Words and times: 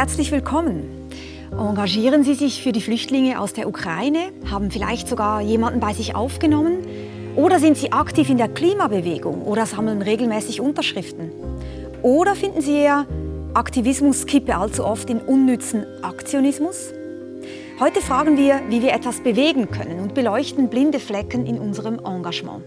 herzlich 0.00 0.32
willkommen. 0.32 1.10
Engagieren 1.52 2.24
Sie 2.24 2.32
sich 2.32 2.62
für 2.62 2.72
die 2.72 2.80
Flüchtlinge 2.80 3.38
aus 3.38 3.52
der 3.52 3.68
Ukraine? 3.68 4.32
Haben 4.50 4.70
vielleicht 4.70 5.06
sogar 5.06 5.42
jemanden 5.42 5.78
bei 5.78 5.92
sich 5.92 6.14
aufgenommen? 6.14 6.86
Oder 7.36 7.58
sind 7.58 7.76
Sie 7.76 7.92
aktiv 7.92 8.30
in 8.30 8.38
der 8.38 8.48
Klimabewegung 8.48 9.42
oder 9.42 9.66
sammeln 9.66 10.00
regelmäßig 10.00 10.62
Unterschriften? 10.62 11.30
Oder 12.00 12.34
finden 12.34 12.62
Sie 12.62 12.78
eher, 12.78 13.04
Aktivismus 13.52 14.24
kippe 14.24 14.56
allzu 14.56 14.86
oft 14.86 15.10
in 15.10 15.18
unnützen 15.18 15.84
Aktionismus? 16.00 16.94
Heute 17.78 18.00
fragen 18.00 18.38
wir, 18.38 18.58
wie 18.70 18.80
wir 18.80 18.94
etwas 18.94 19.20
bewegen 19.20 19.70
können 19.70 20.00
und 20.00 20.14
beleuchten 20.14 20.70
blinde 20.70 20.98
Flecken 20.98 21.44
in 21.44 21.58
unserem 21.58 21.98
Engagement. 21.98 22.62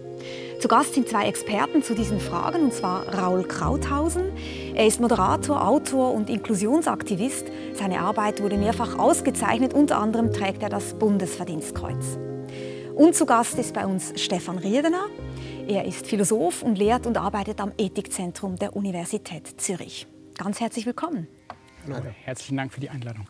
Zu 0.64 0.70
Gast 0.70 0.94
sind 0.94 1.10
zwei 1.10 1.28
Experten 1.28 1.84
zu 1.84 1.94
diesen 1.94 2.22
Fragen, 2.22 2.64
und 2.64 2.74
zwar 2.74 3.06
Raul 3.14 3.44
Krauthausen. 3.44 4.32
Er 4.74 4.88
ist 4.88 5.02
Moderator, 5.02 5.68
Autor 5.68 6.14
und 6.14 6.30
Inklusionsaktivist. 6.30 7.48
Seine 7.74 8.00
Arbeit 8.00 8.42
wurde 8.42 8.56
mehrfach 8.56 8.98
ausgezeichnet, 8.98 9.74
unter 9.74 9.98
anderem 9.98 10.32
trägt 10.32 10.64
er 10.64 10.70
das 10.70 10.94
Bundesverdienstkreuz. 10.94 12.18
Und 12.96 13.14
zu 13.14 13.26
Gast 13.26 13.60
ist 13.60 13.74
bei 13.74 13.86
uns 13.86 14.14
Stefan 14.16 14.58
Riedener. 14.58 15.08
Er 15.68 15.84
ist 15.84 16.08
Philosoph 16.08 16.64
und 16.64 16.78
lehrt 16.78 17.08
und 17.08 17.18
arbeitet 17.18 17.60
am 17.60 17.74
Ethikzentrum 17.78 18.56
der 18.56 18.74
Universität 18.74 19.60
Zürich. 19.60 20.08
Ganz 20.38 20.62
herzlich 20.62 20.86
willkommen. 20.86 21.28
Hallo, 21.86 21.98
herzlichen 22.24 22.56
Dank 22.56 22.72
für 22.72 22.80
die 22.80 22.90
Einladung. 22.90 23.28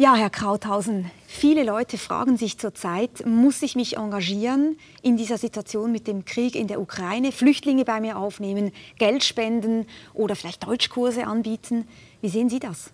Ja, 0.00 0.14
Herr 0.14 0.30
Krauthausen, 0.30 1.10
viele 1.26 1.64
Leute 1.64 1.98
fragen 1.98 2.36
sich 2.36 2.56
zurzeit, 2.56 3.26
muss 3.26 3.62
ich 3.62 3.74
mich 3.74 3.96
engagieren 3.96 4.76
in 5.02 5.16
dieser 5.16 5.38
Situation 5.38 5.90
mit 5.90 6.06
dem 6.06 6.24
Krieg 6.24 6.54
in 6.54 6.68
der 6.68 6.80
Ukraine, 6.80 7.32
Flüchtlinge 7.32 7.84
bei 7.84 8.00
mir 8.00 8.16
aufnehmen, 8.16 8.70
Geld 8.98 9.24
spenden 9.24 9.86
oder 10.14 10.36
vielleicht 10.36 10.64
Deutschkurse 10.64 11.26
anbieten? 11.26 11.88
Wie 12.20 12.28
sehen 12.28 12.48
Sie 12.48 12.60
das? 12.60 12.92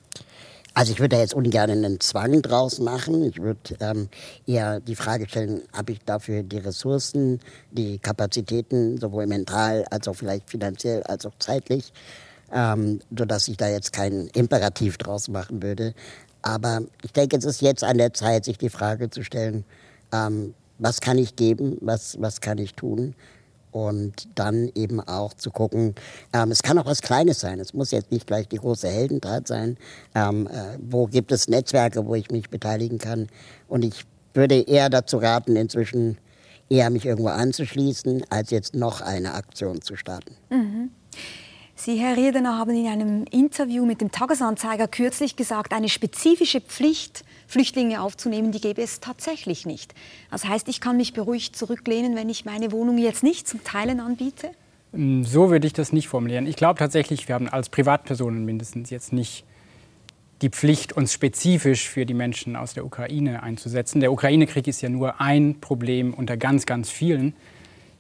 Also 0.73 0.93
ich 0.93 0.99
würde 0.99 1.17
da 1.17 1.21
jetzt 1.21 1.35
ungern 1.35 1.69
einen 1.69 2.01
Zwang 2.01 2.41
draus 2.41 2.79
machen. 2.79 3.23
Ich 3.23 3.39
würde 3.39 3.77
ähm, 3.81 4.09
eher 4.47 4.81
die 4.81 4.97
Frage 4.97 5.29
stellen, 5.29 5.61
habe 5.75 5.93
ich 5.93 5.99
dafür 6.07 6.43
die 6.43 6.57
Ressourcen, 6.57 7.39
die 7.71 7.99
Kapazitäten, 7.99 8.97
sowohl 8.97 9.27
mental 9.27 9.85
als 9.91 10.09
auch 10.09 10.17
vielleicht 10.17 10.49
finanziell 10.49 11.03
als 11.03 11.27
auch 11.27 11.35
zeitlich, 11.39 11.93
ähm, 12.51 13.01
sodass 13.15 13.47
ich 13.49 13.59
da 13.59 13.69
jetzt 13.69 13.93
keinen 13.93 14.29
Imperativ 14.29 14.97
draus 14.97 15.29
machen 15.29 15.63
würde. 15.63 15.95
Aber 16.45 16.83
ich 17.03 17.13
denke, 17.13 17.39
es 17.39 17.45
ist 17.47 17.63
jetzt 17.63 17.83
an 17.83 17.97
der 17.97 18.13
Zeit, 18.13 18.45
sich 18.45 18.59
die 18.59 18.69
Frage 18.69 19.09
zu 19.09 19.25
stellen, 19.25 19.65
ähm, 20.13 20.53
was 20.79 21.01
kann 21.01 21.17
ich 21.17 21.37
geben, 21.37 21.79
was, 21.81 22.21
was 22.21 22.43
kann 22.43 22.59
ich 22.59 22.75
tun? 22.75 23.15
Und 23.71 24.29
dann 24.35 24.71
eben 24.75 25.01
auch 25.01 25.33
zu 25.33 25.51
gucken, 25.51 25.95
ähm, 26.35 26.51
es 26.51 26.63
kann 26.63 26.79
auch 26.79 26.85
was 26.85 27.01
Kleines 27.01 27.41
sein. 27.41 27.59
Es 27.59 27.73
muss 27.73 27.91
jetzt 27.93 28.13
nicht 28.13 28.27
gleich 28.27 28.47
die 28.47 28.59
große 28.59 28.87
Heldentat 28.87 29.49
sein. 29.49 29.79
Ähm, 30.15 30.47
äh, 30.47 30.77
wo 30.79 31.07
gibt 31.07 31.33
es 31.33 31.49
Netzwerke, 31.49 32.07
wo 32.07 32.15
ich 32.15 32.31
mich 32.31 32.51
beteiligen 32.51 32.99
kann? 32.99 33.29
Und 33.67 33.83
ich 33.83 34.05
würde 34.35 34.61
eher 34.61 34.91
dazu 34.91 35.17
raten, 35.17 35.57
inzwischen 35.57 36.19
eher 36.69 36.91
mich 36.91 37.07
irgendwo 37.07 37.31
anzuschließen, 37.31 38.25
als 38.29 38.51
jetzt 38.51 38.75
noch 38.75 39.01
eine 39.01 39.33
Aktion 39.33 39.81
zu 39.81 39.97
starten. 39.97 40.37
Mhm. 40.51 40.91
Sie, 41.85 41.97
Herr 41.97 42.17
Riedener, 42.17 42.57
haben 42.57 42.71
in 42.71 42.87
einem 42.87 43.25
Interview 43.31 43.85
mit 43.85 44.01
dem 44.01 44.11
Tagesanzeiger 44.11 44.89
kürzlich 44.89 45.37
gesagt, 45.37 45.75
eine 45.75 45.91
spezifische 45.91 46.63
Pflicht, 46.63 47.27
Flüchtlinge 47.47 48.01
aufzunehmen, 48.01 48.53
die 48.53 48.61
gäbe 48.63 48.81
es 48.81 49.01
tatsächlich 49.01 49.67
nicht. 49.67 49.95
Das 50.31 50.47
heißt, 50.47 50.67
ich 50.69 50.81
kann 50.81 50.97
mich 50.97 51.13
beruhigt 51.13 51.55
zurücklehnen, 51.55 52.17
wenn 52.17 52.31
ich 52.31 52.47
meine 52.47 52.73
Wohnung 52.73 52.97
jetzt 52.97 53.23
nicht 53.23 53.47
zum 53.47 53.65
Teilen 53.65 54.01
anbiete? 54.01 54.53
Mm, 54.93 55.25
so 55.25 55.51
würde 55.51 55.67
ich 55.67 55.75
das 55.75 55.93
nicht 55.93 56.09
formulieren. 56.09 56.47
Ich 56.47 56.57
glaube 56.57 56.79
tatsächlich, 56.79 57.29
wir 57.29 57.35
haben 57.35 57.51
als 57.51 57.69
Privatpersonen 57.69 58.47
mindestens 58.47 58.89
jetzt 58.89 59.13
nicht 59.13 59.45
die 60.41 60.49
Pflicht, 60.49 60.95
uns 60.95 61.13
spezifisch 61.13 61.87
für 61.87 62.07
die 62.07 62.15
Menschen 62.15 62.57
aus 62.57 62.73
der 62.73 62.87
Ukraine 62.87 63.43
einzusetzen. 63.43 64.01
Der 64.01 64.11
Ukraine-Krieg 64.11 64.67
ist 64.67 64.81
ja 64.81 64.89
nur 64.89 65.21
ein 65.21 65.61
Problem 65.61 66.15
unter 66.15 66.39
ganz, 66.39 66.65
ganz 66.65 66.89
vielen. 66.89 67.35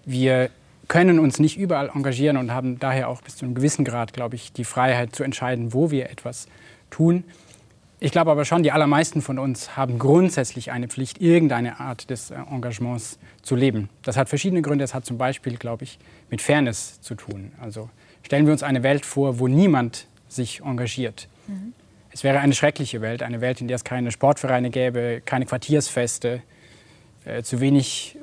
Wir 0.06 0.48
können 0.88 1.18
uns 1.18 1.38
nicht 1.38 1.56
überall 1.56 1.90
engagieren 1.94 2.36
und 2.36 2.52
haben 2.52 2.78
daher 2.78 3.08
auch 3.08 3.22
bis 3.22 3.36
zu 3.36 3.44
einem 3.44 3.54
gewissen 3.54 3.84
Grad, 3.84 4.12
glaube 4.12 4.36
ich, 4.36 4.52
die 4.52 4.64
Freiheit 4.64 5.14
zu 5.14 5.22
entscheiden, 5.22 5.72
wo 5.72 5.90
wir 5.90 6.10
etwas 6.10 6.46
tun. 6.90 7.24
Ich 8.00 8.12
glaube 8.12 8.30
aber 8.30 8.44
schon, 8.44 8.62
die 8.62 8.72
allermeisten 8.72 9.22
von 9.22 9.38
uns 9.38 9.76
haben 9.76 9.98
grundsätzlich 9.98 10.70
eine 10.70 10.88
Pflicht, 10.88 11.22
irgendeine 11.22 11.80
Art 11.80 12.10
des 12.10 12.30
äh, 12.30 12.34
Engagements 12.50 13.18
zu 13.42 13.56
leben. 13.56 13.88
Das 14.02 14.16
hat 14.16 14.28
verschiedene 14.28 14.62
Gründe. 14.62 14.84
Es 14.84 14.92
hat 14.92 15.06
zum 15.06 15.16
Beispiel, 15.16 15.56
glaube 15.56 15.84
ich, 15.84 15.98
mit 16.28 16.42
Fairness 16.42 17.00
zu 17.00 17.14
tun. 17.14 17.52
Also 17.60 17.88
stellen 18.22 18.46
wir 18.46 18.52
uns 18.52 18.62
eine 18.62 18.82
Welt 18.82 19.06
vor, 19.06 19.38
wo 19.38 19.48
niemand 19.48 20.06
sich 20.28 20.60
engagiert. 20.60 21.28
Mhm. 21.46 21.72
Es 22.10 22.24
wäre 22.24 22.40
eine 22.40 22.54
schreckliche 22.54 23.00
Welt, 23.00 23.22
eine 23.22 23.40
Welt, 23.40 23.60
in 23.60 23.68
der 23.68 23.76
es 23.76 23.84
keine 23.84 24.12
Sportvereine 24.12 24.70
gäbe, 24.70 25.22
keine 25.24 25.46
Quartiersfeste, 25.46 26.42
äh, 27.24 27.42
zu 27.42 27.60
wenig 27.60 28.18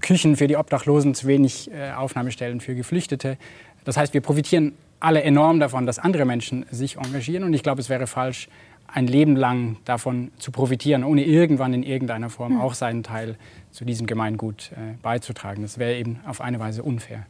Küchen 0.00 0.36
für 0.36 0.46
die 0.46 0.56
Obdachlosen, 0.56 1.14
zu 1.14 1.26
wenig 1.26 1.70
äh, 1.70 1.92
Aufnahmestellen 1.92 2.60
für 2.60 2.74
Geflüchtete. 2.74 3.38
Das 3.84 3.96
heißt, 3.96 4.14
wir 4.14 4.20
profitieren 4.20 4.72
alle 5.00 5.22
enorm 5.22 5.60
davon, 5.60 5.86
dass 5.86 5.98
andere 5.98 6.24
Menschen 6.24 6.66
sich 6.70 6.96
engagieren. 6.96 7.44
Und 7.44 7.54
ich 7.54 7.62
glaube, 7.62 7.80
es 7.80 7.88
wäre 7.88 8.06
falsch, 8.06 8.48
ein 8.88 9.06
Leben 9.06 9.36
lang 9.36 9.76
davon 9.84 10.30
zu 10.38 10.52
profitieren, 10.52 11.04
ohne 11.04 11.24
irgendwann 11.24 11.74
in 11.74 11.82
irgendeiner 11.82 12.30
Form 12.30 12.54
hm. 12.54 12.60
auch 12.60 12.74
seinen 12.74 13.02
Teil 13.02 13.36
zu 13.70 13.84
diesem 13.84 14.06
Gemeingut 14.06 14.72
äh, 14.72 14.94
beizutragen. 15.02 15.62
Das 15.62 15.78
wäre 15.78 15.96
eben 15.96 16.20
auf 16.26 16.40
eine 16.40 16.60
Weise 16.60 16.82
unfair. 16.82 17.26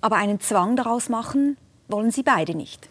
Aber 0.00 0.16
einen 0.16 0.40
Zwang 0.40 0.76
daraus 0.76 1.08
machen 1.08 1.56
wollen 1.88 2.10
Sie 2.10 2.22
beide 2.22 2.54
nicht. 2.54 2.88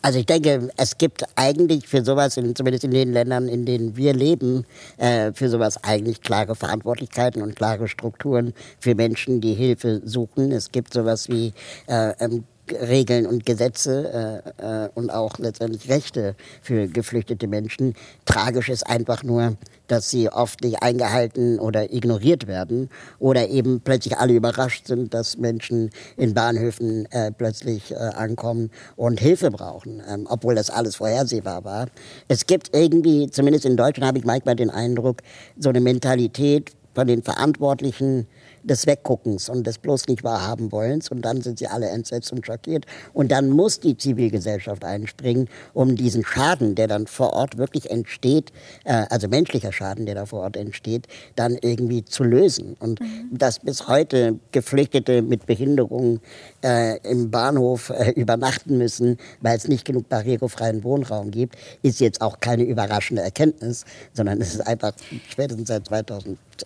Also 0.00 0.20
ich 0.20 0.26
denke, 0.26 0.70
es 0.76 0.96
gibt 0.96 1.24
eigentlich 1.34 1.88
für 1.88 2.04
sowas, 2.04 2.36
in, 2.36 2.54
zumindest 2.54 2.84
in 2.84 2.92
den 2.92 3.12
Ländern, 3.12 3.48
in 3.48 3.66
denen 3.66 3.96
wir 3.96 4.14
leben, 4.14 4.64
äh, 4.96 5.32
für 5.32 5.48
sowas 5.48 5.82
eigentlich 5.82 6.20
klare 6.20 6.54
Verantwortlichkeiten 6.54 7.42
und 7.42 7.56
klare 7.56 7.88
Strukturen 7.88 8.54
für 8.78 8.94
Menschen, 8.94 9.40
die 9.40 9.54
Hilfe 9.54 10.00
suchen. 10.04 10.52
Es 10.52 10.70
gibt 10.70 10.92
sowas 10.92 11.28
wie 11.28 11.52
äh, 11.88 12.12
ähm, 12.20 12.44
Regeln 12.72 13.26
und 13.26 13.46
Gesetze 13.46 14.42
äh, 14.58 14.84
äh, 14.84 14.88
und 14.94 15.10
auch 15.10 15.38
letztendlich 15.38 15.88
Rechte 15.88 16.34
für 16.62 16.88
geflüchtete 16.88 17.46
Menschen. 17.46 17.94
Tragisch 18.24 18.68
ist 18.68 18.86
einfach 18.86 19.22
nur, 19.22 19.56
dass 19.88 20.10
sie 20.10 20.28
oft 20.28 20.62
nicht 20.62 20.82
eingehalten 20.82 21.58
oder 21.58 21.92
ignoriert 21.92 22.46
werden 22.46 22.90
oder 23.18 23.48
eben 23.48 23.80
plötzlich 23.80 24.18
alle 24.18 24.34
überrascht 24.34 24.86
sind, 24.86 25.14
dass 25.14 25.38
Menschen 25.38 25.90
in 26.16 26.34
Bahnhöfen 26.34 27.06
äh, 27.10 27.32
plötzlich 27.32 27.90
äh, 27.90 27.94
ankommen 27.94 28.70
und 28.96 29.18
Hilfe 29.18 29.50
brauchen, 29.50 30.02
ähm, 30.08 30.26
obwohl 30.28 30.54
das 30.54 30.70
alles 30.70 30.96
vorhersehbar 30.96 31.64
war. 31.64 31.86
Es 32.28 32.46
gibt 32.46 32.76
irgendwie, 32.76 33.30
zumindest 33.30 33.64
in 33.64 33.76
Deutschland 33.76 34.06
habe 34.06 34.18
ich 34.18 34.24
manchmal 34.24 34.56
den 34.56 34.70
Eindruck, 34.70 35.22
so 35.58 35.70
eine 35.70 35.80
Mentalität 35.80 36.72
von 36.94 37.06
den 37.06 37.22
Verantwortlichen, 37.22 38.26
des 38.68 38.86
Wegguckens 38.86 39.48
und 39.48 39.66
des 39.66 39.78
bloß 39.78 40.08
nicht 40.08 40.24
wahrhaben 40.24 40.70
wollens. 40.72 41.10
Und 41.10 41.22
dann 41.22 41.42
sind 41.42 41.58
sie 41.58 41.66
alle 41.66 41.88
entsetzt 41.88 42.32
und 42.32 42.46
schockiert. 42.46 42.86
Und 43.12 43.32
dann 43.32 43.50
muss 43.50 43.80
die 43.80 43.96
Zivilgesellschaft 43.96 44.84
einspringen, 44.84 45.48
um 45.74 45.96
diesen 45.96 46.24
Schaden, 46.24 46.74
der 46.74 46.86
dann 46.86 47.06
vor 47.06 47.32
Ort 47.32 47.58
wirklich 47.58 47.90
entsteht, 47.90 48.52
äh, 48.84 49.06
also 49.10 49.28
menschlicher 49.28 49.72
Schaden, 49.72 50.06
der 50.06 50.14
da 50.14 50.26
vor 50.26 50.40
Ort 50.40 50.56
entsteht, 50.56 51.06
dann 51.36 51.56
irgendwie 51.60 52.04
zu 52.04 52.24
lösen. 52.24 52.76
Und 52.78 53.00
mhm. 53.00 53.30
dass 53.32 53.60
bis 53.60 53.88
heute 53.88 54.38
Geflüchtete 54.52 55.22
mit 55.22 55.46
Behinderungen 55.46 56.20
äh, 56.62 56.98
im 57.08 57.30
Bahnhof 57.30 57.90
äh, 57.90 58.10
übernachten 58.12 58.78
müssen, 58.78 59.18
weil 59.40 59.56
es 59.56 59.68
nicht 59.68 59.84
genug 59.84 60.08
barrierefreien 60.08 60.84
Wohnraum 60.84 61.30
gibt, 61.30 61.56
ist 61.82 62.00
jetzt 62.00 62.20
auch 62.20 62.40
keine 62.40 62.64
überraschende 62.64 63.22
Erkenntnis, 63.22 63.84
sondern 64.12 64.40
es 64.40 64.54
ist 64.54 64.66
einfach 64.66 64.92
spätestens 65.28 65.68
seit 65.68 65.90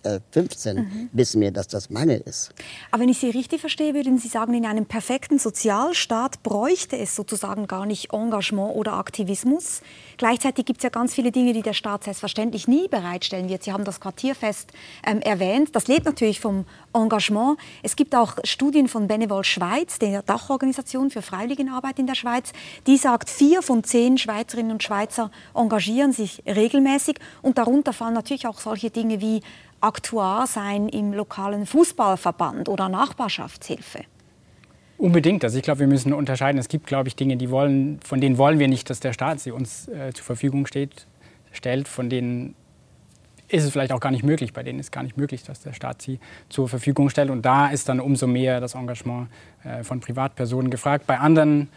2015 0.01 0.75
mhm. 0.77 1.09
wissen 1.13 1.41
wir, 1.41 1.51
dass 1.51 1.67
das 1.67 1.89
Mangel 1.89 2.21
ist. 2.25 2.53
Aber 2.91 3.01
wenn 3.01 3.09
ich 3.09 3.19
Sie 3.19 3.29
richtig 3.29 3.61
verstehe, 3.61 3.93
würden 3.93 4.17
Sie 4.17 4.27
sagen, 4.27 4.53
in 4.53 4.65
einem 4.65 4.85
perfekten 4.85 5.39
Sozialstaat 5.39 6.43
bräuchte 6.43 6.97
es 6.97 7.15
sozusagen 7.15 7.67
gar 7.67 7.85
nicht 7.85 8.13
Engagement 8.13 8.75
oder 8.75 8.93
Aktivismus. 8.93 9.81
Gleichzeitig 10.17 10.65
gibt 10.65 10.79
es 10.79 10.83
ja 10.83 10.89
ganz 10.89 11.13
viele 11.13 11.31
Dinge, 11.31 11.53
die 11.53 11.61
der 11.61 11.73
Staat 11.73 12.03
selbstverständlich 12.03 12.67
nie 12.67 12.87
bereitstellen 12.87 13.49
wird. 13.49 13.63
Sie 13.63 13.71
haben 13.71 13.83
das 13.83 13.99
Quartierfest 13.99 14.71
ähm, 15.05 15.21
erwähnt. 15.21 15.75
Das 15.75 15.87
lebt 15.87 16.05
natürlich 16.05 16.39
vom 16.39 16.65
Engagement. 16.93 17.57
Es 17.81 17.95
gibt 17.95 18.15
auch 18.15 18.37
Studien 18.43 18.87
von 18.87 19.07
Benevol 19.07 19.43
Schweiz, 19.43 19.99
der 19.99 20.21
Dachorganisation 20.21 21.09
für 21.09 21.21
Freiwilligenarbeit 21.21 21.99
in 21.99 22.07
der 22.07 22.15
Schweiz. 22.15 22.53
Die 22.87 22.97
sagt, 22.97 23.29
vier 23.29 23.61
von 23.61 23.83
zehn 23.83 24.17
Schweizerinnen 24.17 24.71
und 24.71 24.83
Schweizer 24.83 25.31
engagieren 25.53 26.11
sich 26.11 26.43
regelmäßig. 26.45 27.19
Und 27.41 27.57
darunter 27.57 27.93
fallen 27.93 28.13
natürlich 28.13 28.47
auch 28.47 28.59
solche 28.59 28.89
Dinge 28.89 29.21
wie 29.21 29.41
Aktuar 29.83 30.47
sein 30.47 30.87
im 30.87 31.13
lokalen 31.13 31.65
Fußballverband 31.65 32.69
oder 32.69 32.87
Nachbarschaftshilfe. 32.89 34.05
Unbedingt. 34.97 35.43
Also 35.43 35.57
ich 35.57 35.63
glaube, 35.63 35.81
wir 35.81 35.87
müssen 35.87 36.13
unterscheiden. 36.13 36.57
Es 36.57 36.69
gibt, 36.69 36.87
glaube 36.87 37.09
ich, 37.09 37.15
Dinge, 37.15 37.35
die 37.35 37.49
wollen, 37.49 37.99
von 38.01 38.21
denen 38.21 38.37
wollen 38.37 38.59
wir 38.59 38.69
nicht, 38.69 38.89
dass 38.89 39.01
der 39.01 39.11
Staat 39.11 39.41
sie 39.41 39.51
uns 39.51 39.89
äh, 39.89 40.13
zur 40.13 40.23
Verfügung 40.23 40.65
steht, 40.65 41.07
stellt. 41.51 41.89
Von 41.89 42.09
denen 42.09 42.55
ist 43.49 43.65
es 43.65 43.71
vielleicht 43.71 43.91
auch 43.91 43.99
gar 43.99 44.11
nicht 44.11 44.23
möglich. 44.23 44.53
Bei 44.53 44.63
denen 44.63 44.79
ist 44.79 44.91
gar 44.91 45.03
nicht 45.03 45.17
möglich, 45.17 45.43
dass 45.43 45.59
der 45.61 45.73
Staat 45.73 46.01
sie 46.01 46.19
zur 46.47 46.69
Verfügung 46.69 47.09
stellt. 47.09 47.29
Und 47.29 47.43
da 47.43 47.67
ist 47.67 47.89
dann 47.89 47.99
umso 47.99 48.27
mehr 48.27 48.61
das 48.61 48.75
Engagement 48.75 49.27
äh, 49.65 49.83
von 49.83 49.99
Privatpersonen 49.99 50.71
gefragt. 50.71 51.05
Bei 51.07 51.19
anderen 51.19 51.67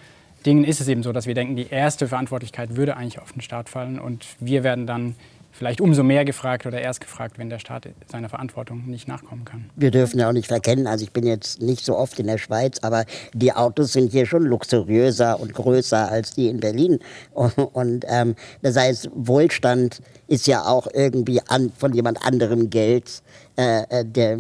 Dingen 0.47 0.63
ist 0.63 0.81
es 0.81 0.87
eben 0.87 1.03
so, 1.03 1.13
dass 1.13 1.27
wir 1.27 1.35
denken, 1.35 1.57
die 1.57 1.69
erste 1.69 2.07
Verantwortlichkeit 2.07 2.77
würde 2.77 2.97
eigentlich 2.97 3.19
auf 3.19 3.33
den 3.33 3.43
Staat 3.43 3.69
fallen 3.69 3.99
und 3.99 4.27
wir 4.39 4.63
werden 4.63 4.87
dann 4.87 5.17
vielleicht 5.57 5.81
umso 5.81 6.03
mehr 6.03 6.25
gefragt 6.25 6.67
oder 6.67 6.81
erst 6.81 7.01
gefragt, 7.01 7.39
wenn 7.39 7.49
der 7.49 7.59
Staat 7.59 7.89
seiner 8.07 8.29
Verantwortung 8.29 8.87
nicht 8.87 9.09
nachkommen 9.09 9.45
kann. 9.45 9.71
Wir 9.75 9.91
dürfen 9.91 10.19
ja 10.19 10.29
auch 10.29 10.33
nicht 10.33 10.49
verkennen, 10.49 10.87
also 10.87 11.05
ich 11.05 11.13
bin 11.13 11.27
jetzt 11.27 11.63
nicht 11.63 11.85
so 11.85 11.97
oft 11.97 12.19
in 12.19 12.27
der 12.27 12.39
Schweiz, 12.39 12.79
aber 12.83 13.05
die 13.33 13.53
Autos 13.53 13.93
sind 13.93 14.13
hier 14.13 14.27
schon 14.27 14.45
luxuriöser 14.45 15.41
und 15.41 15.55
größer 15.55 16.11
als 16.11 16.33
die 16.33 16.49
in 16.49 16.61
Berlin. 16.61 16.99
Und, 17.73 18.05
ähm, 18.09 18.35
das 18.63 18.77
heißt, 18.77 19.11
Wohlstand 19.15 20.03
ist 20.29 20.47
ja 20.47 20.65
auch 20.65 20.87
irgendwie 20.93 21.41
an, 21.49 21.73
von 21.77 21.93
jemand 21.93 22.25
anderem 22.25 22.71
Geld, 22.71 23.23
äh, 23.57 23.83
äh 23.89 24.05
der 24.05 24.39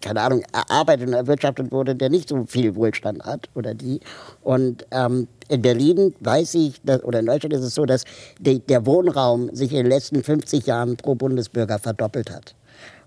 keine 0.00 0.20
Ahnung, 0.20 0.42
erarbeitet 0.52 1.08
und 1.08 1.14
erwirtschaftet 1.14 1.72
wurde, 1.72 1.94
der 1.94 2.10
nicht 2.10 2.28
so 2.28 2.44
viel 2.44 2.74
Wohlstand 2.74 3.24
hat 3.24 3.48
oder 3.54 3.74
die. 3.74 4.00
Und 4.42 4.86
ähm, 4.90 5.28
in 5.52 5.60
Berlin 5.60 6.14
weiß 6.20 6.54
ich, 6.54 6.80
dass, 6.82 7.04
oder 7.04 7.20
in 7.20 7.26
Deutschland 7.26 7.52
ist 7.52 7.62
es 7.62 7.74
so, 7.74 7.84
dass 7.84 8.04
die, 8.40 8.58
der 8.60 8.86
Wohnraum 8.86 9.54
sich 9.54 9.70
in 9.70 9.78
den 9.78 9.86
letzten 9.86 10.22
50 10.22 10.66
Jahren 10.66 10.96
pro 10.96 11.14
Bundesbürger 11.14 11.78
verdoppelt 11.78 12.30
hat. 12.30 12.54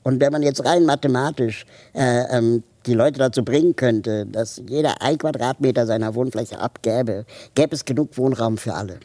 Und 0.04 0.22
wenn 0.22 0.32
man 0.32 0.44
jetzt 0.44 0.64
rein 0.64 0.86
mathematisch 0.86 1.66
äh, 1.94 2.38
ähm, 2.38 2.62
die 2.86 2.94
Leute 2.94 3.18
dazu 3.18 3.44
bringen 3.44 3.76
könnte, 3.76 4.28
dass 4.28 4.62
jeder 4.70 5.02
ein 5.02 5.18
Quadratmeter 5.18 5.88
seiner 5.88 6.14
Wohnfläche 6.14 6.60
abgäbe, 6.60 7.26
gäbe 7.56 7.74
es 7.74 7.84
genug 7.84 8.16
Wohnraum 8.16 8.60
für 8.60 8.76
alle. 8.76 9.00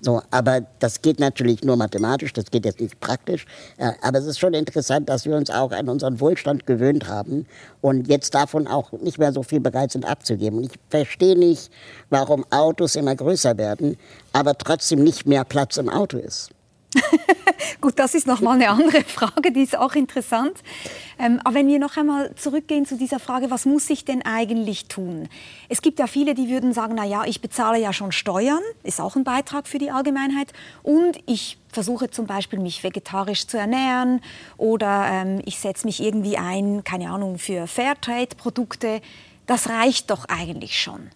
So, 0.00 0.22
aber 0.30 0.62
das 0.80 1.02
geht 1.02 1.20
natürlich 1.20 1.62
nur 1.62 1.76
mathematisch, 1.76 2.32
das 2.32 2.46
geht 2.50 2.64
jetzt 2.64 2.80
nicht 2.80 2.98
praktisch. 2.98 3.46
Äh, 3.76 3.92
aber 4.02 4.18
es 4.18 4.26
ist 4.26 4.40
schon 4.40 4.54
interessant, 4.54 5.08
dass 5.08 5.24
wir 5.24 5.36
uns 5.36 5.50
auch 5.50 5.70
an 5.70 5.88
unseren 5.88 6.18
Wohlstand 6.18 6.66
gewöhnt 6.66 7.08
haben 7.08 7.46
und 7.80 8.08
jetzt 8.08 8.34
davon 8.34 8.66
auch 8.66 8.92
nicht 8.92 9.18
mehr 9.18 9.32
so 9.32 9.42
viel 9.42 9.60
bereit 9.60 9.92
sind 9.92 10.04
abzugeben. 10.04 10.58
Und 10.58 10.64
ich 10.64 10.78
verstehe 10.90 11.38
nicht, 11.38 11.70
warum 12.10 12.44
Autos 12.50 12.96
immer 12.96 13.14
größer 13.14 13.56
werden, 13.56 13.96
aber 14.32 14.58
trotzdem 14.58 15.04
nicht 15.04 15.26
mehr 15.26 15.44
Platz 15.44 15.76
im 15.76 15.88
Auto 15.88 16.18
ist. 16.18 16.50
Gut, 17.80 17.98
das 17.98 18.14
ist 18.14 18.26
nochmal 18.26 18.54
eine 18.54 18.68
andere 18.68 19.02
Frage, 19.02 19.52
die 19.52 19.62
ist 19.62 19.76
auch 19.76 19.94
interessant. 19.94 20.58
Ähm, 21.18 21.40
aber 21.44 21.56
wenn 21.56 21.68
wir 21.68 21.78
noch 21.78 21.96
einmal 21.96 22.34
zurückgehen 22.34 22.86
zu 22.86 22.96
dieser 22.96 23.18
Frage, 23.18 23.50
was 23.50 23.66
muss 23.66 23.88
ich 23.90 24.04
denn 24.04 24.22
eigentlich 24.22 24.86
tun? 24.86 25.28
Es 25.68 25.82
gibt 25.82 25.98
ja 25.98 26.06
viele, 26.06 26.34
die 26.34 26.48
würden 26.48 26.72
sagen, 26.72 26.94
na 26.96 27.04
ja, 27.04 27.24
ich 27.24 27.40
bezahle 27.40 27.80
ja 27.80 27.92
schon 27.92 28.12
Steuern, 28.12 28.62
ist 28.82 29.00
auch 29.00 29.16
ein 29.16 29.24
Beitrag 29.24 29.66
für 29.66 29.78
die 29.78 29.90
Allgemeinheit, 29.90 30.52
und 30.82 31.18
ich 31.26 31.58
versuche 31.68 32.10
zum 32.10 32.26
Beispiel 32.26 32.58
mich 32.58 32.84
vegetarisch 32.84 33.46
zu 33.46 33.58
ernähren 33.58 34.20
oder 34.58 35.06
ähm, 35.10 35.40
ich 35.44 35.58
setze 35.58 35.86
mich 35.86 36.02
irgendwie 36.02 36.36
ein, 36.36 36.84
keine 36.84 37.10
Ahnung, 37.10 37.38
für 37.38 37.66
Fairtrade-Produkte. 37.66 39.00
Das 39.46 39.68
reicht 39.68 40.10
doch 40.10 40.26
eigentlich 40.28 40.78
schon. 40.78 41.08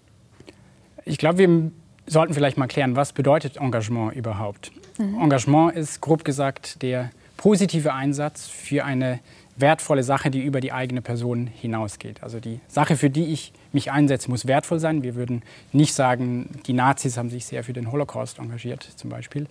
Ich 1.04 1.18
glaube, 1.18 1.38
wir 1.38 1.70
sollten 2.06 2.34
vielleicht 2.34 2.56
mal 2.56 2.66
klären, 2.66 2.96
was 2.96 3.12
bedeutet 3.12 3.58
Engagement 3.58 4.14
überhaupt? 4.14 4.72
Mhm. 4.98 5.20
Engagement 5.20 5.76
ist 5.76 6.00
grob 6.00 6.24
gesagt 6.24 6.82
der 6.82 7.10
positive 7.36 7.92
Einsatz 7.92 8.48
für 8.48 8.84
eine 8.84 9.20
wertvolle 9.56 10.02
Sache, 10.02 10.30
die 10.30 10.42
über 10.42 10.60
die 10.60 10.72
eigene 10.72 11.00
Person 11.00 11.46
hinausgeht. 11.46 12.22
Also 12.22 12.40
die 12.40 12.60
Sache, 12.68 12.96
für 12.96 13.10
die 13.10 13.26
ich 13.26 13.52
mich 13.72 13.90
einsetze, 13.90 14.30
muss 14.30 14.46
wertvoll 14.46 14.78
sein. 14.78 15.02
Wir 15.02 15.14
würden 15.14 15.42
nicht 15.72 15.94
sagen, 15.94 16.50
die 16.66 16.72
Nazis 16.72 17.16
haben 17.16 17.30
sich 17.30 17.46
sehr 17.46 17.64
für 17.64 17.72
den 17.72 17.90
Holocaust 17.90 18.38
engagiert, 18.38 18.82
zum 18.96 19.10
Beispiel. 19.10 19.46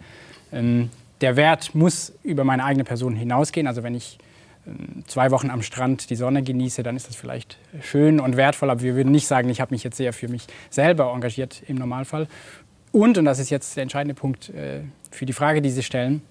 Ähm, 0.51 0.89
der 1.21 1.35
Wert 1.35 1.73
muss 1.73 2.13
über 2.23 2.43
meine 2.43 2.63
eigene 2.63 2.83
Person 2.83 3.15
hinausgehen. 3.15 3.67
Also 3.67 3.81
wenn 3.81 3.95
ich 3.95 4.19
ähm, 4.67 5.03
zwei 5.07 5.31
Wochen 5.31 5.49
am 5.49 5.63
Strand 5.63 6.09
die 6.09 6.15
Sonne 6.15 6.43
genieße, 6.43 6.83
dann 6.83 6.95
ist 6.95 7.07
das 7.07 7.15
vielleicht 7.15 7.57
schön 7.81 8.19
und 8.19 8.37
wertvoll. 8.37 8.69
Aber 8.69 8.81
wir 8.81 8.95
würden 8.95 9.11
nicht 9.11 9.27
sagen, 9.27 9.49
ich 9.49 9.59
habe 9.59 9.73
mich 9.73 9.83
jetzt 9.83 9.97
sehr 9.97 10.13
für 10.13 10.27
mich 10.27 10.45
selber 10.69 11.11
engagiert 11.13 11.63
im 11.67 11.77
Normalfall. 11.77 12.27
Und, 12.95 13.17
und 13.17 13.25
das 13.25 13.39
ist 13.39 13.49
jetzt 13.49 13.75
der 13.75 13.81
entscheidende 13.83 14.13
Punkt 14.13 14.47
äh, 14.51 14.79
für 15.11 15.25
die 15.25 15.33
Frage, 15.33 15.61
die 15.61 15.69
Sie 15.69 15.83
stellen, 15.83 16.21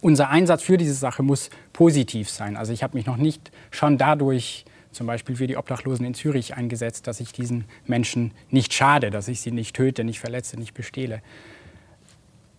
unser 0.00 0.30
Einsatz 0.30 0.62
für 0.62 0.78
diese 0.78 0.94
Sache 0.94 1.22
muss 1.22 1.50
positiv 1.74 2.30
sein. 2.30 2.56
Also 2.56 2.72
ich 2.72 2.82
habe 2.82 2.96
mich 2.96 3.04
noch 3.04 3.18
nicht 3.18 3.50
schon 3.70 3.98
dadurch 3.98 4.64
zum 4.92 5.06
Beispiel 5.06 5.36
für 5.36 5.46
die 5.46 5.58
Obdachlosen 5.58 6.06
in 6.06 6.14
Zürich 6.14 6.56
eingesetzt, 6.56 7.06
dass 7.06 7.20
ich 7.20 7.34
diesen 7.34 7.66
Menschen 7.84 8.32
nicht 8.48 8.72
schade, 8.72 9.10
dass 9.10 9.28
ich 9.28 9.42
sie 9.42 9.50
nicht 9.50 9.76
töte, 9.76 10.02
nicht 10.02 10.20
verletze, 10.20 10.58
nicht 10.58 10.72
bestehle. 10.72 11.20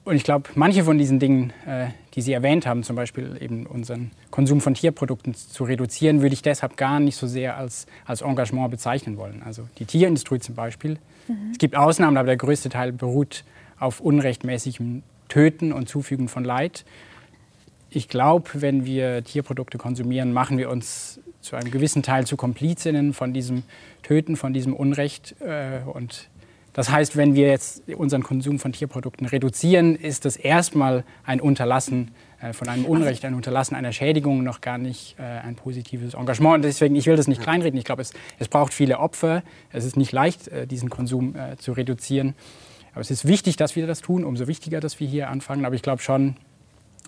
Und 0.03 0.15
ich 0.15 0.23
glaube, 0.23 0.49
manche 0.55 0.83
von 0.83 0.97
diesen 0.97 1.19
Dingen, 1.19 1.53
äh, 1.67 1.87
die 2.15 2.21
Sie 2.21 2.33
erwähnt 2.33 2.65
haben, 2.65 2.83
zum 2.83 2.95
Beispiel 2.95 3.37
eben 3.39 3.65
unseren 3.67 4.11
Konsum 4.31 4.59
von 4.59 4.73
Tierprodukten 4.73 5.35
zu 5.35 5.63
reduzieren, 5.63 6.21
würde 6.21 6.33
ich 6.33 6.41
deshalb 6.41 6.75
gar 6.75 6.99
nicht 6.99 7.15
so 7.15 7.27
sehr 7.27 7.55
als, 7.57 7.85
als 8.05 8.21
Engagement 8.21 8.71
bezeichnen 8.71 9.17
wollen. 9.17 9.43
Also 9.43 9.67
die 9.77 9.85
Tierindustrie 9.85 10.39
zum 10.39 10.55
Beispiel 10.55 10.97
Mhm. 11.27 11.51
Es 11.51 11.57
gibt 11.57 11.75
Ausnahmen, 11.75 12.17
aber 12.17 12.27
der 12.27 12.37
größte 12.37 12.69
Teil 12.69 12.91
beruht 12.91 13.43
auf 13.79 13.99
unrechtmäßigem 13.99 15.03
Töten 15.27 15.71
und 15.71 15.89
Zufügen 15.89 16.27
von 16.27 16.43
Leid. 16.43 16.85
Ich 17.89 18.07
glaube, 18.07 18.49
wenn 18.53 18.85
wir 18.85 19.23
Tierprodukte 19.23 19.77
konsumieren, 19.77 20.33
machen 20.33 20.57
wir 20.57 20.69
uns 20.69 21.19
zu 21.41 21.55
einem 21.55 21.71
gewissen 21.71 22.03
Teil 22.03 22.25
zu 22.25 22.37
Komplizinnen 22.37 23.13
von 23.13 23.33
diesem 23.33 23.63
Töten, 24.03 24.35
von 24.37 24.53
diesem 24.53 24.73
Unrecht. 24.73 25.35
Äh, 25.41 25.79
und 25.85 26.29
das 26.73 26.89
heißt, 26.89 27.17
wenn 27.17 27.35
wir 27.35 27.47
jetzt 27.47 27.83
unseren 27.89 28.23
Konsum 28.23 28.59
von 28.59 28.71
Tierprodukten 28.71 29.27
reduzieren, 29.27 29.95
ist 29.95 30.25
das 30.25 30.37
erstmal 30.37 31.03
ein 31.25 31.41
Unterlassen 31.41 32.11
äh, 32.41 32.53
von 32.53 32.69
einem 32.69 32.85
Unrecht, 32.85 33.25
ein 33.25 33.33
Unterlassen 33.33 33.75
einer 33.75 33.91
Schädigung 33.91 34.43
noch 34.43 34.61
gar 34.61 34.77
nicht 34.77 35.15
äh, 35.19 35.23
ein 35.23 35.55
positives 35.55 36.13
Engagement. 36.13 36.55
Und 36.55 36.61
deswegen, 36.63 36.95
ich 36.95 37.05
will 37.07 37.17
das 37.17 37.27
nicht 37.27 37.41
kleinreden. 37.41 37.77
Ich 37.77 37.85
glaube, 37.85 38.01
es, 38.01 38.13
es 38.39 38.47
braucht 38.47 38.73
viele 38.73 38.99
Opfer. 38.99 39.43
Es 39.71 39.83
ist 39.83 39.97
nicht 39.97 40.11
leicht, 40.11 40.47
äh, 40.47 40.65
diesen 40.65 40.89
Konsum 40.89 41.35
zu 41.57 41.73
reduzieren. 41.73 42.35
Aber 42.93 43.01
es 43.01 43.11
ist 43.11 43.27
wichtig, 43.27 43.55
dass 43.55 43.75
wir 43.75 43.87
das 43.87 44.01
tun. 44.01 44.23
Umso 44.23 44.47
wichtiger, 44.47 44.79
dass 44.79 44.99
wir 44.99 45.07
hier 45.07 45.29
anfangen. 45.29 45.65
Aber 45.65 45.75
ich 45.75 45.81
glaube 45.81 46.01
schon, 46.01 46.35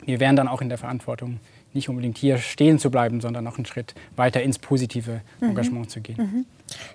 wir 0.06 0.20
wären 0.20 0.36
dann 0.36 0.48
auch 0.48 0.62
in 0.62 0.70
der 0.70 0.78
Verantwortung, 0.78 1.40
nicht 1.74 1.90
unbedingt 1.90 2.18
hier 2.18 2.38
stehen 2.38 2.80
zu 2.80 2.92
bleiben, 2.92 3.22
sondern 3.22 3.44
noch 3.44 3.58
einen 3.58 3.66
Schritt 3.66 3.96
weiter 4.16 4.42
ins 4.44 4.60
positive 4.60 5.22
mhm. 5.40 5.50
Engagement 5.50 5.86
mhm. 5.86 5.90
zu 5.90 6.02
gehen. 6.02 6.18
Mhm. 6.18 6.46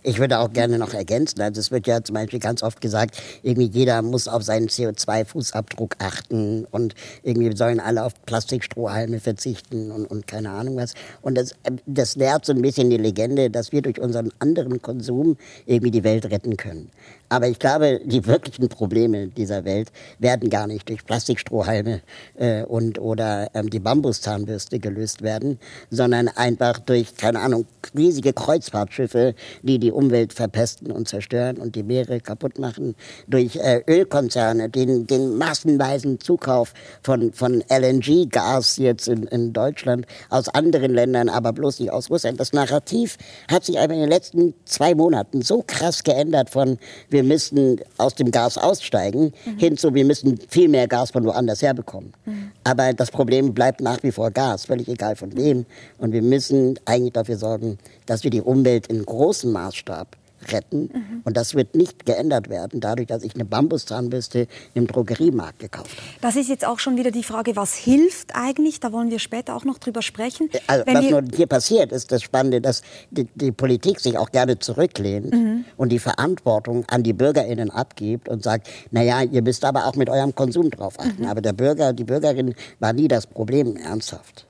Ich 0.03 0.19
würde 0.19 0.39
auch 0.39 0.53
gerne 0.53 0.79
noch 0.79 0.95
ergänzen, 0.95 1.41
also 1.41 1.61
es 1.61 1.71
wird 1.71 1.87
ja 1.87 2.03
zum 2.03 2.15
Beispiel 2.15 2.39
ganz 2.39 2.63
oft 2.63 2.81
gesagt, 2.81 3.21
irgendwie 3.43 3.69
jeder 3.69 4.03
muss 4.03 4.29
auf 4.29 4.43
seinen 4.43 4.69
CO2-Fußabdruck 4.69 5.95
achten 5.99 6.67
und 6.71 6.95
irgendwie 7.23 7.55
sollen 7.57 7.81
alle 7.81 8.05
auf 8.05 8.15
Plastikstrohhalme 8.27 9.21
verzichten 9.21 9.91
und, 9.91 10.07
und 10.07 10.27
keine 10.27 10.51
Ahnung 10.51 10.77
was. 10.77 10.95
Und 11.23 11.37
das, 11.37 11.55
das 11.87 12.17
nährt 12.17 12.45
so 12.45 12.53
ein 12.53 12.63
bisschen 12.63 12.91
die 12.91 12.97
Legende, 12.97 13.51
dass 13.51 13.73
wir 13.73 13.83
durch 13.83 14.01
unseren 14.01 14.31
anderen 14.39 14.81
Konsum 14.83 15.37
irgendwie 15.67 15.91
die 15.91 16.05
Welt 16.05 16.27
retten 16.27 16.57
können. 16.57 16.91
Aber 17.31 17.49
ich 17.49 17.59
glaube, 17.59 18.01
die 18.05 18.27
wirklichen 18.27 18.69
Probleme 18.69 19.29
dieser 19.29 19.65
Welt 19.65 19.93
werden 20.19 20.49
gar 20.49 20.67
nicht 20.67 20.89
durch 20.89 21.05
Plastikstrohhalme 21.05 22.01
äh, 22.37 22.63
und 22.63 22.99
oder 22.99 23.51
ähm, 23.55 23.69
die 23.69 23.81
Bambuszahnbürste 23.81 24.79
gelöst 24.79 25.23
werden, 25.23 25.59
sondern 25.91 26.29
einfach 26.29 26.79
durch, 26.79 27.17
keine 27.17 27.41
Ahnung, 27.41 27.67
riesige 27.97 28.33
Kreuzfahrtschiffe, 28.33 29.35
die 29.63 29.79
die 29.79 29.93
Umwelt 29.93 30.33
verpesten 30.33 30.91
und 30.91 31.09
zerstören 31.09 31.57
und 31.59 31.75
die 31.75 31.83
Meere 31.83 32.21
kaputt 32.21 32.59
machen, 32.59 32.95
durch 33.27 33.57
äh, 33.57 33.83
Ölkonzerne, 33.87 34.69
den, 34.69 35.07
den 35.07 35.37
massenweisen 35.37 36.21
Zukauf 36.21 36.73
von, 37.03 37.33
von 37.33 37.63
LNG-Gas 37.69 38.79
jetzt 38.79 39.09
in, 39.09 39.25
in 39.25 39.53
Deutschland 39.53 40.07
aus 40.31 40.49
anderen 40.49 40.93
Ländern, 40.93 41.29
aber 41.29 41.53
bloß 41.53 41.81
nicht 41.81 41.91
aus 41.91 42.11
Russland. 42.11 42.41
Das 42.41 42.53
Narrativ 42.53 43.17
hat 43.51 43.65
sich 43.65 43.79
aber 43.79 43.95
in 43.95 44.01
den 44.01 44.09
letzten 44.09 44.55
zwei 44.65 44.95
Monaten 44.95 45.43
so 45.43 45.63
krass 45.67 46.03
geändert 46.03 46.51
von 46.51 46.79
wir 47.11 47.23
müssen 47.23 47.81
aus 47.97 48.15
dem 48.15 48.31
Gas 48.31 48.59
aussteigen, 48.59 49.33
mhm. 49.45 49.59
hin 49.59 49.77
zu, 49.77 49.95
wir 49.95 50.05
müssen 50.05 50.39
viel 50.49 50.69
mehr 50.69 50.89
Gas 50.89 51.11
von 51.11 51.25
woanders 51.25 51.63
herbekommen. 51.63 52.13
Mhm. 52.25 52.51
Aber 52.65 52.93
das 52.93 53.11
Problem 53.11 53.55
bleibt 53.55 53.81
nach 53.81 54.03
wie 54.03 54.13
vor 54.13 54.31
Gas, 54.31 54.67
völlig 54.67 54.89
egal 54.89 55.17
von 55.17 55.37
wem. 55.37 55.67
Und 55.99 56.13
wir 56.13 56.23
müssen 56.23 56.79
eigentlich 56.85 57.13
dafür 57.13 57.37
sorgen, 57.37 57.79
dass 58.09 58.25
wir 58.25 58.31
die 58.31 58.43
Umwelt 58.43 58.87
in 58.87 59.05
großem 59.05 59.53
Maßstab 59.53 60.17
retten. 60.53 60.91
Mhm. 60.93 61.23
Und 61.25 61.37
das 61.37 61.55
wird 61.55 61.75
nicht 61.75 62.07
geändert 62.07 62.49
werden, 62.49 62.81
dadurch, 62.81 63.07
dass 63.07 63.23
ich 63.23 63.35
eine 63.35 63.45
Bambuszahnbürste 63.45 64.47
im 64.75 64.87
Drogeriemarkt 64.87 65.59
gekauft 65.59 65.91
habe. 65.91 66.19
Das 66.21 66.37
ist 66.37 66.49
jetzt 66.49 66.67
auch 66.67 66.79
schon 66.79 66.97
wieder 66.97 67.11
die 67.11 67.23
Frage, 67.23 67.57
was 67.57 67.75
hilft 67.75 68.35
eigentlich? 68.35 68.81
Da 68.81 68.93
wollen 68.93 69.11
wir 69.11 69.19
später 69.19 69.55
auch 69.57 69.65
noch 69.65 69.79
drüber 69.79 70.03
sprechen. 70.03 70.49
Äh, 70.53 70.59
also, 70.67 70.85
was 70.87 71.11
nur 71.11 71.23
hier 71.35 71.47
passiert, 71.47 71.93
ist 71.93 72.13
das 72.13 72.23
Spannende, 72.23 72.61
dass 72.61 72.83
die, 73.11 73.25
die 73.35 73.53
Politik 73.53 74.01
sich 74.01 74.17
auch 74.17 74.31
gerne 74.31 74.59
zurücklehnt 74.59 75.33
mhm. 75.33 75.65
und 75.77 75.91
die 75.91 75.99
Verantwortung 75.99 76.85
an 76.89 77.03
die 77.03 77.13
BürgerInnen 77.13 77.71
abgibt 77.71 78.29
und 78.29 78.43
sagt, 78.43 78.69
naja, 78.91 79.23
ihr 79.23 79.43
müsst 79.43 79.65
aber 79.65 79.87
auch 79.87 79.97
mit 79.97 80.09
eurem 80.09 80.35
Konsum 80.35 80.71
drauf 80.71 80.99
achten. 80.99 81.23
Mhm. 81.23 81.29
Aber 81.29 81.41
der 81.41 81.53
Bürger, 81.53 81.93
die 81.93 82.05
Bürgerin 82.05 82.55
war 82.79 82.93
nie 82.93 83.09
das 83.09 83.27
Problem 83.27 83.77
ernsthaft. 83.77 84.47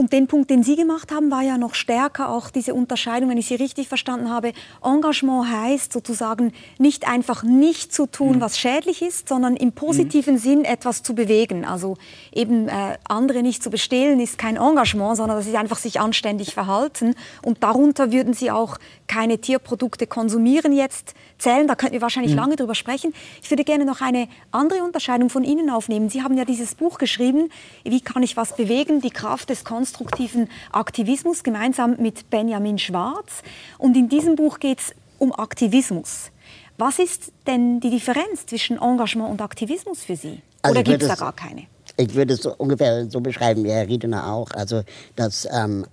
Und 0.00 0.14
den 0.14 0.28
Punkt, 0.28 0.48
den 0.48 0.62
Sie 0.62 0.76
gemacht 0.76 1.12
haben, 1.12 1.30
war 1.30 1.42
ja 1.42 1.58
noch 1.58 1.74
stärker 1.74 2.30
auch 2.30 2.48
diese 2.48 2.72
Unterscheidung, 2.72 3.28
wenn 3.28 3.36
ich 3.36 3.48
Sie 3.48 3.56
richtig 3.56 3.86
verstanden 3.86 4.30
habe. 4.30 4.54
Engagement 4.82 5.52
heißt 5.52 5.92
sozusagen 5.92 6.54
nicht 6.78 7.06
einfach 7.06 7.42
nicht 7.42 7.92
zu 7.92 8.06
tun, 8.06 8.36
mhm. 8.36 8.40
was 8.40 8.58
schädlich 8.58 9.02
ist, 9.02 9.28
sondern 9.28 9.56
im 9.56 9.72
positiven 9.72 10.36
mhm. 10.36 10.38
Sinn 10.38 10.64
etwas 10.64 11.02
zu 11.02 11.14
bewegen. 11.14 11.66
Also 11.66 11.98
eben 12.32 12.68
äh, 12.68 12.96
andere 13.04 13.42
nicht 13.42 13.62
zu 13.62 13.68
bestehlen 13.68 14.20
ist 14.20 14.38
kein 14.38 14.56
Engagement, 14.56 15.18
sondern 15.18 15.36
das 15.36 15.46
ist 15.46 15.54
einfach 15.54 15.76
sich 15.76 16.00
anständig 16.00 16.54
verhalten. 16.54 17.14
Und 17.42 17.62
darunter 17.62 18.10
würden 18.10 18.32
Sie 18.32 18.50
auch 18.50 18.78
keine 19.10 19.38
Tierprodukte 19.38 20.06
konsumieren 20.06 20.72
jetzt 20.72 21.14
zählen. 21.36 21.66
Da 21.66 21.74
könnten 21.74 21.94
wir 21.94 22.00
wahrscheinlich 22.00 22.32
mhm. 22.32 22.38
lange 22.38 22.56
drüber 22.56 22.76
sprechen. 22.76 23.12
Ich 23.42 23.50
würde 23.50 23.64
gerne 23.64 23.84
noch 23.84 24.00
eine 24.00 24.28
andere 24.52 24.84
Unterscheidung 24.84 25.30
von 25.30 25.42
Ihnen 25.42 25.68
aufnehmen. 25.68 26.08
Sie 26.08 26.22
haben 26.22 26.38
ja 26.38 26.44
dieses 26.44 26.76
Buch 26.76 26.96
geschrieben, 26.98 27.50
Wie 27.82 28.00
kann 28.00 28.22
ich 28.22 28.36
was 28.36 28.54
bewegen? 28.54 29.00
Die 29.00 29.10
Kraft 29.10 29.50
des 29.50 29.64
konstruktiven 29.64 30.48
Aktivismus, 30.70 31.42
gemeinsam 31.42 31.96
mit 31.98 32.30
Benjamin 32.30 32.78
Schwarz. 32.78 33.42
Und 33.78 33.96
in 33.96 34.08
diesem 34.08 34.36
Buch 34.36 34.60
geht 34.60 34.78
es 34.78 34.94
um 35.18 35.32
Aktivismus. 35.32 36.30
Was 36.78 37.00
ist 37.00 37.32
denn 37.48 37.80
die 37.80 37.90
Differenz 37.90 38.46
zwischen 38.46 38.80
Engagement 38.80 39.28
und 39.28 39.42
Aktivismus 39.42 40.04
für 40.04 40.14
Sie? 40.14 40.40
Also 40.62 40.72
Oder 40.72 40.84
gibt 40.84 41.02
es 41.02 41.08
da 41.08 41.16
gar 41.16 41.32
keine? 41.32 41.64
Ich 41.96 42.14
würde 42.14 42.34
es 42.34 42.46
ungefähr 42.46 43.10
so 43.10 43.20
beschreiben 43.20 43.64
wie 43.64 43.70
Herr 43.70 43.88
Riedener 43.88 44.32
auch. 44.32 44.52
Also, 44.52 44.82
dass 45.16 45.48
ähm, 45.50 45.84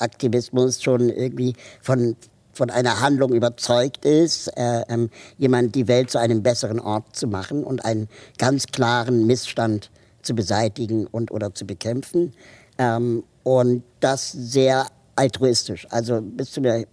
Aktivismus 0.00 0.82
schon 0.82 1.08
irgendwie 1.08 1.54
von, 1.80 2.16
von 2.54 2.70
einer 2.70 3.00
Handlung 3.00 3.32
überzeugt 3.32 4.04
ist, 4.04 4.48
äh, 4.56 4.82
ähm, 4.88 5.10
jemand 5.38 5.74
die 5.74 5.88
Welt 5.88 6.10
zu 6.10 6.18
einem 6.18 6.42
besseren 6.42 6.80
Ort 6.80 7.16
zu 7.16 7.26
machen 7.26 7.64
und 7.64 7.84
einen 7.84 8.08
ganz 8.38 8.66
klaren 8.66 9.26
Missstand 9.26 9.90
zu 10.22 10.34
beseitigen 10.34 11.06
und 11.06 11.30
oder 11.30 11.54
zu 11.54 11.66
bekämpfen. 11.66 12.32
Ähm, 12.78 13.24
und 13.42 13.84
das 14.00 14.32
sehr 14.32 14.86
altruistisch. 15.16 15.86
Also 15.90 16.20
bis 16.20 16.52
zu 16.52 16.60
der, 16.60 16.86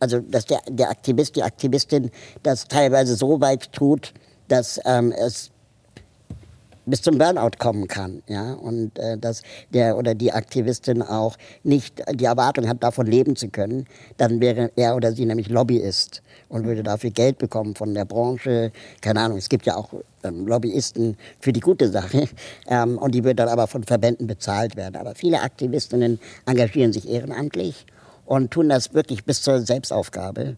also 0.00 0.20
dass 0.20 0.46
der, 0.46 0.60
der 0.68 0.90
Aktivist, 0.90 1.36
die 1.36 1.42
Aktivistin 1.42 2.10
das 2.42 2.66
teilweise 2.66 3.14
so 3.16 3.40
weit 3.40 3.72
tut, 3.72 4.12
dass 4.48 4.80
ähm, 4.84 5.12
es 5.12 5.50
bis 6.86 7.02
zum 7.02 7.18
Burnout 7.18 7.58
kommen 7.58 7.88
kann, 7.88 8.22
ja, 8.28 8.52
und 8.54 8.98
äh, 8.98 9.18
dass 9.18 9.42
der 9.70 9.96
oder 9.96 10.14
die 10.14 10.32
Aktivistin 10.32 11.02
auch 11.02 11.36
nicht 11.62 12.02
die 12.12 12.24
Erwartung 12.24 12.68
hat, 12.68 12.82
davon 12.82 13.06
leben 13.06 13.36
zu 13.36 13.48
können, 13.48 13.86
dann 14.16 14.40
wäre 14.40 14.70
er 14.76 14.96
oder 14.96 15.12
sie 15.12 15.26
nämlich 15.26 15.48
Lobbyist 15.48 16.22
und 16.48 16.66
würde 16.66 16.82
dafür 16.82 17.10
Geld 17.10 17.38
bekommen 17.38 17.74
von 17.74 17.94
der 17.94 18.04
Branche, 18.04 18.72
keine 19.00 19.20
Ahnung, 19.20 19.38
es 19.38 19.48
gibt 19.48 19.66
ja 19.66 19.76
auch 19.76 19.90
ähm, 20.22 20.46
Lobbyisten 20.46 21.16
für 21.40 21.52
die 21.52 21.60
gute 21.60 21.88
Sache 21.88 22.28
ähm, 22.68 22.98
und 22.98 23.14
die 23.14 23.24
wird 23.24 23.38
dann 23.38 23.48
aber 23.48 23.66
von 23.66 23.84
Verbänden 23.84 24.26
bezahlt 24.26 24.76
werden. 24.76 24.96
Aber 24.96 25.14
viele 25.14 25.40
Aktivistinnen 25.40 26.18
engagieren 26.46 26.92
sich 26.92 27.08
ehrenamtlich 27.08 27.86
und 28.26 28.50
tun 28.50 28.68
das 28.68 28.94
wirklich 28.94 29.24
bis 29.24 29.42
zur 29.42 29.60
Selbstaufgabe 29.60 30.56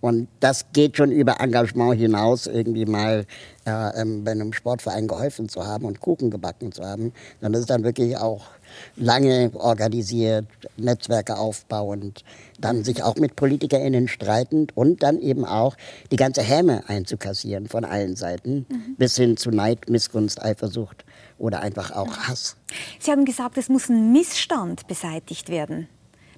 und 0.00 0.28
das 0.40 0.66
geht 0.72 0.96
schon 0.96 1.10
über 1.10 1.40
Engagement 1.40 1.98
hinaus, 1.98 2.46
irgendwie 2.46 2.86
mal 2.86 3.26
äh, 3.66 4.00
ähm, 4.00 4.22
bei 4.22 4.30
einem 4.30 4.52
Sportverein 4.52 5.08
geholfen 5.08 5.48
zu 5.48 5.66
haben 5.66 5.84
und 5.84 6.00
Kuchen 6.00 6.30
gebacken 6.30 6.70
zu 6.70 6.84
haben. 6.84 7.12
Sondern 7.40 7.54
das 7.54 7.60
ist 7.62 7.70
dann 7.70 7.82
wirklich 7.82 8.16
auch 8.16 8.46
lange 8.94 9.50
organisiert, 9.54 10.46
Netzwerke 10.76 11.36
aufbauend, 11.36 12.22
dann 12.60 12.84
sich 12.84 13.02
auch 13.02 13.16
mit 13.16 13.34
PolitikerInnen 13.34 14.06
streitend 14.06 14.76
und 14.76 15.02
dann 15.02 15.18
eben 15.18 15.44
auch 15.44 15.76
die 16.12 16.16
ganze 16.16 16.42
Häme 16.42 16.88
einzukassieren 16.88 17.68
von 17.68 17.84
allen 17.84 18.14
Seiten, 18.14 18.66
mhm. 18.68 18.94
bis 18.96 19.16
hin 19.16 19.36
zu 19.36 19.50
Neid, 19.50 19.90
Missgunst, 19.90 20.40
Eifersucht 20.40 21.04
oder 21.38 21.60
einfach 21.60 21.90
auch 21.90 22.16
Hass. 22.18 22.56
Sie 23.00 23.10
haben 23.10 23.24
gesagt, 23.24 23.58
es 23.58 23.68
muss 23.68 23.88
ein 23.88 24.12
Missstand 24.12 24.86
beseitigt 24.86 25.48
werden. 25.48 25.88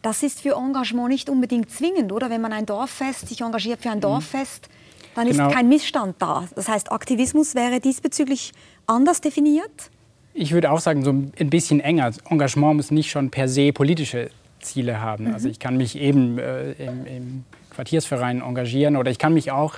Das 0.02 0.22
ist 0.22 0.40
für 0.40 0.54
Engagement 0.56 1.08
nicht 1.08 1.28
unbedingt 1.28 1.70
zwingend, 1.70 2.12
oder? 2.12 2.30
Wenn 2.30 2.40
man 2.40 2.52
ein 2.52 2.66
Dorffest 2.66 3.28
sich 3.28 3.40
engagiert 3.42 3.82
für 3.82 3.90
ein 3.90 3.98
mhm. 3.98 4.02
Dorffest, 4.02 4.68
dann 5.14 5.28
genau. 5.28 5.48
ist 5.48 5.54
kein 5.54 5.68
Missstand 5.68 6.16
da. 6.18 6.48
Das 6.54 6.68
heißt, 6.68 6.92
Aktivismus 6.92 7.54
wäre 7.54 7.80
diesbezüglich 7.80 8.52
anders 8.86 9.20
definiert? 9.20 9.90
Ich 10.32 10.52
würde 10.52 10.70
auch 10.70 10.80
sagen, 10.80 11.02
so 11.02 11.10
ein 11.10 11.50
bisschen 11.50 11.80
enger. 11.80 12.12
Engagement 12.28 12.76
muss 12.76 12.90
nicht 12.90 13.10
schon 13.10 13.30
per 13.30 13.48
se 13.48 13.72
politische 13.72 14.30
Ziele 14.60 15.00
haben. 15.00 15.28
Mhm. 15.28 15.34
Also 15.34 15.48
ich 15.48 15.58
kann 15.58 15.76
mich 15.76 15.98
eben 15.98 16.38
äh, 16.38 16.72
im, 16.72 17.06
im 17.06 17.44
Quartiersverein 17.70 18.40
engagieren 18.40 18.96
oder 18.96 19.10
ich 19.10 19.18
kann 19.18 19.34
mich 19.34 19.50
auch 19.50 19.76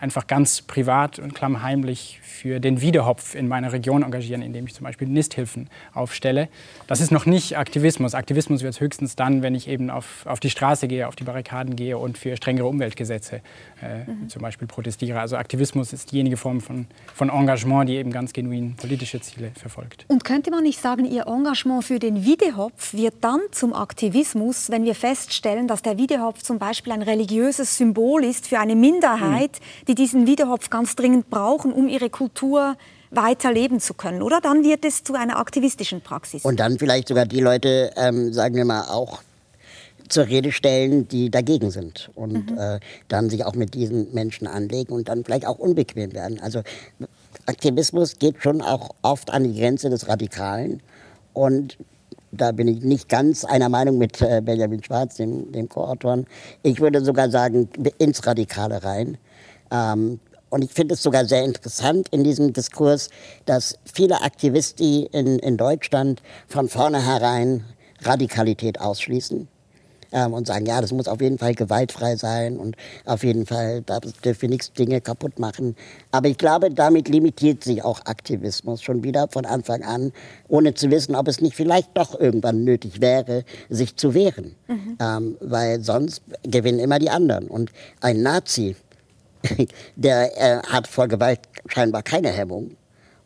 einfach 0.00 0.26
ganz 0.26 0.62
privat 0.62 1.18
und 1.18 1.34
klammheimlich 1.34 2.20
für 2.22 2.60
den 2.60 2.80
Wiedehopf 2.80 3.34
in 3.34 3.48
meiner 3.48 3.72
Region 3.72 4.02
engagieren, 4.02 4.42
indem 4.42 4.66
ich 4.66 4.74
zum 4.74 4.84
Beispiel 4.84 5.08
Nisthilfen 5.08 5.68
aufstelle. 5.94 6.48
Das 6.86 7.00
ist 7.00 7.10
noch 7.10 7.26
nicht 7.26 7.56
Aktivismus. 7.56 8.14
Aktivismus 8.14 8.62
wird 8.62 8.74
es 8.74 8.80
höchstens 8.80 9.16
dann, 9.16 9.42
wenn 9.42 9.54
ich 9.54 9.68
eben 9.68 9.88
auf, 9.88 10.26
auf 10.26 10.40
die 10.40 10.50
Straße 10.50 10.88
gehe, 10.88 11.08
auf 11.08 11.16
die 11.16 11.24
Barrikaden 11.24 11.76
gehe 11.76 11.96
und 11.96 12.18
für 12.18 12.36
strengere 12.36 12.66
Umweltgesetze 12.66 13.40
äh, 13.82 14.10
mhm. 14.10 14.28
zum 14.28 14.42
Beispiel 14.42 14.68
protestiere. 14.68 15.20
Also 15.20 15.36
Aktivismus 15.36 15.92
ist 15.92 16.12
diejenige 16.12 16.36
Form 16.36 16.60
von, 16.60 16.86
von 17.14 17.30
Engagement, 17.30 17.88
die 17.88 17.94
eben 17.94 18.10
ganz 18.10 18.32
genuin 18.32 18.74
politische 18.76 19.20
Ziele 19.20 19.52
verfolgt. 19.54 20.04
Und 20.08 20.24
könnte 20.24 20.50
man 20.50 20.64
nicht 20.64 20.80
sagen, 20.80 21.04
Ihr 21.04 21.26
Engagement 21.26 21.84
für 21.84 21.98
den 21.98 22.24
Wiedehopf 22.24 22.92
wird 22.94 23.14
dann 23.22 23.40
zum 23.52 23.72
Aktivismus, 23.72 24.70
wenn 24.70 24.84
wir 24.84 24.94
feststellen, 24.94 25.68
dass 25.68 25.82
der 25.82 25.98
Wiedehopf 25.98 26.42
zum 26.42 26.58
Beispiel 26.58 26.92
ein 26.92 27.02
religiöses 27.02 27.76
Symbol 27.76 28.24
ist 28.24 28.48
für 28.48 28.58
eine 28.58 28.74
Minderheit, 28.74 29.60
mhm. 29.60 29.83
Die 29.88 29.94
diesen 29.94 30.26
Wiedehopf 30.26 30.70
ganz 30.70 30.96
dringend 30.96 31.30
brauchen, 31.30 31.72
um 31.72 31.88
ihre 31.88 32.10
Kultur 32.10 32.24
Kultur 32.34 32.76
weiterleben 33.10 33.80
zu 33.80 33.94
können, 33.94 34.22
oder? 34.22 34.40
Dann 34.40 34.64
wird 34.64 34.84
es 34.84 35.04
zu 35.04 35.14
einer 35.14 35.36
aktivistischen 35.38 36.00
Praxis. 36.00 36.44
Und 36.44 36.58
dann 36.58 36.78
vielleicht 36.78 37.08
sogar 37.08 37.26
die 37.26 37.40
Leute, 37.40 37.92
ähm, 37.96 38.32
sagen 38.32 38.56
wir 38.56 38.64
mal, 38.64 38.88
auch 38.88 39.22
zur 40.08 40.26
Rede 40.26 40.50
stellen, 40.50 41.06
die 41.06 41.30
dagegen 41.30 41.70
sind 41.70 42.10
und 42.14 42.50
mhm. 42.50 42.58
äh, 42.58 42.80
dann 43.08 43.30
sich 43.30 43.44
auch 43.44 43.54
mit 43.54 43.74
diesen 43.74 44.12
Menschen 44.12 44.46
anlegen 44.46 44.92
und 44.92 45.08
dann 45.08 45.22
vielleicht 45.22 45.46
auch 45.46 45.58
unbequem 45.58 46.12
werden. 46.12 46.40
Also 46.40 46.62
Aktivismus 47.46 48.18
geht 48.18 48.42
schon 48.42 48.60
auch 48.60 48.90
oft 49.02 49.30
an 49.30 49.44
die 49.44 49.58
Grenze 49.58 49.90
des 49.90 50.08
Radikalen 50.08 50.82
und 51.34 51.78
da 52.32 52.50
bin 52.52 52.66
ich 52.66 52.82
nicht 52.82 53.08
ganz 53.08 53.44
einer 53.44 53.68
Meinung 53.68 53.96
mit 53.96 54.20
äh, 54.20 54.42
Benjamin 54.44 54.82
Schwarz, 54.82 55.16
dem, 55.16 55.52
dem 55.52 55.68
Co-Autoren. 55.68 56.26
Ich 56.62 56.80
würde 56.80 57.04
sogar 57.04 57.30
sagen, 57.30 57.68
ins 57.98 58.26
Radikale 58.26 58.82
rein. 58.82 59.18
Ähm, 59.74 60.20
und 60.50 60.62
ich 60.62 60.70
finde 60.70 60.94
es 60.94 61.02
sogar 61.02 61.24
sehr 61.24 61.44
interessant 61.44 62.08
in 62.12 62.22
diesem 62.22 62.52
Diskurs, 62.52 63.10
dass 63.44 63.76
viele 63.92 64.22
Aktivisten 64.22 65.06
in, 65.06 65.40
in 65.40 65.56
Deutschland 65.56 66.22
von 66.46 66.68
vornherein 66.68 67.64
Radikalität 68.02 68.80
ausschließen 68.80 69.48
ähm, 70.14 70.32
und 70.32 70.46
sagen, 70.46 70.64
ja, 70.64 70.80
das 70.80 70.92
muss 70.92 71.08
auf 71.08 71.20
jeden 71.20 71.38
Fall 71.38 71.54
gewaltfrei 71.54 72.16
sein 72.16 72.56
und 72.56 72.76
auf 73.04 73.24
jeden 73.24 73.46
Fall 73.46 73.82
darf 73.82 74.04
dürfen 74.24 74.50
nichts 74.50 74.72
Dinge 74.72 75.00
kaputt 75.00 75.38
machen. 75.38 75.74
Aber 76.12 76.28
ich 76.28 76.38
glaube, 76.38 76.70
damit 76.70 77.08
limitiert 77.08 77.64
sich 77.64 77.82
auch 77.82 78.06
Aktivismus 78.06 78.80
schon 78.80 79.02
wieder 79.02 79.26
von 79.28 79.44
Anfang 79.44 79.82
an, 79.82 80.12
ohne 80.48 80.74
zu 80.74 80.90
wissen, 80.90 81.16
ob 81.16 81.26
es 81.26 81.40
nicht 81.40 81.56
vielleicht 81.56 81.96
doch 81.96 82.18
irgendwann 82.18 82.62
nötig 82.62 83.00
wäre, 83.00 83.44
sich 83.68 83.96
zu 83.96 84.14
wehren. 84.14 84.54
Mhm. 84.68 84.98
Ähm, 85.00 85.36
weil 85.40 85.82
sonst 85.82 86.22
gewinnen 86.44 86.78
immer 86.78 87.00
die 87.00 87.10
anderen. 87.10 87.48
Und 87.48 87.72
ein 88.00 88.22
Nazi, 88.22 88.76
der 89.96 90.30
äh, 90.36 90.62
hat 90.66 90.86
vor 90.86 91.08
Gewalt 91.08 91.40
scheinbar 91.66 92.02
keine 92.02 92.30
Hemmung. 92.30 92.76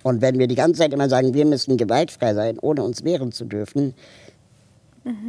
Und 0.02 0.22
wenn 0.22 0.38
wir 0.38 0.46
die 0.46 0.54
ganze 0.54 0.80
Zeit 0.80 0.92
immer 0.92 1.08
sagen, 1.08 1.34
wir 1.34 1.44
müssen 1.44 1.76
gewaltfrei 1.76 2.34
sein, 2.34 2.58
ohne 2.60 2.82
uns 2.82 3.04
wehren 3.04 3.32
zu 3.32 3.44
dürfen. 3.44 3.94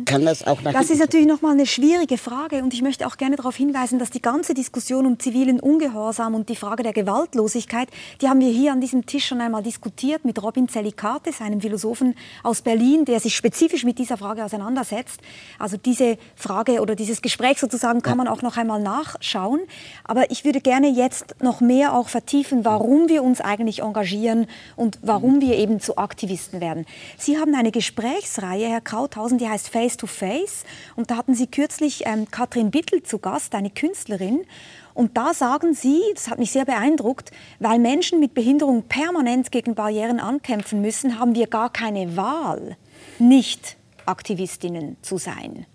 Kann 0.05 0.25
das 0.25 0.45
auch 0.45 0.61
nach 0.61 0.73
Das 0.73 0.89
ist 0.89 0.99
natürlich 0.99 1.27
noch 1.27 1.41
mal 1.41 1.51
eine 1.51 1.65
schwierige 1.65 2.17
Frage 2.17 2.63
und 2.63 2.73
ich 2.73 2.81
möchte 2.81 3.07
auch 3.07 3.17
gerne 3.17 3.35
darauf 3.35 3.55
hinweisen, 3.55 3.99
dass 3.99 4.09
die 4.09 4.21
ganze 4.21 4.53
Diskussion 4.53 5.05
um 5.05 5.19
zivilen 5.19 5.59
Ungehorsam 5.59 6.35
und 6.35 6.49
die 6.49 6.55
Frage 6.55 6.83
der 6.83 6.93
Gewaltlosigkeit, 6.93 7.89
die 8.21 8.27
haben 8.27 8.39
wir 8.39 8.49
hier 8.49 8.73
an 8.73 8.81
diesem 8.81 9.05
Tisch 9.05 9.27
schon 9.27 9.41
einmal 9.41 9.63
diskutiert 9.63 10.25
mit 10.25 10.41
Robin 10.41 10.67
Zelikates, 10.67 11.41
einem 11.41 11.61
Philosophen 11.61 12.15
aus 12.43 12.61
Berlin, 12.61 13.05
der 13.05 13.19
sich 13.19 13.35
spezifisch 13.35 13.83
mit 13.83 13.99
dieser 13.99 14.17
Frage 14.17 14.43
auseinandersetzt. 14.43 15.21
Also 15.59 15.77
diese 15.77 16.17
Frage 16.35 16.81
oder 16.81 16.95
dieses 16.95 17.21
Gespräch 17.21 17.59
sozusagen 17.59 18.01
kann 18.01 18.17
man 18.17 18.27
auch 18.27 18.41
noch 18.41 18.57
einmal 18.57 18.81
nachschauen. 18.81 19.61
Aber 20.03 20.31
ich 20.31 20.45
würde 20.45 20.61
gerne 20.61 20.89
jetzt 20.89 21.35
noch 21.41 21.61
mehr 21.61 21.93
auch 21.93 22.09
vertiefen, 22.09 22.65
warum 22.65 23.07
wir 23.07 23.23
uns 23.23 23.39
eigentlich 23.39 23.81
engagieren 23.81 24.47
und 24.75 24.99
warum 25.01 25.41
wir 25.41 25.55
eben 25.57 25.79
zu 25.79 25.97
Aktivisten 25.97 26.59
werden. 26.59 26.85
Sie 27.17 27.37
haben 27.37 27.55
eine 27.55 27.71
Gesprächsreihe, 27.71 28.67
Herr 28.67 28.81
Krauthausen, 28.81 29.37
die 29.37 29.47
heißt 29.47 29.58
Face 29.67 29.97
to 29.97 30.07
Face. 30.07 30.63
Und 30.95 31.11
da 31.11 31.17
hatten 31.17 31.35
Sie 31.35 31.47
kürzlich 31.47 32.03
ähm, 32.05 32.29
Katrin 32.29 32.71
Bittel 32.71 33.03
zu 33.03 33.19
Gast, 33.19 33.55
eine 33.55 33.69
Künstlerin. 33.69 34.45
Und 34.93 35.17
da 35.17 35.33
sagen 35.33 35.73
Sie, 35.73 36.01
das 36.13 36.29
hat 36.29 36.39
mich 36.39 36.51
sehr 36.51 36.65
beeindruckt, 36.65 37.31
weil 37.59 37.79
Menschen 37.79 38.19
mit 38.19 38.33
Behinderung 38.33 38.83
permanent 38.83 39.51
gegen 39.51 39.75
Barrieren 39.75 40.19
ankämpfen 40.19 40.81
müssen, 40.81 41.19
haben 41.19 41.35
wir 41.35 41.47
gar 41.47 41.71
keine 41.71 42.17
Wahl, 42.17 42.77
nicht 43.17 43.77
Aktivistinnen 44.05 44.97
zu 45.01 45.17
sein. 45.17 45.65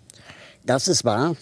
Das 0.65 0.87
ist 0.87 1.05
wahr. 1.05 1.35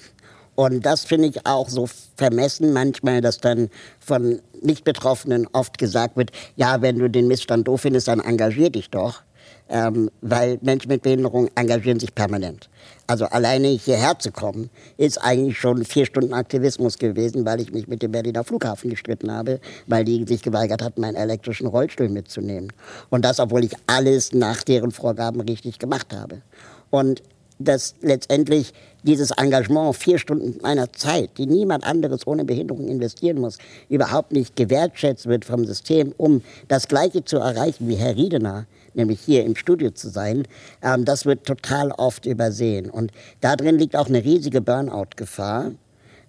Und 0.55 0.85
das 0.85 1.03
finde 1.03 1.29
ich 1.29 1.45
auch 1.45 1.67
so 1.67 1.89
vermessen 2.15 2.73
manchmal, 2.73 3.21
dass 3.21 3.39
dann 3.39 3.69
von 3.99 4.39
Nicht-Betroffenen 4.61 5.47
oft 5.51 5.77
gesagt 5.77 6.15
wird, 6.15 6.31
ja, 6.55 6.81
wenn 6.81 6.99
du 6.99 7.09
den 7.09 7.27
Missstand 7.27 7.67
doof 7.67 7.81
findest, 7.81 8.07
dann 8.07 8.19
engagier 8.19 8.69
dich 8.69 8.91
doch 8.91 9.23
ähm, 9.69 10.09
weil 10.21 10.59
Menschen 10.61 10.89
mit 10.89 11.01
Behinderung 11.01 11.49
engagieren 11.55 11.99
sich 11.99 12.13
permanent. 12.13 12.69
Also 13.07 13.25
alleine 13.25 13.67
hierher 13.67 14.17
zu 14.19 14.31
kommen, 14.31 14.69
ist 14.97 15.17
eigentlich 15.17 15.57
schon 15.57 15.83
vier 15.83 16.05
Stunden 16.05 16.33
Aktivismus 16.33 16.97
gewesen, 16.97 17.45
weil 17.45 17.59
ich 17.59 17.71
mich 17.73 17.87
mit 17.87 18.01
dem 18.01 18.11
Berliner 18.11 18.43
Flughafen 18.43 18.89
gestritten 18.89 19.31
habe, 19.31 19.59
weil 19.87 20.05
die 20.05 20.23
sich 20.25 20.41
geweigert 20.41 20.81
hatten, 20.81 21.01
meinen 21.01 21.15
elektrischen 21.15 21.67
Rollstuhl 21.67 22.09
mitzunehmen. 22.09 22.71
Und 23.09 23.25
das, 23.25 23.39
obwohl 23.39 23.63
ich 23.63 23.73
alles 23.87 24.33
nach 24.33 24.63
deren 24.63 24.91
Vorgaben 24.91 25.41
richtig 25.41 25.79
gemacht 25.79 26.13
habe. 26.13 26.41
Und 26.89 27.23
dass 27.59 27.95
letztendlich 28.01 28.73
dieses 29.03 29.31
Engagement, 29.31 29.95
vier 29.95 30.17
Stunden 30.17 30.59
meiner 30.61 30.91
Zeit, 30.93 31.31
die 31.37 31.45
niemand 31.45 31.85
anderes 31.85 32.25
ohne 32.25 32.45
Behinderung 32.45 32.87
investieren 32.87 33.39
muss, 33.39 33.57
überhaupt 33.89 34.31
nicht 34.31 34.55
gewertschätzt 34.55 35.27
wird 35.27 35.45
vom 35.45 35.65
System, 35.65 36.13
um 36.17 36.41
das 36.67 36.87
Gleiche 36.87 37.23
zu 37.23 37.37
erreichen 37.37 37.87
wie 37.87 37.95
Herr 37.95 38.15
Riedener, 38.15 38.65
nämlich 38.93 39.19
hier 39.21 39.43
im 39.43 39.55
Studio 39.55 39.91
zu 39.91 40.09
sein, 40.09 40.43
ähm, 40.81 41.05
das 41.05 41.25
wird 41.25 41.45
total 41.45 41.91
oft 41.91 42.25
übersehen. 42.25 42.89
Und 42.89 43.11
darin 43.41 43.77
liegt 43.77 43.95
auch 43.95 44.07
eine 44.07 44.23
riesige 44.23 44.61
Burnout-Gefahr 44.61 45.71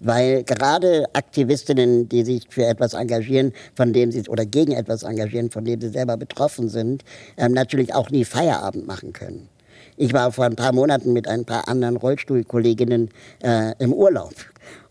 weil 0.00 0.45
gerade 0.45 1.07
Aktivistinnen, 1.14 2.09
die 2.09 2.25
sich 2.25 2.45
für 2.50 2.66
etwas 2.66 2.93
engagieren, 2.95 3.52
von 3.75 3.93
dem 3.93 4.12
sie 4.12 4.28
oder 4.28 4.45
gegen 4.45 4.73
etwas 4.73 5.02
engagieren, 5.02 5.50
von 5.50 5.64
dem 5.64 5.81
sie 5.81 5.88
selber 5.88 6.16
betroffen 6.16 6.69
sind, 6.69 7.04
ähm, 7.37 7.52
natürlich 7.52 7.95
auch 7.95 8.11
nie 8.11 8.25
Feierabend 8.25 8.87
machen 8.87 9.12
können. 9.12 9.49
Ich 9.97 10.13
war 10.13 10.33
vor 10.33 10.45
ein 10.45 10.57
paar 10.57 10.73
Monaten 10.73 11.13
mit 11.13 11.29
ein 11.29 11.45
paar 11.45 11.69
anderen 11.69 11.97
Rollstuhlkolleginnen 11.97 13.11
äh, 13.43 13.75
im 13.79 13.93
Urlaub. 13.93 14.35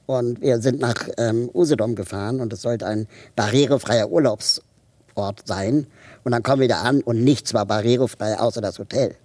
Und 0.05 0.41
wir 0.41 0.59
sind 0.59 0.79
nach 0.79 1.07
ähm, 1.17 1.49
Usedom 1.53 1.95
gefahren 1.95 2.39
und 2.39 2.53
es 2.53 2.61
sollte 2.61 2.85
ein 2.85 3.07
barrierefreier 3.35 4.09
Urlaubsort 4.09 5.41
sein. 5.45 5.87
Und 6.23 6.31
dann 6.31 6.43
kommen 6.43 6.61
wir 6.61 6.67
da 6.67 6.81
an 6.81 7.01
und 7.01 7.23
nichts 7.23 7.53
war 7.53 7.65
barrierefrei 7.65 8.39
außer 8.39 8.61
das 8.61 8.79
Hotel. 8.79 9.15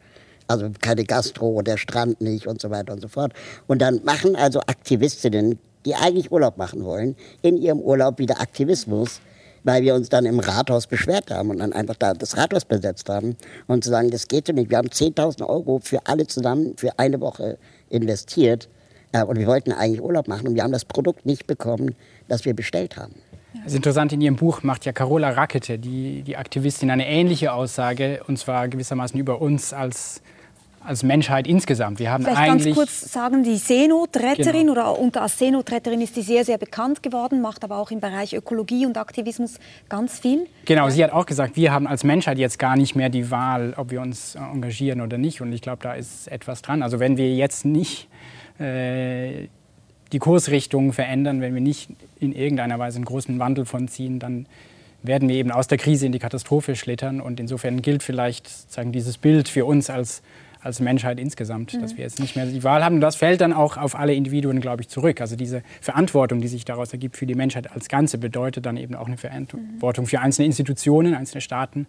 Also 0.46 0.70
keine 0.80 1.04
Gastro, 1.04 1.62
der 1.62 1.76
Strand 1.76 2.20
nicht 2.20 2.46
und 2.46 2.60
so 2.60 2.70
weiter 2.70 2.92
und 2.92 3.00
so 3.00 3.08
fort. 3.08 3.32
Und 3.66 3.82
dann 3.82 4.00
machen 4.04 4.34
also 4.34 4.60
Aktivistinnen 4.60 5.58
die 5.84 5.94
eigentlich 5.94 6.30
Urlaub 6.30 6.56
machen 6.58 6.84
wollen, 6.84 7.16
in 7.42 7.56
ihrem 7.56 7.80
Urlaub 7.80 8.18
wieder 8.18 8.40
Aktivismus, 8.40 9.20
weil 9.64 9.82
wir 9.82 9.94
uns 9.94 10.08
dann 10.08 10.26
im 10.26 10.40
Rathaus 10.40 10.86
beschwert 10.86 11.30
haben 11.30 11.50
und 11.50 11.58
dann 11.58 11.72
einfach 11.72 11.96
da 11.96 12.14
das 12.14 12.36
Rathaus 12.36 12.64
besetzt 12.64 13.08
haben 13.08 13.36
und 13.66 13.84
zu 13.84 13.90
sagen, 13.90 14.10
das 14.10 14.28
geht 14.28 14.46
so 14.46 14.52
nicht. 14.52 14.70
Wir 14.70 14.78
haben 14.78 14.88
10.000 14.88 15.46
Euro 15.46 15.80
für 15.82 16.06
alle 16.06 16.26
zusammen 16.26 16.74
für 16.76 16.98
eine 16.98 17.20
Woche 17.20 17.58
investiert 17.90 18.68
äh, 19.12 19.22
und 19.22 19.38
wir 19.38 19.46
wollten 19.46 19.72
eigentlich 19.72 20.02
Urlaub 20.02 20.28
machen 20.28 20.48
und 20.48 20.54
wir 20.54 20.62
haben 20.62 20.72
das 20.72 20.84
Produkt 20.84 21.26
nicht 21.26 21.46
bekommen, 21.46 21.94
das 22.28 22.44
wir 22.44 22.54
bestellt 22.54 22.96
haben. 22.96 23.14
Das 23.54 23.72
ist 23.72 23.76
interessant, 23.76 24.12
in 24.12 24.20
Ihrem 24.20 24.36
Buch 24.36 24.62
macht 24.62 24.84
ja 24.84 24.92
Carola 24.92 25.30
Rackete, 25.30 25.78
die, 25.78 26.22
die 26.22 26.36
Aktivistin, 26.36 26.90
eine 26.90 27.08
ähnliche 27.08 27.52
Aussage, 27.52 28.22
und 28.26 28.38
zwar 28.38 28.68
gewissermaßen 28.68 29.18
über 29.18 29.40
uns 29.40 29.72
als 29.72 30.22
als 30.84 31.02
Menschheit 31.02 31.46
insgesamt. 31.46 31.98
Wir 31.98 32.10
haben 32.10 32.24
Vielleicht 32.24 32.38
eigentlich 32.38 32.74
ganz 32.74 32.76
kurz 32.76 33.12
sagen, 33.12 33.42
die 33.42 33.56
Seenotretterin 33.56 34.66
genau. 34.66 34.72
oder 34.72 34.98
unter 34.98 35.22
als 35.22 35.38
Seenotretterin 35.38 36.00
ist 36.00 36.14
sie 36.14 36.22
sehr, 36.22 36.44
sehr 36.44 36.58
bekannt 36.58 37.02
geworden, 37.02 37.40
macht 37.40 37.64
aber 37.64 37.76
auch 37.78 37.90
im 37.90 38.00
Bereich 38.00 38.34
Ökologie 38.34 38.86
und 38.86 38.96
Aktivismus 38.96 39.58
ganz 39.88 40.18
viel. 40.18 40.46
Genau, 40.64 40.88
sie 40.88 41.02
hat 41.02 41.12
auch 41.12 41.26
gesagt, 41.26 41.56
wir 41.56 41.72
haben 41.72 41.86
als 41.86 42.04
Menschheit 42.04 42.38
jetzt 42.38 42.58
gar 42.58 42.76
nicht 42.76 42.94
mehr 42.94 43.08
die 43.08 43.30
Wahl, 43.30 43.74
ob 43.76 43.90
wir 43.90 44.00
uns 44.00 44.34
engagieren 44.34 45.00
oder 45.00 45.18
nicht. 45.18 45.40
Und 45.40 45.52
ich 45.52 45.62
glaube, 45.62 45.82
da 45.82 45.94
ist 45.94 46.28
etwas 46.28 46.62
dran. 46.62 46.82
Also 46.82 47.00
wenn 47.00 47.16
wir 47.16 47.34
jetzt 47.34 47.64
nicht 47.64 48.08
äh, 48.58 49.48
die 50.12 50.18
Kursrichtung 50.18 50.92
verändern, 50.92 51.40
wenn 51.40 51.54
wir 51.54 51.60
nicht 51.60 51.90
in 52.18 52.32
irgendeiner 52.32 52.78
Weise 52.78 52.96
einen 52.96 53.04
großen 53.04 53.38
Wandel 53.38 53.66
von 53.66 53.88
ziehen, 53.88 54.18
dann 54.18 54.46
werden 55.02 55.28
wir 55.28 55.36
eben 55.36 55.50
aus 55.50 55.68
der 55.68 55.78
Krise 55.78 56.06
in 56.06 56.12
die 56.12 56.18
Katastrophe 56.18 56.76
schlittern. 56.76 57.20
Und 57.20 57.40
insofern 57.40 57.82
gilt 57.82 58.02
vielleicht 58.02 58.48
sagen, 58.72 58.92
dieses 58.92 59.18
Bild 59.18 59.48
für 59.48 59.64
uns 59.64 59.90
als 59.90 60.22
als 60.62 60.80
Menschheit 60.80 61.20
insgesamt, 61.20 61.74
mhm. 61.74 61.80
dass 61.80 61.96
wir 61.96 62.04
jetzt 62.04 62.20
nicht 62.20 62.36
mehr 62.36 62.46
die 62.46 62.64
Wahl 62.64 62.84
haben. 62.84 62.96
Und 62.96 63.00
das 63.00 63.16
fällt 63.16 63.40
dann 63.40 63.52
auch 63.52 63.76
auf 63.76 63.94
alle 63.94 64.14
Individuen, 64.14 64.60
glaube 64.60 64.82
ich, 64.82 64.88
zurück. 64.88 65.20
Also 65.20 65.36
diese 65.36 65.62
Verantwortung, 65.80 66.40
die 66.40 66.48
sich 66.48 66.64
daraus 66.64 66.92
ergibt 66.92 67.16
für 67.16 67.26
die 67.26 67.34
Menschheit 67.34 67.70
als 67.72 67.88
Ganze, 67.88 68.18
bedeutet 68.18 68.66
dann 68.66 68.76
eben 68.76 68.94
auch 68.94 69.06
eine 69.06 69.16
Verantwortung 69.16 70.06
für 70.06 70.20
einzelne 70.20 70.46
Institutionen, 70.46 71.14
einzelne 71.14 71.40
Staaten, 71.40 71.86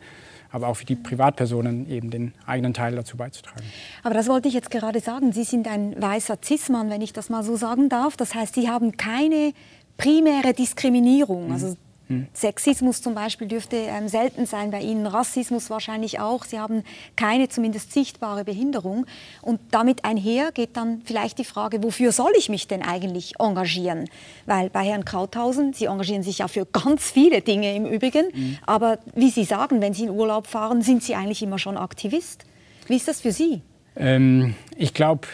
aber 0.51 0.67
auch 0.67 0.75
für 0.75 0.85
die 0.85 0.95
Privatpersonen 0.95 1.89
eben 1.89 2.09
den 2.09 2.33
eigenen 2.45 2.73
Teil 2.73 2.95
dazu 2.95 3.17
beizutragen. 3.17 3.65
Aber 4.03 4.13
das 4.13 4.27
wollte 4.27 4.47
ich 4.47 4.53
jetzt 4.53 4.71
gerade 4.71 4.99
sagen. 4.99 5.31
Sie 5.31 5.43
sind 5.43 5.67
ein 5.67 5.99
weißer 5.99 6.37
Cis-Mann, 6.43 6.89
wenn 6.89 7.01
ich 7.01 7.13
das 7.13 7.29
mal 7.29 7.43
so 7.43 7.55
sagen 7.55 7.89
darf. 7.89 8.17
Das 8.17 8.35
heißt, 8.35 8.55
Sie 8.55 8.69
haben 8.69 8.97
keine 8.97 9.53
primäre 9.97 10.53
Diskriminierung. 10.53 11.47
Mhm. 11.47 11.53
Also 11.53 11.75
hm. 12.09 12.27
Sexismus 12.33 13.03
zum 13.03 13.13
Beispiel 13.13 13.47
dürfte 13.47 13.75
ähm, 13.75 14.07
selten 14.07 14.47
sein 14.47 14.71
bei 14.71 14.81
Ihnen, 14.81 15.05
Rassismus 15.05 15.69
wahrscheinlich 15.69 16.19
auch. 16.19 16.43
Sie 16.43 16.59
haben 16.59 16.83
keine 17.15 17.49
zumindest 17.49 17.93
sichtbare 17.93 18.43
Behinderung. 18.43 19.05
Und 19.43 19.59
damit 19.69 20.03
einher 20.05 20.51
geht 20.51 20.75
dann 20.75 21.03
vielleicht 21.05 21.37
die 21.37 21.45
Frage, 21.45 21.83
wofür 21.83 22.11
soll 22.11 22.31
ich 22.35 22.49
mich 22.49 22.67
denn 22.67 22.81
eigentlich 22.81 23.39
engagieren? 23.39 24.09
Weil 24.47 24.71
bei 24.71 24.83
Herrn 24.83 25.05
Krauthausen, 25.05 25.73
Sie 25.73 25.85
engagieren 25.85 26.23
sich 26.23 26.39
ja 26.39 26.47
für 26.47 26.65
ganz 26.65 27.11
viele 27.11 27.41
Dinge 27.41 27.75
im 27.75 27.85
Übrigen, 27.85 28.25
mhm. 28.33 28.57
aber 28.65 28.97
wie 29.13 29.29
Sie 29.29 29.43
sagen, 29.43 29.79
wenn 29.79 29.93
Sie 29.93 30.05
in 30.05 30.09
Urlaub 30.09 30.47
fahren, 30.47 30.81
sind 30.81 31.03
Sie 31.03 31.13
eigentlich 31.13 31.43
immer 31.43 31.59
schon 31.59 31.77
Aktivist. 31.77 32.45
Wie 32.87 32.95
ist 32.95 33.07
das 33.07 33.21
für 33.21 33.31
Sie? 33.31 33.61
Ähm, 33.95 34.55
ich 34.75 34.95
glaube, 34.95 35.27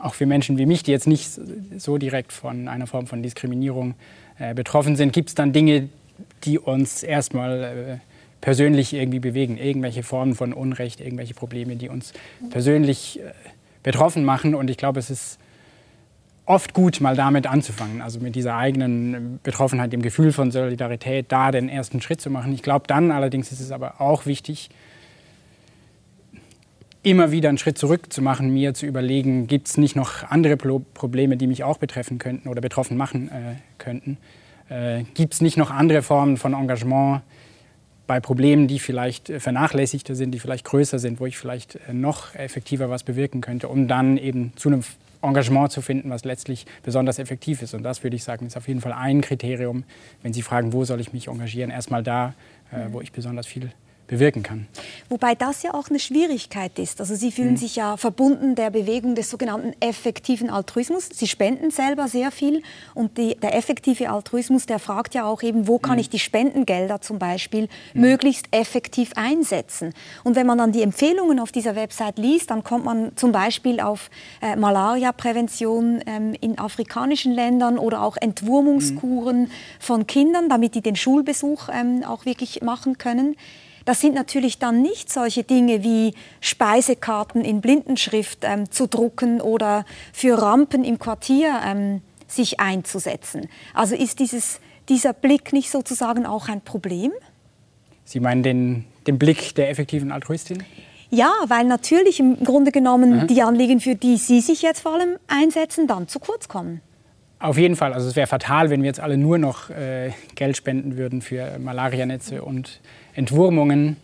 auch 0.00 0.14
für 0.14 0.24
Menschen 0.24 0.56
wie 0.56 0.64
mich, 0.64 0.82
die 0.82 0.92
jetzt 0.92 1.06
nicht 1.06 1.30
so 1.76 1.98
direkt 1.98 2.32
von 2.32 2.68
einer 2.68 2.86
Form 2.86 3.06
von 3.06 3.22
Diskriminierung 3.22 3.90
äh, 3.90 3.94
betroffen 4.54 4.96
sind, 4.96 5.12
gibt 5.12 5.30
es 5.30 5.34
dann 5.34 5.52
Dinge, 5.52 5.88
die 6.44 6.58
uns 6.58 7.02
erstmal 7.02 7.62
äh, 7.62 7.96
persönlich 8.40 8.92
irgendwie 8.92 9.18
bewegen. 9.18 9.56
Irgendwelche 9.56 10.02
Formen 10.02 10.34
von 10.34 10.52
Unrecht, 10.52 11.00
irgendwelche 11.00 11.34
Probleme, 11.34 11.76
die 11.76 11.88
uns 11.88 12.12
persönlich 12.50 13.20
äh, 13.20 13.32
betroffen 13.82 14.24
machen. 14.24 14.54
Und 14.54 14.70
ich 14.70 14.76
glaube, 14.76 14.98
es 14.98 15.10
ist 15.10 15.38
oft 16.44 16.74
gut, 16.74 17.00
mal 17.00 17.16
damit 17.16 17.46
anzufangen, 17.46 18.00
also 18.00 18.20
mit 18.20 18.36
dieser 18.36 18.56
eigenen 18.56 19.40
Betroffenheit, 19.42 19.92
dem 19.92 20.02
Gefühl 20.02 20.32
von 20.32 20.52
Solidarität, 20.52 21.26
da 21.30 21.50
den 21.50 21.68
ersten 21.68 22.00
Schritt 22.00 22.20
zu 22.20 22.30
machen. 22.30 22.52
Ich 22.52 22.62
glaube, 22.62 22.86
dann 22.86 23.10
allerdings 23.10 23.50
ist 23.50 23.60
es 23.60 23.72
aber 23.72 24.00
auch 24.00 24.26
wichtig, 24.26 24.70
immer 27.06 27.30
wieder 27.30 27.48
einen 27.48 27.58
Schritt 27.58 27.78
zurück 27.78 28.12
zu 28.12 28.20
machen, 28.20 28.52
mir 28.52 28.74
zu 28.74 28.84
überlegen, 28.84 29.46
gibt 29.46 29.68
es 29.68 29.76
nicht 29.76 29.94
noch 29.94 30.24
andere 30.24 30.56
Probleme, 30.56 31.36
die 31.36 31.46
mich 31.46 31.62
auch 31.62 31.78
betreffen 31.78 32.18
könnten 32.18 32.48
oder 32.48 32.60
betroffen 32.60 32.96
machen 32.96 33.28
äh, 33.28 33.54
könnten? 33.78 34.18
Äh, 34.68 35.04
gibt 35.14 35.34
es 35.34 35.40
nicht 35.40 35.56
noch 35.56 35.70
andere 35.70 36.02
Formen 36.02 36.36
von 36.36 36.52
Engagement 36.52 37.22
bei 38.08 38.18
Problemen, 38.18 38.66
die 38.66 38.80
vielleicht 38.80 39.30
äh, 39.30 39.38
vernachlässigter 39.38 40.16
sind, 40.16 40.32
die 40.32 40.40
vielleicht 40.40 40.64
größer 40.64 40.98
sind, 40.98 41.20
wo 41.20 41.26
ich 41.26 41.38
vielleicht 41.38 41.76
äh, 41.88 41.94
noch 41.94 42.34
effektiver 42.34 42.90
was 42.90 43.04
bewirken 43.04 43.40
könnte, 43.40 43.68
um 43.68 43.86
dann 43.86 44.16
eben 44.16 44.52
zu 44.56 44.68
einem 44.68 44.82
Engagement 45.22 45.70
zu 45.70 45.82
finden, 45.82 46.10
was 46.10 46.24
letztlich 46.24 46.66
besonders 46.82 47.20
effektiv 47.20 47.62
ist. 47.62 47.72
Und 47.72 47.84
das 47.84 48.02
würde 48.02 48.16
ich 48.16 48.24
sagen, 48.24 48.46
ist 48.46 48.56
auf 48.56 48.66
jeden 48.66 48.80
Fall 48.80 48.92
ein 48.92 49.20
Kriterium, 49.20 49.84
wenn 50.24 50.32
Sie 50.32 50.42
fragen, 50.42 50.72
wo 50.72 50.84
soll 50.84 51.00
ich 51.00 51.12
mich 51.12 51.28
engagieren, 51.28 51.70
erstmal 51.70 52.02
da, 52.02 52.34
äh, 52.72 52.86
wo 52.90 53.00
ich 53.00 53.12
besonders 53.12 53.46
viel 53.46 53.70
bewirken 54.06 54.42
kann. 54.42 54.66
Wobei 55.08 55.34
das 55.34 55.62
ja 55.62 55.74
auch 55.74 55.88
eine 55.88 55.98
Schwierigkeit 55.98 56.78
ist. 56.78 57.00
Also 57.00 57.14
Sie 57.14 57.32
fühlen 57.32 57.52
mhm. 57.52 57.56
sich 57.56 57.76
ja 57.76 57.96
verbunden 57.96 58.54
der 58.54 58.70
Bewegung 58.70 59.14
des 59.14 59.30
sogenannten 59.30 59.74
effektiven 59.80 60.50
Altruismus. 60.50 61.08
Sie 61.12 61.26
spenden 61.26 61.70
selber 61.70 62.08
sehr 62.08 62.30
viel 62.30 62.62
und 62.94 63.18
die, 63.18 63.34
der 63.36 63.54
effektive 63.54 64.10
Altruismus, 64.10 64.66
der 64.66 64.78
fragt 64.78 65.14
ja 65.14 65.24
auch 65.24 65.42
eben, 65.42 65.66
wo 65.66 65.78
kann 65.78 65.94
mhm. 65.94 66.00
ich 66.00 66.10
die 66.10 66.18
Spendengelder 66.18 67.00
zum 67.00 67.18
Beispiel 67.18 67.68
mhm. 67.94 68.00
möglichst 68.00 68.46
effektiv 68.50 69.12
einsetzen. 69.16 69.92
Und 70.24 70.36
wenn 70.36 70.46
man 70.46 70.58
dann 70.58 70.72
die 70.72 70.82
Empfehlungen 70.82 71.40
auf 71.40 71.52
dieser 71.52 71.76
Website 71.76 72.18
liest, 72.18 72.50
dann 72.50 72.64
kommt 72.64 72.84
man 72.84 73.16
zum 73.16 73.32
Beispiel 73.32 73.80
auf 73.80 74.10
äh, 74.40 74.56
Malaria-Prävention 74.56 76.02
ähm, 76.06 76.34
in 76.40 76.58
afrikanischen 76.58 77.32
Ländern 77.32 77.78
oder 77.78 78.02
auch 78.02 78.16
Entwurmungskuren 78.16 79.42
mhm. 79.42 79.50
von 79.80 80.06
Kindern, 80.06 80.48
damit 80.48 80.74
die 80.74 80.80
den 80.80 80.96
Schulbesuch 80.96 81.68
ähm, 81.72 82.04
auch 82.04 82.24
wirklich 82.24 82.62
machen 82.62 82.98
können. 82.98 83.36
Das 83.86 84.00
sind 84.00 84.14
natürlich 84.14 84.58
dann 84.58 84.82
nicht 84.82 85.10
solche 85.12 85.44
Dinge 85.44 85.84
wie 85.84 86.12
Speisekarten 86.40 87.44
in 87.44 87.60
Blindenschrift 87.60 88.40
ähm, 88.42 88.70
zu 88.70 88.88
drucken 88.88 89.40
oder 89.40 89.86
für 90.12 90.42
Rampen 90.42 90.84
im 90.84 90.98
Quartier 90.98 91.60
ähm, 91.64 92.02
sich 92.26 92.58
einzusetzen. 92.58 93.48
Also 93.74 93.94
ist 93.94 94.18
dieses, 94.18 94.60
dieser 94.88 95.12
Blick 95.12 95.52
nicht 95.52 95.70
sozusagen 95.70 96.26
auch 96.26 96.48
ein 96.48 96.62
Problem? 96.62 97.12
Sie 98.04 98.18
meinen 98.18 98.42
den, 98.42 98.84
den 99.06 99.20
Blick 99.20 99.54
der 99.54 99.70
effektiven 99.70 100.10
Altruistin? 100.10 100.64
Ja, 101.10 101.32
weil 101.46 101.64
natürlich 101.64 102.18
im 102.18 102.42
Grunde 102.42 102.72
genommen 102.72 103.20
mhm. 103.20 103.26
die 103.28 103.40
Anliegen, 103.42 103.78
für 103.78 103.94
die 103.94 104.16
Sie 104.16 104.40
sich 104.40 104.62
jetzt 104.62 104.80
vor 104.80 104.94
allem 104.94 105.16
einsetzen, 105.28 105.86
dann 105.86 106.08
zu 106.08 106.18
kurz 106.18 106.48
kommen. 106.48 106.80
Auf 107.38 107.56
jeden 107.56 107.76
Fall. 107.76 107.92
Also 107.92 108.08
es 108.08 108.16
wäre 108.16 108.26
fatal, 108.26 108.70
wenn 108.70 108.82
wir 108.82 108.88
jetzt 108.88 109.00
alle 109.00 109.16
nur 109.16 109.38
noch 109.38 109.70
äh, 109.70 110.10
Geld 110.34 110.56
spenden 110.56 110.96
würden 110.96 111.22
für 111.22 111.58
Malarianetze 111.60 112.42
und 112.42 112.80
Entwurmungen. 113.16 113.96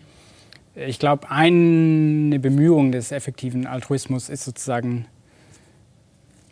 Ich 0.75 0.99
glaube, 0.99 1.31
eine 1.31 2.39
Bemühung 2.41 2.93
des 2.93 3.13
effektiven 3.13 3.67
Altruismus 3.67 4.31
ist 4.31 4.45
sozusagen 4.45 5.07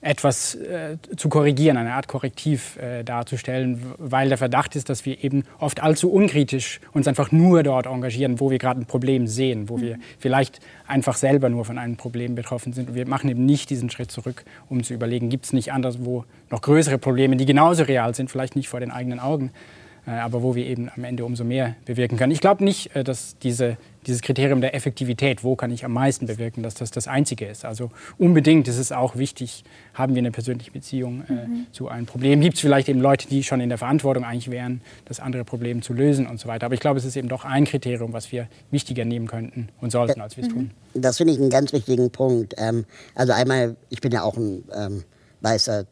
etwas 0.02 0.54
äh, 0.54 0.96
zu 1.16 1.28
korrigieren, 1.28 1.76
eine 1.76 1.92
Art 1.92 2.08
Korrektiv 2.08 2.76
äh, 2.76 3.02
darzustellen, 3.02 3.82
weil 3.98 4.30
der 4.30 4.38
Verdacht 4.38 4.74
ist, 4.74 4.88
dass 4.88 5.04
wir 5.04 5.22
eben 5.22 5.44
oft 5.58 5.82
allzu 5.82 6.10
unkritisch 6.10 6.80
uns 6.92 7.06
einfach 7.06 7.32
nur 7.32 7.62
dort 7.62 7.86
engagieren, 7.86 8.40
wo 8.40 8.50
wir 8.50 8.58
gerade 8.58 8.80
ein 8.80 8.86
Problem 8.86 9.26
sehen, 9.26 9.68
wo 9.68 9.80
wir 9.80 9.98
mhm. 9.98 10.02
vielleicht 10.18 10.60
einfach 10.86 11.16
selber 11.16 11.50
nur 11.50 11.66
von 11.66 11.76
einem 11.76 11.96
Problem 11.96 12.34
betroffen 12.34 12.72
sind. 12.72 12.88
Und 12.88 12.94
wir 12.94 13.06
machen 13.06 13.28
eben 13.28 13.44
nicht 13.44 13.68
diesen 13.68 13.90
Schritt 13.90 14.10
zurück, 14.10 14.44
um 14.70 14.82
zu 14.82 14.94
überlegen, 14.94 15.28
gibt 15.28 15.44
es 15.44 15.52
nicht 15.52 15.72
anderswo 15.72 16.24
noch 16.50 16.62
größere 16.62 16.96
Probleme, 16.96 17.36
die 17.36 17.46
genauso 17.46 17.82
real 17.82 18.14
sind, 18.14 18.30
vielleicht 18.30 18.56
nicht 18.56 18.68
vor 18.68 18.80
den 18.80 18.90
eigenen 18.90 19.20
Augen, 19.20 19.50
aber 20.12 20.42
wo 20.42 20.54
wir 20.54 20.66
eben 20.66 20.90
am 20.94 21.04
Ende 21.04 21.24
umso 21.24 21.44
mehr 21.44 21.76
bewirken 21.84 22.16
können. 22.16 22.32
Ich 22.32 22.40
glaube 22.40 22.64
nicht, 22.64 22.94
äh, 22.96 23.04
dass 23.04 23.36
diese, 23.38 23.76
dieses 24.06 24.22
Kriterium 24.22 24.60
der 24.60 24.74
Effektivität, 24.74 25.44
wo 25.44 25.56
kann 25.56 25.70
ich 25.70 25.84
am 25.84 25.92
meisten 25.92 26.26
bewirken, 26.26 26.62
dass 26.62 26.74
das 26.74 26.90
das 26.90 27.06
einzige 27.06 27.46
ist. 27.46 27.64
Also 27.64 27.90
unbedingt 28.18 28.66
ist 28.68 28.78
es 28.78 28.92
auch 28.92 29.16
wichtig, 29.16 29.64
haben 29.94 30.14
wir 30.14 30.20
eine 30.20 30.30
persönliche 30.30 30.70
Beziehung 30.70 31.24
äh, 31.28 31.32
mhm. 31.32 31.66
zu 31.72 31.88
einem 31.88 32.06
Problem. 32.06 32.40
Gibt 32.40 32.54
es 32.54 32.60
vielleicht 32.60 32.88
eben 32.88 33.00
Leute, 33.00 33.28
die 33.28 33.42
schon 33.42 33.60
in 33.60 33.68
der 33.68 33.78
Verantwortung 33.78 34.24
eigentlich 34.24 34.50
wären, 34.50 34.80
das 35.04 35.20
andere 35.20 35.44
Problem 35.44 35.82
zu 35.82 35.92
lösen 35.92 36.26
und 36.26 36.40
so 36.40 36.48
weiter. 36.48 36.66
Aber 36.66 36.74
ich 36.74 36.80
glaube, 36.80 36.98
es 36.98 37.04
ist 37.04 37.16
eben 37.16 37.28
doch 37.28 37.44
ein 37.44 37.64
Kriterium, 37.64 38.12
was 38.12 38.32
wir 38.32 38.48
wichtiger 38.70 39.04
nehmen 39.04 39.26
könnten 39.26 39.68
und 39.80 39.92
sollten, 39.92 40.20
als 40.20 40.36
wir 40.36 40.44
es 40.44 40.50
mhm. 40.50 40.54
tun. 40.54 40.70
Das 40.94 41.18
finde 41.18 41.32
ich 41.34 41.40
einen 41.40 41.50
ganz 41.50 41.72
wichtigen 41.72 42.10
Punkt. 42.10 42.54
Ähm, 42.58 42.84
also 43.14 43.32
einmal, 43.32 43.76
ich 43.90 44.00
bin 44.00 44.12
ja 44.12 44.22
auch 44.22 44.36
ein 44.36 44.64
ähm, 44.74 45.04
weißer 45.40 45.84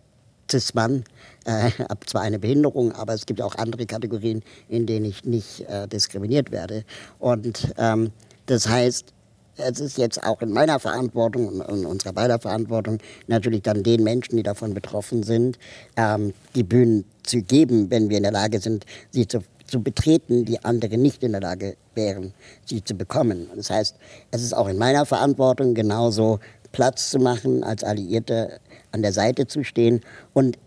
Cis-Mann, 0.51 1.05
äh, 1.45 1.71
habe 1.79 2.07
zwar 2.07 2.23
eine 2.23 2.39
Behinderung, 2.39 2.93
aber 2.93 3.15
es 3.15 3.27
gibt 3.27 3.43
auch 3.43 3.55
andere 3.57 3.87
Kategorien, 3.87 4.43
in 4.69 4.87
denen 4.87 5.07
ich 5.07 5.25
nicht 5.25 5.61
äh, 5.69 5.87
diskriminiert 5.89 6.51
werde. 6.51 6.85
Und 7.19 7.73
ähm, 7.79 8.11
das 8.47 8.69
heißt, 8.69 9.13
es 9.59 9.81
ist 9.81 9.99
jetzt 9.99 10.23
auch 10.23 10.41
in 10.41 10.53
meiner 10.53 10.79
Verantwortung 10.79 11.49
und 11.49 11.79
in 11.81 11.87
unserer 11.87 12.13
beider 12.13 12.39
Verantwortung 12.39 12.99
natürlich 13.27 13.63
dann 13.63 13.83
den 13.83 14.03
Menschen, 14.05 14.37
die 14.37 14.43
davon 14.43 14.73
betroffen 14.73 15.23
sind, 15.23 15.59
ähm, 15.97 16.33
die 16.55 16.63
Bühnen 16.63 17.05
zu 17.25 17.43
geben, 17.43 17.91
wenn 17.91 18.09
wir 18.09 18.19
in 18.19 18.23
der 18.23 18.33
Lage 18.33 18.61
sind, 18.61 18.87
sie 19.11 19.27
zu, 19.27 19.41
zu 19.67 19.83
betreten, 19.83 20.45
die 20.45 20.65
andere 20.65 20.97
nicht 20.97 21.23
in 21.23 21.33
der 21.33 21.41
Lage 21.41 21.77
wären, 21.95 22.33
sie 22.65 22.83
zu 22.83 22.95
bekommen. 22.95 23.49
Das 23.57 23.71
heißt, 23.71 23.97
es 24.31 24.43
ist 24.43 24.55
auch 24.55 24.69
in 24.69 24.79
meiner 24.79 25.05
Verantwortung 25.05 25.75
genauso 25.75 26.39
Platz 26.73 27.11
zu 27.11 27.19
machen, 27.19 27.65
als 27.65 27.83
Alliierte 27.83 28.61
an 28.93 29.03
der 29.03 29.13
Seite 29.13 29.47
zu 29.47 29.65
stehen. 29.65 30.01
Und 30.33 30.59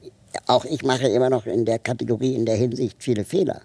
auch 0.48 0.66
ich 0.66 0.84
mache 0.84 1.08
immer 1.08 1.30
noch 1.30 1.46
in 1.46 1.66
der 1.66 1.80
Kategorie, 1.80 2.36
in 2.36 2.46
der 2.46 2.56
Hinsicht 2.56 2.98
viele 3.02 3.26
Fehler. 3.26 3.62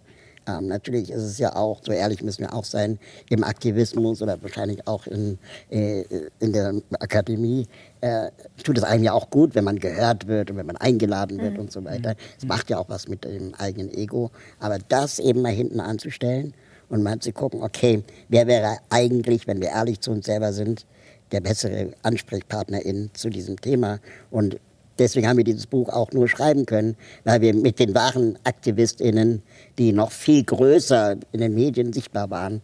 Ähm, 0.49 0.69
natürlich 0.69 1.11
ist 1.11 1.23
es 1.23 1.39
ja 1.39 1.57
auch, 1.57 1.81
so 1.83 1.91
ehrlich 1.93 2.23
müssen 2.23 2.43
wir 2.43 2.55
auch 2.55 2.65
sein, 2.65 2.99
im 3.29 3.43
Aktivismus 3.43 4.23
oder 4.23 4.41
wahrscheinlich 4.43 4.87
auch 4.87 5.07
in, 5.07 5.39
äh, 5.71 6.05
in 6.39 6.53
der 6.53 6.75
Akademie 7.01 7.67
äh, 8.01 8.31
tut 8.63 8.79
es 8.79 8.85
einem 8.85 9.03
ja 9.03 9.13
auch 9.13 9.31
gut, 9.31 9.55
wenn 9.57 9.65
man 9.65 9.79
gehört 9.79 10.29
wird 10.29 10.51
und 10.51 10.57
wenn 10.57 10.67
man 10.67 10.77
eingeladen 10.77 11.41
wird 11.41 11.55
mhm. 11.55 11.61
und 11.61 11.73
so 11.73 11.85
weiter. 11.85 12.15
Es 12.39 12.47
macht 12.47 12.71
ja 12.71 12.79
auch 12.79 12.89
was 12.89 13.09
mit 13.09 13.25
dem 13.25 13.55
eigenen 13.55 13.93
Ego. 13.93 14.31
Aber 14.61 14.79
das 14.89 15.19
eben 15.19 15.43
mal 15.43 15.53
hinten 15.53 15.81
anzustellen 15.81 16.55
und 16.89 17.03
mal 17.03 17.19
zu 17.19 17.33
gucken, 17.33 17.63
okay, 17.63 18.05
wer 18.29 18.47
wäre 18.47 18.79
eigentlich, 18.91 19.49
wenn 19.49 19.61
wir 19.61 19.69
ehrlich 19.71 20.01
zu 20.01 20.13
uns 20.13 20.27
selber 20.27 20.53
sind, 20.53 20.87
der 21.33 21.41
bessere 21.41 21.93
Ansprechpartnerin 22.03 23.11
zu 23.15 23.31
diesem 23.31 23.61
Thema. 23.61 23.99
Und 24.31 24.59
deswegen 24.99 25.29
haben 25.29 25.37
wir 25.37 25.45
dieses 25.45 25.67
Buch 25.67 25.89
auch 25.89 26.13
nur 26.13 26.29
schreiben 26.29 26.67
können, 26.67 26.97
weil 27.25 27.41
wir 27.41 27.55
mit 27.55 27.79
den 27.79 27.95
wahren 27.95 28.39
AktivistInnen, 28.45 29.43
die 29.79 29.93
noch 29.93 30.13
viel 30.13 30.45
größer 30.45 31.17
in 31.33 31.41
den 31.41 31.55
Medien 31.55 31.93
sichtbar 31.93 32.31
waren, 32.31 32.63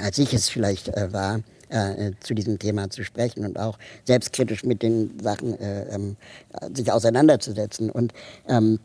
als 0.00 0.18
ich 0.18 0.32
es 0.32 0.48
vielleicht 0.48 0.88
äh, 0.88 1.12
war, 1.12 1.40
äh, 1.70 2.12
zu 2.20 2.34
diesem 2.34 2.58
Thema 2.58 2.88
zu 2.90 3.04
sprechen 3.04 3.44
und 3.44 3.58
auch 3.58 3.78
selbstkritisch 4.04 4.64
mit 4.64 4.82
den 4.82 5.18
Sachen 5.20 5.58
äh, 5.60 5.94
ähm, 5.94 6.16
sich 6.72 6.90
auseinanderzusetzen. 6.90 7.90
Und 7.90 8.12
ähm, 8.48 8.78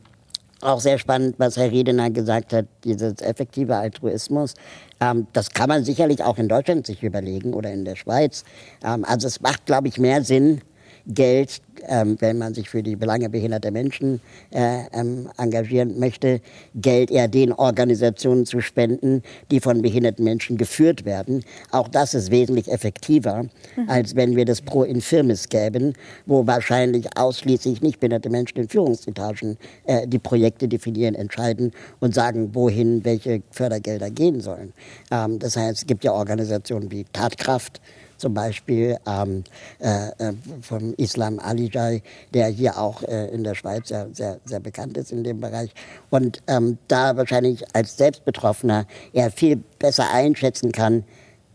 auch 0.64 0.80
sehr 0.80 0.98
spannend, 0.98 1.36
was 1.38 1.58
Herr 1.58 1.72
Redener 1.72 2.10
gesagt 2.10 2.54
hat, 2.54 2.66
dieses 2.84 3.22
effektive 3.22 3.76
Altruismus. 3.76 4.54
Ähm, 5.00 5.28
das 5.34 5.52
kann 5.52 5.70
man 5.70 5.84
sicherlich 5.84 6.24
auch 6.24 6.38
in 6.38 6.48
Deutschland 6.48 6.86
sich 6.88 7.04
überlegen 7.04 7.54
oder 7.54 7.72
in 7.72 7.86
der 7.86 7.96
Schweiz. 7.96 8.44
Ähm, 8.84 9.06
also 9.06 9.28
es 9.28 9.42
macht, 9.42 9.66
glaube 9.66 9.88
ich, 9.88 10.00
mehr 10.00 10.24
Sinn, 10.24 10.62
Geld, 11.06 11.62
ähm, 11.88 12.16
wenn 12.20 12.38
man 12.38 12.54
sich 12.54 12.70
für 12.70 12.82
die 12.82 12.96
Belange 12.96 13.30
behinderter 13.30 13.72
Menschen 13.72 14.22
äh, 14.52 14.84
ähm, 14.94 15.30
engagieren 15.38 16.00
möchte, 16.00 16.40
Geld 16.76 17.12
eher 17.12 17.28
den 17.28 17.52
Organisationen 17.52 18.46
zu 18.46 18.62
spenden, 18.62 19.22
die 19.52 19.60
von 19.60 19.82
behinderten 19.82 20.24
Menschen 20.24 20.58
geführt 20.58 21.04
werden. 21.04 21.44
Auch 21.72 21.90
das 21.90 22.14
ist 22.14 22.32
wesentlich 22.32 22.72
effektiver, 22.72 23.44
mhm. 23.76 23.90
als 23.90 24.16
wenn 24.16 24.36
wir 24.36 24.46
das 24.46 24.62
pro 24.62 24.84
Infirmis 24.84 25.50
gäben, 25.50 25.94
wo 26.26 26.48
wahrscheinlich 26.48 27.18
ausschließlich 27.18 27.82
nicht 27.82 28.00
behinderte 28.00 28.30
Menschen 28.30 28.60
in 28.60 28.70
Führungsetagen 28.70 29.58
äh, 29.86 30.08
die 30.08 30.20
Projekte 30.20 30.70
definieren, 30.70 31.16
entscheiden 31.16 31.74
und 32.00 32.16
sagen, 32.16 32.56
wohin 32.56 33.04
welche 33.04 33.42
Fördergelder 33.52 34.10
gehen 34.10 34.40
sollen. 34.40 34.74
Ähm, 35.12 35.40
das 35.40 35.58
heißt, 35.58 35.80
es 35.80 35.86
gibt 35.86 36.06
ja 36.06 36.14
Organisationen 36.14 36.92
wie 36.92 37.06
Tatkraft, 37.12 37.82
zum 38.24 38.34
Beispiel 38.34 38.98
ähm, 39.06 39.44
äh, 39.80 40.08
äh, 40.18 40.34
vom 40.62 40.94
Islam 40.94 41.40
Alijai, 41.40 42.02
der 42.34 42.48
hier 42.48 42.80
auch 42.80 43.04
äh, 43.04 43.28
in 43.34 43.44
der 43.44 43.54
Schweiz 43.54 43.90
sehr, 43.90 44.08
sehr, 44.14 44.40
sehr 44.46 44.62
bekannt 44.62 44.96
ist 44.98 45.12
in 45.12 45.26
dem 45.26 45.42
Bereich. 45.42 45.74
Und 46.10 46.42
ähm, 46.48 46.78
da 46.88 47.18
wahrscheinlich 47.18 47.66
als 47.76 47.98
Selbstbetroffener 47.98 48.88
er 49.12 49.30
viel 49.30 49.58
besser 49.78 50.10
einschätzen 50.14 50.72
kann, 50.72 51.04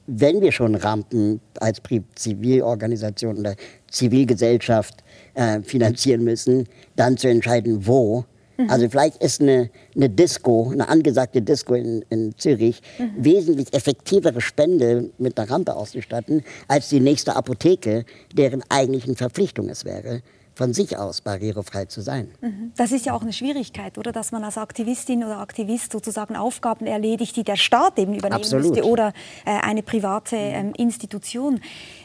wenn 0.06 0.42
wir 0.42 0.52
schon 0.52 0.74
Rampen 0.74 1.40
als 1.58 1.80
Zivilorganisation 2.16 3.38
oder 3.38 3.54
Zivilgesellschaft 3.90 5.02
äh, 5.34 5.62
finanzieren 5.62 6.22
müssen, 6.22 6.68
dann 6.96 7.16
zu 7.16 7.28
entscheiden, 7.28 7.86
wo 7.86 8.26
Mhm. 8.58 8.70
Also 8.70 8.88
vielleicht 8.88 9.22
ist 9.22 9.40
eine, 9.40 9.70
eine 9.94 10.10
Disco, 10.10 10.70
eine 10.70 10.88
angesagte 10.88 11.40
Disco 11.40 11.74
in, 11.74 12.04
in 12.10 12.36
Zürich, 12.36 12.82
mhm. 12.98 13.12
wesentlich 13.16 13.72
effektivere 13.72 14.40
Spende 14.40 15.10
mit 15.18 15.38
einer 15.38 15.50
Rampe 15.50 15.74
auszustatten, 15.76 16.42
als 16.66 16.88
die 16.88 17.00
nächste 17.00 17.36
Apotheke, 17.36 18.04
deren 18.34 18.62
eigentlichen 18.68 19.16
Verpflichtung 19.16 19.68
es 19.68 19.84
wäre 19.84 20.22
von 20.58 20.74
sich 20.74 20.98
aus 20.98 21.20
barrierefrei 21.20 21.84
zu 21.84 22.00
sein. 22.00 22.32
Mhm. 22.40 22.72
Das 22.76 22.90
ist 22.90 23.06
ja 23.06 23.14
auch 23.14 23.22
eine 23.22 23.32
Schwierigkeit, 23.32 23.96
oder? 23.96 24.10
Dass 24.10 24.32
man 24.32 24.42
als 24.42 24.58
Aktivistin 24.58 25.22
oder 25.22 25.38
Aktivist 25.38 25.92
sozusagen 25.92 26.34
Aufgaben 26.34 26.84
erledigt, 26.84 27.36
die 27.36 27.44
der 27.44 27.54
Staat 27.54 27.96
eben 27.96 28.12
übernehmen 28.12 28.40
Absolut. 28.40 28.74
müsste 28.74 28.84
oder 28.84 29.12
äh, 29.46 29.52
eine 29.62 29.84
private 29.84 30.34
ähm, 30.34 30.72
Institution. 30.76 31.60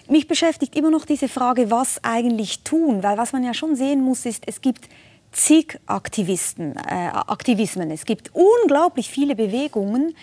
Mich 0.08 0.28
beschäftigt 0.28 0.76
immer 0.76 0.92
noch 0.92 1.06
diese 1.06 1.28
Frage, 1.30 1.72
was 1.72 2.00
eigentlich 2.04 2.64
tun, 2.64 3.02
weil 3.02 3.18
was 3.18 3.34
man 3.34 3.44
ja 3.44 3.56
schon 3.56 3.76
sehen 3.76 4.04
muss, 4.04 4.24
ist, 4.28 4.44
es 4.46 4.62
gibt 4.62 4.88
zig 5.34 5.80
Aktivisten, 5.86 6.76
äh, 6.78 7.10
Aktivismen. 7.12 7.92
Es 7.92 8.06
gibt 8.06 8.32
unglaublich 8.34 9.10
viele 9.10 9.36
Bewegungen, 9.36 10.16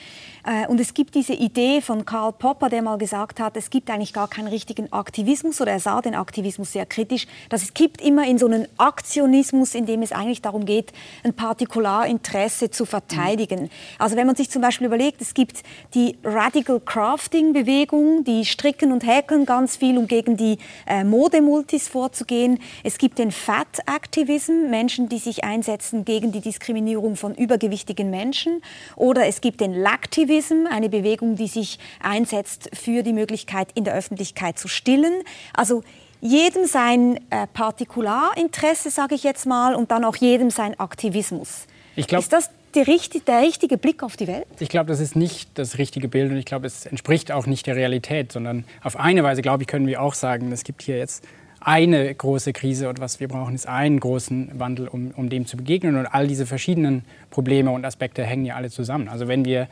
und 0.68 0.81
es 0.81 0.94
gibt 0.94 1.14
diese 1.14 1.35
Idee 1.35 1.81
von 1.81 2.05
Karl 2.05 2.33
Popper, 2.33 2.68
der 2.68 2.83
mal 2.83 2.98
gesagt 2.98 3.40
hat, 3.40 3.57
es 3.57 3.70
gibt 3.70 3.90
eigentlich 3.90 4.12
gar 4.12 4.29
keinen 4.29 4.48
richtigen 4.48 4.92
Aktivismus 4.92 5.61
oder 5.61 5.72
er 5.72 5.81
sah 5.81 6.00
den 6.00 6.14
Aktivismus 6.14 6.72
sehr 6.72 6.87
kritisch. 6.87 7.26
Das 7.48 7.62
es 7.62 7.74
kippt 7.74 8.00
immer 8.00 8.26
in 8.26 8.38
so 8.38 8.46
einen 8.46 8.66
Aktionismus, 8.79 9.74
in 9.74 9.87
dem 9.87 10.03
es 10.03 10.12
eigentlich 10.12 10.42
darum 10.42 10.64
geht, 10.64 10.92
ein 11.22 11.35
Partikularinteresse 11.35 12.70
zu 12.70 12.85
verteidigen. 12.87 13.70
Also 13.98 14.16
wenn 14.16 14.26
man 14.26 14.35
sich 14.35 14.50
zum 14.50 14.62
Beispiel 14.62 14.87
überlegt, 14.87 15.20
es 15.20 15.35
gibt 15.35 15.62
die 15.94 16.16
Radical 16.24 16.81
Crafting 16.81 17.53
Bewegung, 17.53 18.24
die 18.24 18.44
stricken 18.44 18.92
und 18.92 19.07
häkeln 19.07 19.46
ganz 19.46 19.76
viel, 19.76 19.98
um 19.98 20.07
gegen 20.07 20.37
die 20.37 20.59
äh, 20.87 21.05
Modemultis 21.05 21.88
vorzugehen. 21.88 22.59
Es 22.83 22.98
gibt 22.98 23.18
den 23.18 23.31
Fat 23.31 23.81
Activism, 23.87 24.70
Menschen, 24.70 25.09
die 25.09 25.18
sich 25.18 25.44
einsetzen 25.44 26.05
gegen 26.05 26.33
die 26.33 26.40
Diskriminierung 26.40 27.16
von 27.16 27.35
übergewichtigen 27.35 28.11
Menschen. 28.11 28.62
Oder 28.96 29.26
es 29.26 29.40
gibt 29.40 29.61
den 29.61 29.74
Lactivism, 29.74 30.29
Activism, 30.30 30.66
eine 30.70 30.88
Bewegung, 30.88 31.34
die 31.34 31.48
sich 31.48 31.78
einsetzt 32.00 32.70
für 32.72 33.02
die 33.02 33.12
Möglichkeit, 33.12 33.68
in 33.74 33.84
der 33.84 33.94
Öffentlichkeit 33.94 34.58
zu 34.58 34.68
stillen. 34.68 35.22
Also 35.54 35.82
jedem 36.20 36.66
sein 36.66 37.18
äh, 37.30 37.46
Partikularinteresse, 37.52 38.90
sage 38.90 39.16
ich 39.16 39.24
jetzt 39.24 39.46
mal, 39.46 39.74
und 39.74 39.90
dann 39.90 40.04
auch 40.04 40.16
jedem 40.16 40.50
sein 40.50 40.78
Aktivismus. 40.78 41.66
Glaub, 41.96 42.22
ist 42.22 42.32
das 42.32 42.50
Richtig, 42.76 43.24
der 43.24 43.40
richtige 43.40 43.78
Blick 43.78 44.04
auf 44.04 44.16
die 44.16 44.28
Welt? 44.28 44.46
Ich 44.60 44.68
glaube, 44.68 44.86
das 44.86 45.00
ist 45.00 45.16
nicht 45.16 45.50
das 45.54 45.76
richtige 45.76 46.06
Bild 46.06 46.30
und 46.30 46.36
ich 46.36 46.44
glaube, 46.44 46.68
es 46.68 46.86
entspricht 46.86 47.32
auch 47.32 47.46
nicht 47.46 47.66
der 47.66 47.74
Realität, 47.74 48.30
sondern 48.30 48.62
auf 48.84 48.94
eine 48.94 49.24
Weise, 49.24 49.42
glaube 49.42 49.64
ich, 49.64 49.66
können 49.66 49.88
wir 49.88 50.00
auch 50.00 50.14
sagen, 50.14 50.52
es 50.52 50.62
gibt 50.62 50.82
hier 50.82 50.96
jetzt 50.96 51.24
eine 51.58 52.14
große 52.14 52.52
Krise 52.52 52.88
und 52.88 53.00
was 53.00 53.18
wir 53.18 53.26
brauchen, 53.26 53.56
ist 53.56 53.66
einen 53.66 53.98
großen 53.98 54.58
Wandel, 54.58 54.86
um, 54.86 55.10
um 55.16 55.28
dem 55.28 55.46
zu 55.46 55.56
begegnen. 55.56 55.96
Und 55.96 56.06
all 56.06 56.26
diese 56.26 56.46
verschiedenen 56.46 57.04
Probleme 57.30 57.70
und 57.70 57.84
Aspekte 57.84 58.24
hängen 58.24 58.46
ja 58.46 58.54
alle 58.54 58.70
zusammen. 58.70 59.08
Also 59.08 59.26
wenn 59.26 59.44
wir 59.44 59.68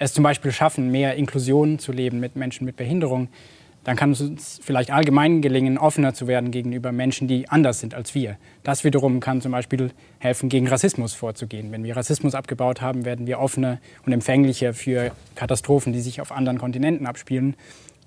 es 0.00 0.14
zum 0.14 0.24
Beispiel 0.24 0.50
schaffen, 0.50 0.90
mehr 0.90 1.14
Inklusion 1.14 1.78
zu 1.78 1.92
leben 1.92 2.18
mit 2.18 2.34
Menschen 2.34 2.64
mit 2.64 2.76
Behinderung, 2.76 3.28
dann 3.84 3.96
kann 3.96 4.12
es 4.12 4.20
uns 4.20 4.58
vielleicht 4.62 4.90
allgemein 4.90 5.42
gelingen, 5.42 5.78
offener 5.78 6.14
zu 6.14 6.26
werden 6.26 6.50
gegenüber 6.50 6.90
Menschen, 6.90 7.28
die 7.28 7.48
anders 7.48 7.80
sind 7.80 7.94
als 7.94 8.14
wir. 8.14 8.36
Das 8.62 8.82
wiederum 8.82 9.20
kann 9.20 9.40
zum 9.40 9.52
Beispiel 9.52 9.90
helfen, 10.18 10.48
gegen 10.48 10.68
Rassismus 10.68 11.12
vorzugehen. 11.12 11.70
Wenn 11.70 11.84
wir 11.84 11.96
Rassismus 11.96 12.34
abgebaut 12.34 12.80
haben, 12.80 13.04
werden 13.04 13.26
wir 13.26 13.38
offener 13.38 13.78
und 14.04 14.12
empfänglicher 14.12 14.74
für 14.74 15.12
Katastrophen, 15.34 15.92
die 15.92 16.00
sich 16.00 16.20
auf 16.20 16.32
anderen 16.32 16.58
Kontinenten 16.58 17.06
abspielen. 17.06 17.54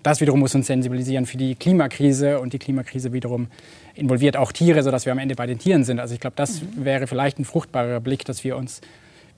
Das 0.01 0.19
wiederum 0.19 0.41
muss 0.41 0.53
uns 0.53 0.67
sensibilisieren 0.67 1.25
für 1.25 1.37
die 1.37 1.55
Klimakrise 1.55 2.39
und 2.39 2.53
die 2.53 2.59
Klimakrise 2.59 3.13
wiederum 3.13 3.47
involviert 3.95 4.35
auch 4.35 4.51
Tiere, 4.51 4.83
sodass 4.83 5.05
wir 5.05 5.11
am 5.11 5.19
Ende 5.19 5.35
bei 5.35 5.45
den 5.45 5.59
Tieren 5.59 5.83
sind. 5.83 5.99
Also 5.99 6.13
ich 6.13 6.19
glaube, 6.19 6.35
das 6.35 6.61
mhm. 6.61 6.85
wäre 6.85 7.07
vielleicht 7.07 7.39
ein 7.39 7.45
fruchtbarer 7.45 7.99
Blick, 7.99 8.25
dass 8.25 8.43
wir 8.43 8.57
uns 8.57 8.81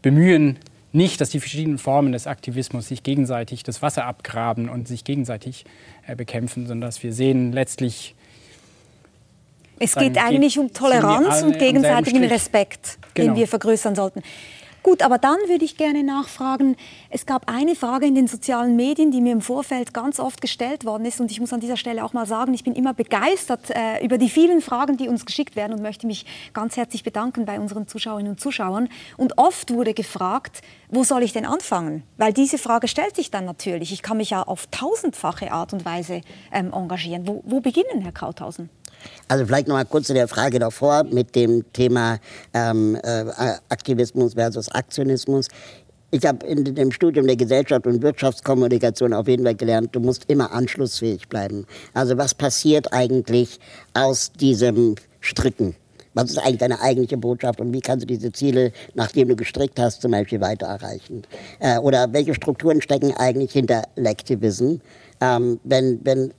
bemühen, 0.01 0.57
nicht, 0.95 1.21
dass 1.21 1.29
die 1.29 1.39
verschiedenen 1.39 1.77
Formen 1.77 2.11
des 2.11 2.27
Aktivismus 2.27 2.87
sich 2.87 3.03
gegenseitig 3.03 3.63
das 3.63 3.81
Wasser 3.81 4.05
abgraben 4.05 4.69
und 4.69 4.87
sich 4.87 5.03
gegenseitig 5.03 5.65
äh, 6.07 6.15
bekämpfen, 6.15 6.67
sondern 6.67 6.87
dass 6.87 7.03
wir 7.03 7.13
sehen 7.13 7.51
letztlich. 7.51 8.15
Es 9.77 9.95
geht 9.95 10.17
eigentlich 10.17 10.57
um 10.57 10.71
Toleranz 10.71 11.43
und 11.43 11.59
gegenseitigen 11.59 12.23
Respekt, 12.23 12.97
genau. 13.13 13.33
den 13.33 13.39
wir 13.39 13.47
vergrößern 13.47 13.93
sollten. 13.93 14.21
Gut, 14.85 15.01
aber 15.01 15.17
dann 15.17 15.39
würde 15.47 15.65
ich 15.65 15.77
gerne 15.77 16.03
nachfragen, 16.03 16.75
es 17.09 17.25
gab 17.25 17.49
eine 17.51 17.75
Frage 17.75 18.05
in 18.05 18.13
den 18.13 18.27
sozialen 18.27 18.75
Medien, 18.75 19.09
die 19.09 19.19
mir 19.19 19.31
im 19.31 19.41
Vorfeld 19.41 19.95
ganz 19.95 20.19
oft 20.19 20.41
gestellt 20.41 20.85
worden 20.85 21.05
ist 21.05 21.19
und 21.19 21.31
ich 21.31 21.39
muss 21.39 21.51
an 21.53 21.59
dieser 21.59 21.75
Stelle 21.75 22.05
auch 22.05 22.13
mal 22.13 22.27
sagen, 22.27 22.53
ich 22.53 22.63
bin 22.63 22.75
immer 22.75 22.93
begeistert 22.93 23.71
äh, 23.71 24.05
über 24.05 24.19
die 24.19 24.29
vielen 24.29 24.61
Fragen, 24.61 24.95
die 24.95 25.07
uns 25.07 25.25
geschickt 25.25 25.55
werden 25.55 25.73
und 25.73 25.81
möchte 25.81 26.05
mich 26.05 26.27
ganz 26.53 26.77
herzlich 26.77 27.01
bedanken 27.01 27.45
bei 27.45 27.59
unseren 27.59 27.87
Zuschauerinnen 27.87 28.33
und 28.33 28.39
Zuschauern. 28.39 28.87
Und 29.17 29.39
oft 29.39 29.73
wurde 29.73 29.95
gefragt, 29.95 30.61
wo 30.89 31.03
soll 31.03 31.23
ich 31.23 31.33
denn 31.33 31.47
anfangen? 31.47 32.03
Weil 32.17 32.31
diese 32.31 32.59
Frage 32.59 32.87
stellt 32.87 33.15
sich 33.15 33.31
dann 33.31 33.45
natürlich. 33.45 33.91
Ich 33.91 34.03
kann 34.03 34.17
mich 34.17 34.29
ja 34.29 34.43
auf 34.43 34.67
tausendfache 34.67 35.51
Art 35.51 35.73
und 35.73 35.83
Weise 35.83 36.21
ähm, 36.51 36.71
engagieren. 36.71 37.27
Wo, 37.27 37.41
wo 37.43 37.59
beginnen, 37.59 38.01
Herr 38.03 38.11
Krauthausen? 38.11 38.69
Also 39.27 39.45
vielleicht 39.45 39.67
noch 39.67 39.75
mal 39.75 39.85
kurz 39.85 40.07
zu 40.07 40.13
der 40.13 40.27
Frage 40.27 40.59
davor 40.59 41.03
mit 41.03 41.35
dem 41.35 41.63
Thema 41.73 42.19
ähm, 42.53 42.95
äh, 43.03 43.25
Aktivismus 43.69 44.33
versus 44.33 44.69
Aktionismus. 44.69 45.47
Ich 46.11 46.25
habe 46.25 46.45
in 46.45 46.63
dem 46.63 46.91
Studium 46.91 47.27
der 47.27 47.35
Gesellschaft 47.35 47.87
und 47.87 48.01
Wirtschaftskommunikation 48.01 49.11
auf 49.13 49.27
jeden 49.27 49.43
Fall 49.43 49.55
gelernt, 49.55 49.89
du 49.93 49.99
musst 49.99 50.25
immer 50.29 50.51
anschlussfähig 50.53 51.27
bleiben. 51.27 51.65
Also 51.93 52.17
was 52.17 52.33
passiert 52.33 52.93
eigentlich 52.93 53.59
aus 53.93 54.31
diesem 54.31 54.95
Stricken? 55.19 55.75
Was 56.13 56.29
ist 56.29 56.37
eigentlich 56.37 56.59
deine 56.59 56.79
eigentliche 56.79 57.17
Botschaft 57.17 57.59
und 57.59 57.73
wie 57.73 57.81
kannst 57.81 58.03
du 58.03 58.07
diese 58.07 58.31
Ziele, 58.31 58.71
nachdem 58.93 59.27
du 59.27 59.35
gestrickt 59.35 59.77
hast, 59.77 60.01
zum 60.01 60.11
Beispiel 60.11 60.39
weiter 60.39 60.67
erreichen? 60.67 61.23
Äh, 61.59 61.77
oder 61.79 62.13
welche 62.13 62.33
Strukturen 62.33 62.81
stecken 62.81 63.11
eigentlich 63.11 63.51
hinter 63.51 63.83
Lectivism? 63.95 64.75
Ähm, 65.19 65.59
wenn, 65.65 65.99
wenn 66.03 66.33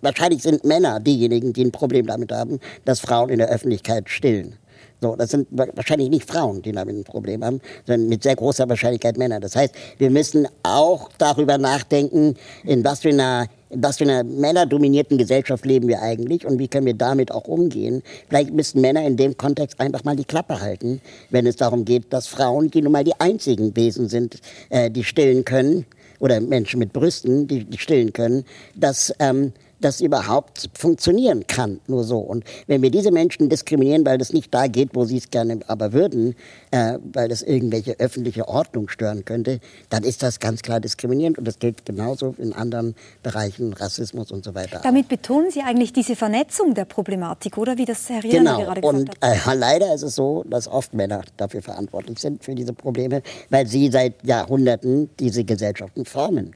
wahrscheinlich 0.00 0.42
sind 0.42 0.64
Männer 0.64 1.00
diejenigen, 1.00 1.52
die 1.52 1.64
ein 1.64 1.72
Problem 1.72 2.06
damit 2.06 2.32
haben, 2.32 2.60
dass 2.84 3.00
Frauen 3.00 3.30
in 3.30 3.38
der 3.38 3.48
Öffentlichkeit 3.48 4.08
stillen. 4.08 4.56
So, 5.00 5.14
das 5.14 5.30
sind 5.30 5.46
wahrscheinlich 5.50 6.08
nicht 6.08 6.28
Frauen, 6.28 6.62
die 6.62 6.72
damit 6.72 6.96
ein 6.96 7.04
Problem 7.04 7.44
haben, 7.44 7.60
sondern 7.86 8.08
mit 8.08 8.22
sehr 8.22 8.34
großer 8.34 8.66
Wahrscheinlichkeit 8.68 9.18
Männer. 9.18 9.40
Das 9.40 9.54
heißt, 9.54 9.74
wir 9.98 10.10
müssen 10.10 10.48
auch 10.62 11.10
darüber 11.18 11.58
nachdenken, 11.58 12.34
in 12.64 12.82
was 12.82 13.00
für 13.00 13.10
einer 13.10 13.46
in 13.68 13.82
was 13.82 13.98
für 13.98 14.04
einer 14.04 14.22
männerdominierten 14.22 15.18
Gesellschaft 15.18 15.66
leben 15.66 15.88
wir 15.88 16.00
eigentlich 16.00 16.46
und 16.46 16.60
wie 16.60 16.68
können 16.68 16.86
wir 16.86 16.94
damit 16.94 17.32
auch 17.32 17.48
umgehen. 17.48 18.02
Vielleicht 18.28 18.54
müssen 18.54 18.80
Männer 18.80 19.04
in 19.04 19.16
dem 19.16 19.36
Kontext 19.36 19.80
einfach 19.80 20.04
mal 20.04 20.14
die 20.14 20.24
Klappe 20.24 20.60
halten, 20.60 21.00
wenn 21.30 21.46
es 21.46 21.56
darum 21.56 21.84
geht, 21.84 22.12
dass 22.12 22.28
Frauen, 22.28 22.70
die 22.70 22.80
nun 22.80 22.92
mal 22.92 23.02
die 23.02 23.18
einzigen 23.20 23.74
Wesen 23.74 24.08
sind, 24.08 24.38
äh, 24.70 24.88
die 24.88 25.02
stillen 25.02 25.44
können, 25.44 25.84
oder 26.18 26.40
Menschen 26.40 26.78
mit 26.78 26.92
Brüsten, 26.92 27.46
die, 27.46 27.64
die 27.64 27.78
stillen 27.78 28.12
können, 28.12 28.44
dass 28.74 29.12
ähm, 29.18 29.52
das 29.86 30.00
überhaupt 30.00 30.68
funktionieren 30.74 31.46
kann. 31.46 31.80
Nur 31.86 32.02
so. 32.02 32.18
Und 32.18 32.44
wenn 32.66 32.82
wir 32.82 32.90
diese 32.90 33.12
Menschen 33.12 33.48
diskriminieren, 33.48 34.04
weil 34.04 34.18
das 34.18 34.32
nicht 34.32 34.52
da 34.52 34.66
geht, 34.66 34.90
wo 34.94 35.04
sie 35.04 35.18
es 35.18 35.30
gerne 35.30 35.60
aber 35.68 35.92
würden, 35.92 36.34
äh, 36.72 36.98
weil 37.12 37.28
das 37.28 37.42
irgendwelche 37.42 37.98
öffentliche 38.00 38.48
Ordnung 38.48 38.88
stören 38.88 39.24
könnte, 39.24 39.60
dann 39.88 40.02
ist 40.02 40.22
das 40.24 40.40
ganz 40.40 40.62
klar 40.62 40.80
diskriminierend. 40.80 41.38
Und 41.38 41.46
das 41.46 41.60
gilt 41.60 41.86
genauso 41.86 42.34
in 42.38 42.52
anderen 42.52 42.96
Bereichen, 43.22 43.72
Rassismus 43.72 44.32
und 44.32 44.44
so 44.44 44.54
weiter. 44.54 44.80
Damit 44.82 45.08
betonen 45.08 45.50
Sie 45.50 45.60
eigentlich 45.60 45.92
diese 45.92 46.16
Vernetzung 46.16 46.74
der 46.74 46.84
Problematik, 46.84 47.56
oder 47.56 47.78
wie 47.78 47.84
das 47.84 48.08
Herr 48.08 48.24
Riener 48.24 48.38
genau. 48.38 48.58
gerade 48.58 48.80
gesagt 48.80 48.98
und, 48.98 49.24
hat. 49.24 49.46
Äh, 49.46 49.54
leider 49.54 49.94
ist 49.94 50.02
es 50.02 50.16
so, 50.16 50.44
dass 50.50 50.66
oft 50.66 50.94
Männer 50.94 51.22
dafür 51.36 51.62
verantwortlich 51.62 52.18
sind, 52.18 52.42
für 52.42 52.56
diese 52.56 52.72
Probleme, 52.72 53.22
weil 53.50 53.66
sie 53.68 53.88
seit 53.90 54.24
Jahrhunderten 54.24 55.10
diese 55.20 55.44
Gesellschaften 55.44 56.04
formen 56.04 56.54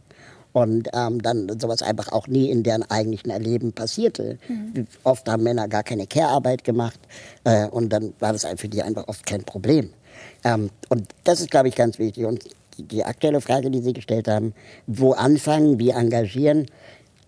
und 0.52 0.88
ähm, 0.92 1.22
dann 1.22 1.58
sowas 1.60 1.82
einfach 1.82 2.12
auch 2.12 2.26
nie 2.26 2.50
in 2.50 2.62
deren 2.62 2.82
eigentlichen 2.90 3.30
Erleben 3.30 3.72
passierte. 3.72 4.38
Mhm. 4.48 4.86
Oft 5.04 5.28
haben 5.28 5.42
Männer 5.42 5.68
gar 5.68 5.82
keine 5.82 6.06
Care-Arbeit 6.06 6.64
gemacht 6.64 6.98
äh, 7.44 7.66
und 7.66 7.90
dann 7.90 8.12
war 8.18 8.32
das 8.32 8.46
für 8.56 8.68
die 8.68 8.82
einfach 8.82 9.06
oft 9.08 9.24
kein 9.26 9.44
Problem. 9.44 9.90
Ähm, 10.44 10.70
und 10.88 11.08
das 11.24 11.40
ist, 11.40 11.50
glaube 11.50 11.68
ich, 11.68 11.76
ganz 11.76 11.98
wichtig. 11.98 12.24
Und 12.24 12.44
die, 12.76 12.82
die 12.84 13.04
aktuelle 13.04 13.40
Frage, 13.40 13.70
die 13.70 13.80
Sie 13.80 13.92
gestellt 13.92 14.28
haben, 14.28 14.54
wo 14.86 15.12
anfangen, 15.12 15.78
wie 15.78 15.90
engagieren, 15.90 16.66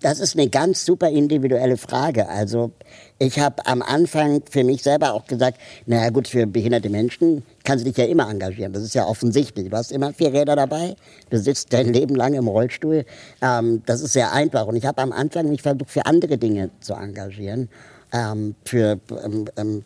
das 0.03 0.21
ist 0.21 0.37
eine 0.37 0.49
ganz 0.49 0.85
super 0.85 1.09
individuelle 1.09 1.77
Frage. 1.77 2.29
Also 2.29 2.73
ich 3.19 3.39
habe 3.39 3.67
am 3.67 3.83
Anfang 3.83 4.43
für 4.51 4.65
mich 4.65 4.83
selber 4.83 5.15
auch 5.15 5.27
gesagt, 5.27 5.59
naja 5.87 6.11
gut, 6.11 6.29
für 6.29 6.47
behinderte 6.47 6.91
Menschen 6.91 7.45
kannst 7.65 7.85
du 7.85 7.91
dich 7.91 7.99
ja 7.99 8.05
immer 8.05 8.29
engagieren. 8.29 8.73
Das 8.73 8.83
ist 8.83 8.95
ja 8.95 9.07
offensichtlich. 9.07 9.71
Du 9.71 9.77
hast 9.77 9.93
immer 9.93 10.13
vier 10.13 10.33
Räder 10.33 10.57
dabei, 10.57 10.97
du 11.31 11.39
sitzt 11.39 11.73
dein 11.73 11.93
Leben 11.93 12.15
lang 12.15 12.35
im 12.35 12.49
Rollstuhl. 12.49 13.05
Ähm, 13.41 13.83
das 13.87 14.01
ist 14.01 14.13
sehr 14.13 14.33
einfach. 14.33 14.67
Und 14.67 14.77
ich 14.77 14.85
habe 14.85 15.01
am 15.01 15.13
Anfang 15.13 15.49
mich 15.49 15.63
versucht, 15.63 15.91
für 15.91 16.07
andere 16.07 16.39
Dinge 16.39 16.71
zu 16.81 16.95
engagieren. 16.95 17.69
Ähm, 18.13 18.55
für 18.65 18.99
ähm, 19.25 19.47
ähm 19.57 19.85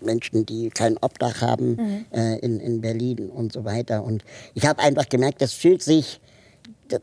Menschen, 0.00 0.46
die 0.46 0.70
kein 0.70 0.96
Obdach 0.98 1.42
haben 1.42 1.70
mhm. 1.72 2.04
äh, 2.12 2.38
in, 2.38 2.60
in 2.60 2.80
Berlin 2.80 3.28
und 3.28 3.52
so 3.52 3.64
weiter. 3.64 4.02
Und 4.04 4.24
ich 4.54 4.66
habe 4.66 4.80
einfach 4.80 5.08
gemerkt, 5.08 5.42
das 5.42 5.52
fühlt 5.52 5.82
sich 5.82 6.20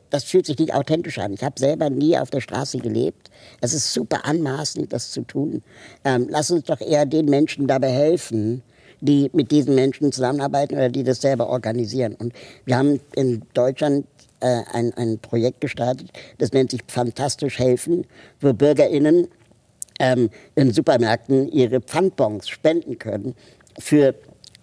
das 0.09 0.23
fühlt 0.23 0.45
sich 0.45 0.57
nicht 0.57 0.73
authentisch 0.73 1.19
an. 1.19 1.33
Ich 1.33 1.43
habe 1.43 1.59
selber 1.59 1.89
nie 1.89 2.17
auf 2.17 2.29
der 2.29 2.41
Straße 2.41 2.77
gelebt. 2.79 3.29
Es 3.61 3.73
ist 3.73 3.93
super 3.93 4.25
anmaßend, 4.25 4.91
das 4.91 5.11
zu 5.11 5.21
tun. 5.21 5.63
Ähm, 6.03 6.27
lass 6.29 6.51
uns 6.51 6.63
doch 6.65 6.81
eher 6.81 7.05
den 7.05 7.25
Menschen 7.25 7.67
dabei 7.67 7.89
helfen, 7.89 8.61
die 9.01 9.29
mit 9.33 9.51
diesen 9.51 9.75
Menschen 9.75 10.11
zusammenarbeiten 10.11 10.75
oder 10.75 10.89
die 10.89 11.03
das 11.03 11.21
selber 11.21 11.49
organisieren. 11.49 12.15
Und 12.15 12.33
wir 12.65 12.77
haben 12.77 12.99
in 13.15 13.43
Deutschland 13.53 14.05
äh, 14.39 14.61
ein, 14.73 14.93
ein 14.95 15.19
Projekt 15.19 15.61
gestartet, 15.61 16.09
das 16.37 16.51
nennt 16.51 16.71
sich 16.71 16.81
Fantastisch 16.87 17.59
helfen, 17.59 18.05
wo 18.41 18.53
BürgerInnen 18.53 19.27
ähm, 19.99 20.29
in 20.55 20.71
Supermärkten 20.71 21.47
ihre 21.49 21.81
Pfandbons 21.81 22.49
spenden 22.49 22.99
können 22.99 23.35
für 23.79 24.15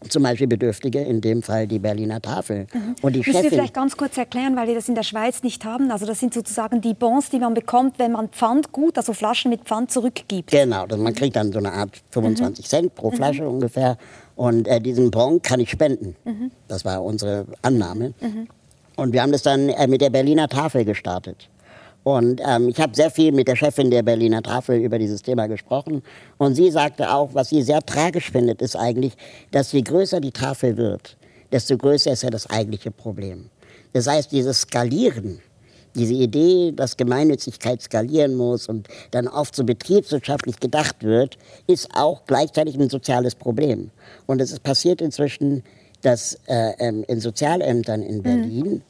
zum 0.09 0.23
Beispiel 0.23 0.47
Bedürftige, 0.47 1.01
in 1.01 1.21
dem 1.21 1.43
Fall 1.43 1.67
die 1.67 1.79
Berliner 1.79 2.21
Tafel. 2.21 2.67
Mhm. 2.73 2.97
Und 3.03 3.12
die 3.15 3.19
Müssen 3.19 3.33
Chefin, 3.33 3.45
wir 3.45 3.51
vielleicht 3.51 3.75
ganz 3.75 3.97
kurz 3.97 4.17
erklären, 4.17 4.57
weil 4.57 4.69
wir 4.69 4.75
das 4.75 4.88
in 4.88 4.95
der 4.95 5.03
Schweiz 5.03 5.43
nicht 5.43 5.65
haben. 5.65 5.91
Also 5.91 6.07
das 6.07 6.21
sind 6.21 6.35
sozusagen 6.35 6.81
die 6.81 6.95
Bons, 6.95 7.31
die 7.31 7.38
man 7.38 7.55
bekommt, 7.55 7.99
wenn 7.99 8.12
man 8.12 8.29
Pfandgut, 8.29 8.97
also 8.97 9.12
Flaschen 9.12 9.51
mit 9.51 9.62
Pfand 9.62 9.91
zurückgibt. 9.91 10.51
Genau, 10.51 10.83
also 10.83 10.97
man 10.97 11.15
kriegt 11.15 11.37
dann 11.37 11.53
so 11.53 11.59
eine 11.59 11.73
Art 11.73 11.91
25 12.11 12.65
mhm. 12.65 12.69
Cent 12.69 12.95
pro 12.95 13.11
mhm. 13.11 13.17
Flasche 13.17 13.43
mhm. 13.43 13.49
ungefähr. 13.49 13.97
Und 14.37 14.67
äh, 14.67 14.81
diesen 14.81 15.11
Bon 15.11 15.41
kann 15.43 15.61
ich 15.61 15.71
spenden. 15.71 16.17
Mhm. 16.25 16.51
Das 16.69 16.85
war 16.85 17.03
unsere 17.05 17.47
Annahme. 17.62 18.15
Mhm. 18.21 18.49
Und 18.97 19.12
wir 19.12 19.23
haben 19.23 19.33
das 19.33 19.43
dann 19.43 19.69
äh, 19.69 19.87
mit 19.87 20.01
der 20.01 20.11
Berliner 20.11 20.49
Tafel 20.49 20.85
gestartet. 20.85 21.49
Und 22.05 22.41
ähm, 22.45 22.69
ich 22.69 22.81
habe 22.81 22.95
sehr 22.95 23.11
viel 23.11 23.33
mit 23.33 23.49
der 23.49 23.57
Chefin 23.57 23.91
der 23.91 24.03
Berliner 24.03 24.43
Tafel 24.43 24.81
über 24.81 24.99
dieses 24.99 25.23
Thema 25.23 25.47
gesprochen. 25.47 26.03
Und 26.37 26.55
sie 26.55 26.71
sagte 26.71 27.12
auch, 27.12 27.35
was 27.35 27.51
sie 27.51 27.62
sehr 27.62 27.81
tragisch 27.81 28.31
findet, 28.31 28.61
ist 28.61 28.77
eigentlich, 28.77 29.12
dass 29.53 29.73
je 29.73 29.83
größer 29.83 30.21
die 30.21 30.33
Tafel 30.33 30.77
wird, 30.77 31.17
desto 31.53 31.77
größer 31.77 32.12
ist 32.12 32.23
ja 32.23 32.31
das 32.31 32.51
eigentliche 32.51 32.91
Problem. 32.91 33.51
Das 33.93 34.07
heißt, 34.09 34.33
dieses 34.33 34.62
Skalieren, 34.62 35.41
diese 35.95 36.15
Idee, 36.15 36.73
dass 36.75 36.97
Gemeinnützigkeit 36.97 37.83
skalieren 37.83 38.35
muss 38.35 38.67
und 38.67 38.88
dann 39.11 39.29
oft 39.29 39.55
so 39.55 39.62
betriebswirtschaftlich 39.62 40.59
gedacht 40.59 41.05
wird, 41.05 41.37
ist 41.67 41.91
auch 41.95 42.25
gleichzeitig 42.27 42.77
ein 42.77 42.88
soziales 42.88 43.35
Problem. 43.35 43.91
Und 44.27 44.41
es 44.41 44.51
ist 44.51 44.62
passiert 44.62 45.03
inzwischen, 45.03 45.62
dass 46.01 46.38
äh, 46.47 46.73
ähm, 46.79 47.05
in 47.07 47.21
Sozialämtern 47.21 48.03
in 48.03 48.19
mhm. 48.19 48.23
Berlin 48.23 48.71
mhm 48.71 48.83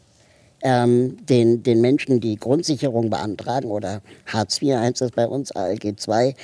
ähm, 0.62 1.16
den, 1.26 1.62
den 1.62 1.80
Menschen, 1.80 2.20
die 2.20 2.36
Grundsicherung 2.36 3.10
beantragen 3.10 3.70
oder 3.70 4.00
Hartz 4.26 4.60
IV 4.62 4.76
heißt 4.76 5.00
das 5.00 5.10
bei 5.10 5.26
uns, 5.26 5.52
ALG 5.52 5.84
II, 5.84 6.34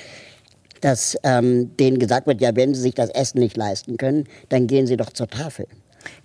dass 0.81 1.17
ähm, 1.23 1.75
denen 1.77 1.99
gesagt 1.99 2.27
wird, 2.27 2.41
ja, 2.41 2.55
wenn 2.55 2.73
sie 2.73 2.81
sich 2.81 2.93
das 2.93 3.09
Essen 3.09 3.39
nicht 3.39 3.57
leisten 3.57 3.97
können, 3.97 4.25
dann 4.49 4.67
gehen 4.67 4.87
sie 4.87 4.97
doch 4.97 5.11
zur 5.11 5.27
Tafel. 5.27 5.67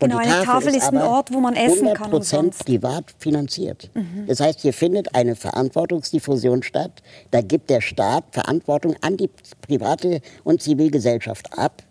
Und 0.01 0.11
genau, 0.11 0.19
eine 0.19 0.31
Tafel, 0.31 0.47
Tafel 0.47 0.69
ist, 0.71 0.77
ist 0.77 0.89
ein 0.93 0.99
Ort, 0.99 1.33
wo 1.33 1.41
man 1.41 1.55
essen 1.57 1.89
100 1.89 1.97
kann. 1.97 2.13
100% 2.13 2.65
privat 2.65 3.05
finanziert. 3.19 3.91
Mhm. 3.95 4.27
Das 4.29 4.39
heißt, 4.41 4.61
hier 4.61 4.73
findet 4.73 5.15
eine 5.15 5.35
Verantwortungsdiffusion 5.35 6.63
statt. 6.63 7.03
Da 7.33 7.41
gibt 7.41 7.71
der 7.71 7.81
Staat 7.81 8.25
Verantwortung 8.31 8.95
an 9.01 9.17
die 9.17 9.29
private 9.61 10.21
und 10.45 10.63
Zivilgesellschaft 10.63 11.59
ab 11.59 11.83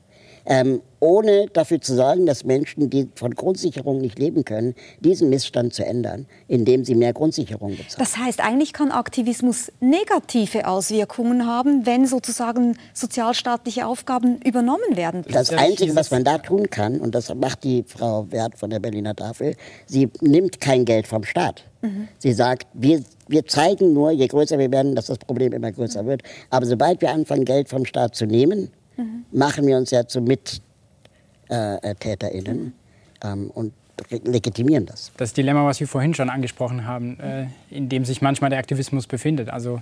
ähm, 0.46 0.82
ohne 1.04 1.48
dafür 1.52 1.82
zu 1.82 1.96
sorgen, 1.96 2.26
dass 2.26 2.46
Menschen, 2.46 2.90
die 2.90 3.10
von 3.16 3.36
Grundsicherung 3.36 4.00
nicht 4.00 4.18
leben 4.18 4.46
können, 4.46 4.74
diesen 5.02 5.30
Missstand 5.30 5.74
zu 5.74 5.86
ändern, 5.86 6.28
indem 6.48 6.86
sie 6.86 6.96
mehr 6.96 7.12
Grundsicherung 7.12 7.72
bezahlen. 7.72 8.00
Das 8.00 8.18
heißt, 8.18 8.40
eigentlich 8.40 8.72
kann 8.72 8.90
Aktivismus 8.90 9.70
negative 9.82 10.66
Auswirkungen 10.66 11.46
haben, 11.46 11.86
wenn 11.86 12.08
sozusagen 12.08 12.78
sozialstaatliche 12.94 13.86
Aufgaben 13.86 14.40
übernommen 14.44 14.96
werden. 14.96 15.26
Das 15.30 15.50
Einzige, 15.50 15.94
was 15.94 16.10
man 16.10 16.24
da 16.24 16.38
tun 16.38 16.70
kann, 16.70 17.02
und 17.02 17.14
das 17.14 17.34
macht 17.36 17.66
die 17.66 17.84
Frau 17.86 18.32
Wert 18.32 18.58
von 18.58 18.70
der 18.70 18.80
Berliner 18.80 19.14
Tafel, 19.14 19.56
sie 19.86 20.10
nimmt 20.22 20.62
kein 20.62 20.86
Geld 20.86 21.06
vom 21.06 21.26
Staat. 21.26 21.66
Mhm. 21.82 22.08
Sie 22.18 22.32
sagt, 22.32 22.66
wir, 22.74 23.04
wir 23.28 23.46
zeigen 23.46 23.92
nur, 23.92 24.12
je 24.12 24.28
größer 24.28 24.58
wir 24.58 24.72
werden, 24.72 24.96
dass 24.96 25.08
das 25.08 25.18
Problem 25.18 25.52
immer 25.52 25.72
größer 25.74 26.06
wird. 26.06 26.24
Aber 26.50 26.66
sobald 26.66 27.02
wir 27.02 27.12
anfangen, 27.12 27.44
Geld 27.44 27.68
vom 27.68 27.84
Staat 27.84 28.16
zu 28.16 28.26
nehmen, 28.26 28.70
mhm. 28.96 29.26
machen 29.34 29.68
wir 29.68 29.76
uns 29.76 29.92
ja 29.92 30.08
zu 30.08 30.22
MittäterInnen 31.50 32.58
mhm. 32.58 32.74
ähm, 33.24 33.52
und 33.54 33.74
legitimieren 34.10 34.86
das. 34.86 35.12
Das 35.18 35.34
Dilemma, 35.34 35.66
was 35.66 35.78
Sie 35.78 35.86
vorhin 35.86 36.14
schon 36.14 36.30
angesprochen 36.30 36.86
haben, 36.86 37.20
äh, 37.20 37.48
in 37.70 37.90
dem 37.90 38.06
sich 38.06 38.22
manchmal 38.22 38.50
der 38.50 38.60
Aktivismus 38.60 39.08
befindet. 39.08 39.50
Also 39.50 39.82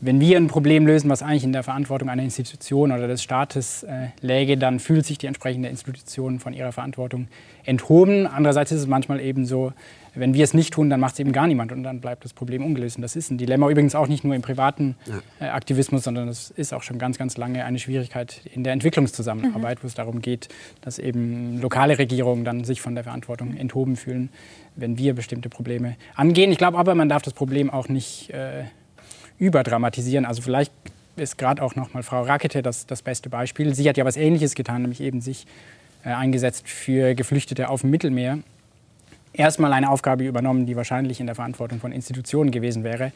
wenn 0.00 0.18
wir 0.20 0.36
ein 0.36 0.48
Problem 0.48 0.86
lösen, 0.86 1.08
was 1.08 1.22
eigentlich 1.22 1.44
in 1.44 1.52
der 1.52 1.62
Verantwortung 1.62 2.08
einer 2.08 2.24
Institution 2.24 2.90
oder 2.90 3.06
des 3.06 3.22
Staates 3.22 3.84
äh, 3.84 4.08
läge, 4.20 4.58
dann 4.58 4.80
fühlt 4.80 5.06
sich 5.06 5.16
die 5.16 5.28
entsprechende 5.28 5.68
Institution 5.68 6.40
von 6.40 6.52
ihrer 6.52 6.72
Verantwortung 6.72 7.28
enthoben. 7.64 8.26
Andererseits 8.26 8.72
ist 8.72 8.80
es 8.80 8.86
manchmal 8.88 9.20
eben 9.20 9.46
so, 9.46 9.72
wenn 10.14 10.34
wir 10.34 10.44
es 10.44 10.52
nicht 10.52 10.74
tun, 10.74 10.90
dann 10.90 11.00
macht 11.00 11.14
es 11.14 11.20
eben 11.20 11.32
gar 11.32 11.46
niemand 11.46 11.72
und 11.72 11.82
dann 11.82 12.00
bleibt 12.00 12.24
das 12.24 12.34
Problem 12.34 12.64
ungelöst. 12.64 12.96
Und 12.96 13.02
das 13.02 13.16
ist 13.16 13.30
ein 13.30 13.38
Dilemma 13.38 13.68
übrigens 13.70 13.94
auch 13.94 14.08
nicht 14.08 14.24
nur 14.24 14.34
im 14.34 14.42
privaten 14.42 14.96
äh, 15.40 15.46
Aktivismus, 15.46 16.04
sondern 16.04 16.28
es 16.28 16.50
ist 16.50 16.74
auch 16.74 16.82
schon 16.82 16.98
ganz, 16.98 17.18
ganz 17.18 17.36
lange 17.36 17.64
eine 17.64 17.78
Schwierigkeit 17.78 18.42
in 18.52 18.64
der 18.64 18.74
Entwicklungszusammenarbeit, 18.74 19.78
mhm. 19.78 19.82
wo 19.82 19.86
es 19.86 19.94
darum 19.94 20.20
geht, 20.20 20.48
dass 20.82 20.98
eben 20.98 21.60
lokale 21.60 21.98
Regierungen 21.98 22.44
dann 22.44 22.64
sich 22.64 22.80
von 22.80 22.94
der 22.94 23.04
Verantwortung 23.04 23.56
enthoben 23.56 23.96
fühlen, 23.96 24.28
wenn 24.76 24.98
wir 24.98 25.14
bestimmte 25.14 25.48
Probleme 25.48 25.96
angehen. 26.14 26.52
Ich 26.52 26.58
glaube 26.58 26.78
aber, 26.78 26.94
man 26.94 27.08
darf 27.08 27.22
das 27.22 27.32
Problem 27.32 27.70
auch 27.70 27.88
nicht 27.88 28.30
äh, 28.30 28.64
überdramatisieren. 29.38 30.26
Also 30.26 30.42
vielleicht 30.42 30.72
ist 31.16 31.38
gerade 31.38 31.62
auch 31.62 31.74
noch 31.74 31.94
mal 31.94 32.02
Frau 32.02 32.22
Rakete 32.22 32.62
das, 32.62 32.86
das 32.86 33.02
beste 33.02 33.28
Beispiel. 33.30 33.74
Sie 33.74 33.88
hat 33.88 33.96
ja 33.96 34.04
was 34.04 34.16
Ähnliches 34.16 34.54
getan, 34.54 34.82
nämlich 34.82 35.00
eben 35.00 35.20
sich 35.20 35.46
äh, 36.04 36.10
eingesetzt 36.10 36.68
für 36.68 37.14
Geflüchtete 37.14 37.68
auf 37.68 37.82
dem 37.82 37.90
Mittelmeer. 37.90 38.38
Erstmal 39.32 39.72
eine 39.72 39.90
Aufgabe 39.90 40.24
übernommen, 40.24 40.66
die 40.66 40.76
wahrscheinlich 40.76 41.20
in 41.20 41.26
der 41.26 41.34
Verantwortung 41.34 41.80
von 41.80 41.92
Institutionen 41.92 42.50
gewesen 42.50 42.84
wäre. 42.84 43.12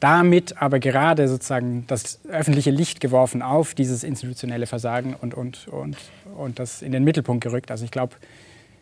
Damit 0.00 0.60
aber 0.60 0.78
gerade 0.78 1.26
sozusagen 1.26 1.86
das 1.86 2.20
öffentliche 2.28 2.70
Licht 2.70 3.00
geworfen 3.00 3.40
auf 3.40 3.74
dieses 3.74 4.04
institutionelle 4.04 4.66
Versagen 4.66 5.14
und, 5.14 5.32
und, 5.32 5.68
und, 5.68 5.96
und 6.36 6.58
das 6.58 6.82
in 6.82 6.92
den 6.92 7.02
Mittelpunkt 7.02 7.42
gerückt. 7.42 7.70
Also 7.70 7.86
ich 7.86 7.90
glaube, 7.90 8.14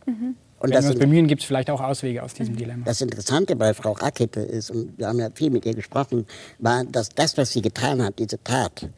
mhm. 0.07 0.35
Und 0.65 0.73
Wenn 0.73 0.83
wir 0.83 0.91
uns 0.93 0.99
bemühen, 0.99 1.27
gibt 1.27 1.43
es 1.43 1.47
vielleicht 1.47 1.69
auch 1.69 1.83
Auswege 1.83 2.23
aus 2.23 2.33
diesem 2.33 2.57
Dilemma. 2.57 2.87
Das 2.87 3.03
Interessante 3.03 3.55
bei 3.55 3.75
Frau 3.75 3.93
Rakete 3.93 4.41
ist, 4.41 4.71
und 4.71 4.97
wir 4.97 5.09
haben 5.09 5.19
ja 5.19 5.29
viel 5.35 5.51
mit 5.51 5.67
ihr 5.67 5.75
gesprochen, 5.75 6.27
war, 6.59 6.85
dass 6.85 7.11
das, 7.11 7.37
was 7.37 7.53
sie 7.53 7.61
getan 7.61 8.03
hat, 8.03 8.19
diese 8.19 8.43
Tat 8.43 8.89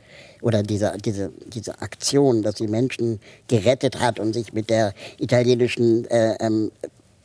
oder 0.42 0.62
diese, 0.62 0.96
diese, 1.04 1.32
diese 1.46 1.80
Aktion, 1.82 2.42
dass 2.42 2.58
sie 2.58 2.68
Menschen 2.68 3.18
gerettet 3.48 3.98
hat 4.00 4.20
und 4.20 4.32
sich 4.32 4.52
mit 4.52 4.70
der 4.70 4.94
italienischen 5.18 6.04
äh, 6.04 6.36
ähm, 6.38 6.70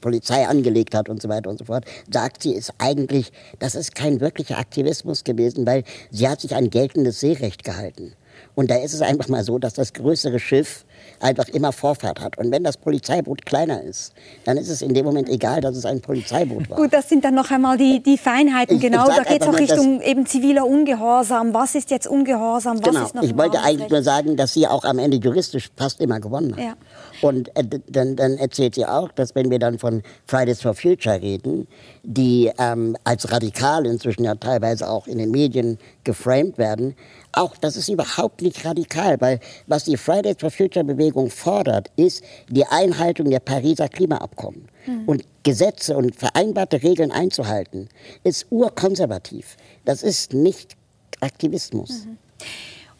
Polizei 0.01 0.47
angelegt 0.47 0.95
hat 0.95 1.09
und 1.09 1.21
so 1.21 1.29
weiter 1.29 1.49
und 1.49 1.59
so 1.59 1.65
fort, 1.65 1.85
sagt 2.11 2.43
sie, 2.43 2.53
ist 2.53 2.73
eigentlich, 2.77 3.31
das 3.59 3.75
ist 3.75 3.95
kein 3.95 4.19
wirklicher 4.19 4.57
Aktivismus 4.57 5.23
gewesen, 5.23 5.65
weil 5.65 5.83
sie 6.09 6.27
hat 6.27 6.41
sich 6.41 6.55
an 6.55 6.69
geltendes 6.69 7.19
Seerecht 7.19 7.63
gehalten. 7.63 8.13
Und 8.55 8.69
da 8.69 8.75
ist 8.75 8.93
es 8.93 9.01
einfach 9.01 9.29
mal 9.29 9.43
so, 9.43 9.59
dass 9.59 9.73
das 9.73 9.93
größere 9.93 10.39
Schiff 10.39 10.85
einfach 11.19 11.47
immer 11.49 11.71
Vorfahrt 11.71 12.19
hat. 12.19 12.37
Und 12.37 12.51
wenn 12.51 12.63
das 12.63 12.77
Polizeiboot 12.77 13.45
kleiner 13.45 13.81
ist, 13.81 14.13
dann 14.43 14.57
ist 14.57 14.69
es 14.69 14.81
in 14.81 14.93
dem 14.93 15.05
Moment 15.05 15.29
egal, 15.29 15.61
dass 15.61 15.75
es 15.75 15.85
ein 15.85 16.01
Polizeiboot 16.01 16.69
war. 16.69 16.77
Gut, 16.77 16.93
das 16.93 17.07
sind 17.07 17.23
dann 17.23 17.35
noch 17.35 17.49
einmal 17.51 17.77
die, 17.77 18.01
die 18.01 18.17
Feinheiten. 18.17 18.75
Ich, 18.75 18.81
genau, 18.81 19.07
ich 19.07 19.15
da 19.15 19.23
geht 19.23 19.41
es 19.41 19.47
auch 19.47 19.57
Richtung 19.57 20.01
eben 20.01 20.25
ziviler 20.25 20.65
Ungehorsam. 20.65 21.53
Was 21.53 21.75
ist 21.75 21.91
jetzt 21.91 22.07
Ungehorsam? 22.07 22.79
Was 22.79 22.89
genau. 22.89 23.05
ist 23.05 23.15
noch 23.15 23.23
ich 23.23 23.37
wollte 23.37 23.61
eigentlich 23.61 23.89
nur 23.89 24.03
sagen, 24.03 24.35
dass 24.35 24.53
sie 24.53 24.67
auch 24.67 24.83
am 24.83 24.99
Ende 24.99 25.17
juristisch 25.17 25.69
fast 25.75 26.01
immer 26.01 26.19
gewonnen 26.19 26.55
hat. 26.55 26.63
Ja. 26.63 26.73
Und 27.21 27.55
äh, 27.55 27.63
dann, 27.87 28.15
dann, 28.15 28.37
erzählt 28.37 28.75
sie 28.75 28.85
auch, 28.85 29.11
dass 29.11 29.35
wenn 29.35 29.49
wir 29.49 29.59
dann 29.59 29.79
von 29.79 30.01
Fridays 30.25 30.61
for 30.61 30.73
Future 30.73 31.21
reden, 31.21 31.67
die 32.03 32.51
ähm, 32.57 32.97
als 33.03 33.31
radikal 33.31 33.85
inzwischen 33.85 34.23
ja 34.23 34.35
teilweise 34.35 34.89
auch 34.89 35.07
in 35.07 35.17
den 35.17 35.31
Medien 35.31 35.77
geframed 36.03 36.57
werden, 36.57 36.95
auch 37.31 37.55
das 37.57 37.77
ist 37.77 37.89
überhaupt 37.89 38.41
nicht 38.41 38.65
radikal, 38.65 39.19
weil 39.21 39.39
was 39.67 39.85
die 39.85 39.97
Fridays 39.97 40.37
for 40.39 40.51
Future 40.51 40.83
Bewegung 40.83 41.29
fordert, 41.29 41.89
ist 41.95 42.23
die 42.49 42.65
Einhaltung 42.65 43.29
der 43.29 43.39
Pariser 43.39 43.87
Klimaabkommen. 43.87 44.67
Mhm. 44.85 45.03
Und 45.05 45.23
Gesetze 45.43 45.95
und 45.95 46.15
vereinbarte 46.15 46.83
Regeln 46.83 47.11
einzuhalten, 47.11 47.89
ist 48.23 48.47
urkonservativ. 48.49 49.57
Das 49.85 50.03
ist 50.03 50.33
nicht 50.33 50.75
Aktivismus. 51.19 52.05
Mhm. 52.05 52.17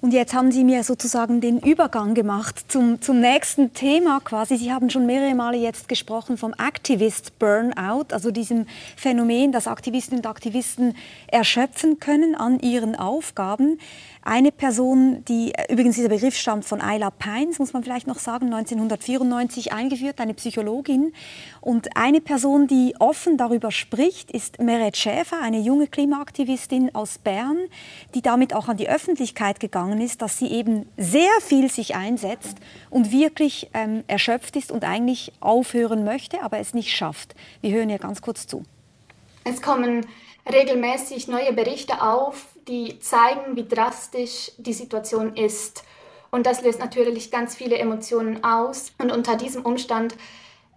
Und 0.01 0.13
jetzt 0.13 0.33
haben 0.33 0.51
Sie 0.51 0.63
mir 0.63 0.83
sozusagen 0.83 1.41
den 1.41 1.59
Übergang 1.59 2.15
gemacht 2.15 2.71
zum, 2.71 2.99
zum 3.01 3.19
nächsten 3.19 3.71
Thema 3.73 4.19
quasi. 4.19 4.57
Sie 4.57 4.73
haben 4.73 4.89
schon 4.89 5.05
mehrere 5.05 5.35
Male 5.35 5.57
jetzt 5.57 5.87
gesprochen 5.87 6.37
vom 6.37 6.55
Activist 6.57 7.37
Burnout, 7.37 8.05
also 8.09 8.31
diesem 8.31 8.65
Phänomen, 8.97 9.51
dass 9.51 9.67
Aktivisten 9.67 10.17
und 10.17 10.25
Aktivisten 10.25 10.95
erschöpfen 11.27 11.99
können 11.99 12.33
an 12.33 12.59
ihren 12.59 12.95
Aufgaben. 12.95 13.79
Eine 14.23 14.51
Person, 14.51 15.25
die 15.25 15.51
äh, 15.53 15.71
übrigens 15.73 15.95
dieser 15.95 16.09
Begriff 16.09 16.35
stammt 16.35 16.63
von 16.63 16.79
Ayla 16.79 17.09
Pines, 17.09 17.57
muss 17.57 17.73
man 17.73 17.83
vielleicht 17.83 18.05
noch 18.05 18.19
sagen, 18.19 18.45
1994 18.53 19.73
eingeführt, 19.73 20.19
eine 20.19 20.35
Psychologin. 20.35 21.11
Und 21.59 21.97
eine 21.97 22.21
Person, 22.21 22.67
die 22.67 22.93
offen 22.99 23.37
darüber 23.37 23.71
spricht, 23.71 24.29
ist 24.29 24.59
Meret 24.59 24.95
Schäfer, 24.95 25.41
eine 25.41 25.59
junge 25.59 25.87
Klimaaktivistin 25.87 26.93
aus 26.93 27.17
Bern, 27.17 27.57
die 28.13 28.21
damit 28.21 28.53
auch 28.53 28.67
an 28.67 28.77
die 28.77 28.89
Öffentlichkeit 28.89 29.59
gegangen 29.59 29.99
ist, 29.99 30.21
dass 30.21 30.37
sie 30.37 30.47
eben 30.47 30.85
sehr 30.97 31.31
viel 31.41 31.71
sich 31.71 31.95
einsetzt 31.95 32.57
und 32.91 33.11
wirklich 33.11 33.71
ähm, 33.73 34.03
erschöpft 34.07 34.55
ist 34.55 34.71
und 34.71 34.83
eigentlich 34.83 35.31
aufhören 35.39 36.03
möchte, 36.03 36.43
aber 36.43 36.59
es 36.59 36.75
nicht 36.75 36.95
schafft. 36.95 37.33
Wir 37.61 37.71
hören 37.71 37.89
ihr 37.89 37.97
ganz 37.97 38.21
kurz 38.21 38.45
zu. 38.45 38.63
Es 39.45 39.63
kommen 39.63 40.05
regelmäßig 40.51 41.27
neue 41.27 41.53
Berichte 41.53 42.01
auf, 42.01 42.45
die 42.67 42.99
zeigen, 42.99 43.55
wie 43.55 43.67
drastisch 43.67 44.51
die 44.57 44.73
Situation 44.73 45.35
ist. 45.35 45.83
Und 46.31 46.45
das 46.45 46.61
löst 46.61 46.79
natürlich 46.79 47.29
ganz 47.29 47.55
viele 47.55 47.77
Emotionen 47.77 48.43
aus. 48.43 48.93
Und 48.97 49.11
unter 49.11 49.35
diesem 49.35 49.65
Umstand 49.65 50.15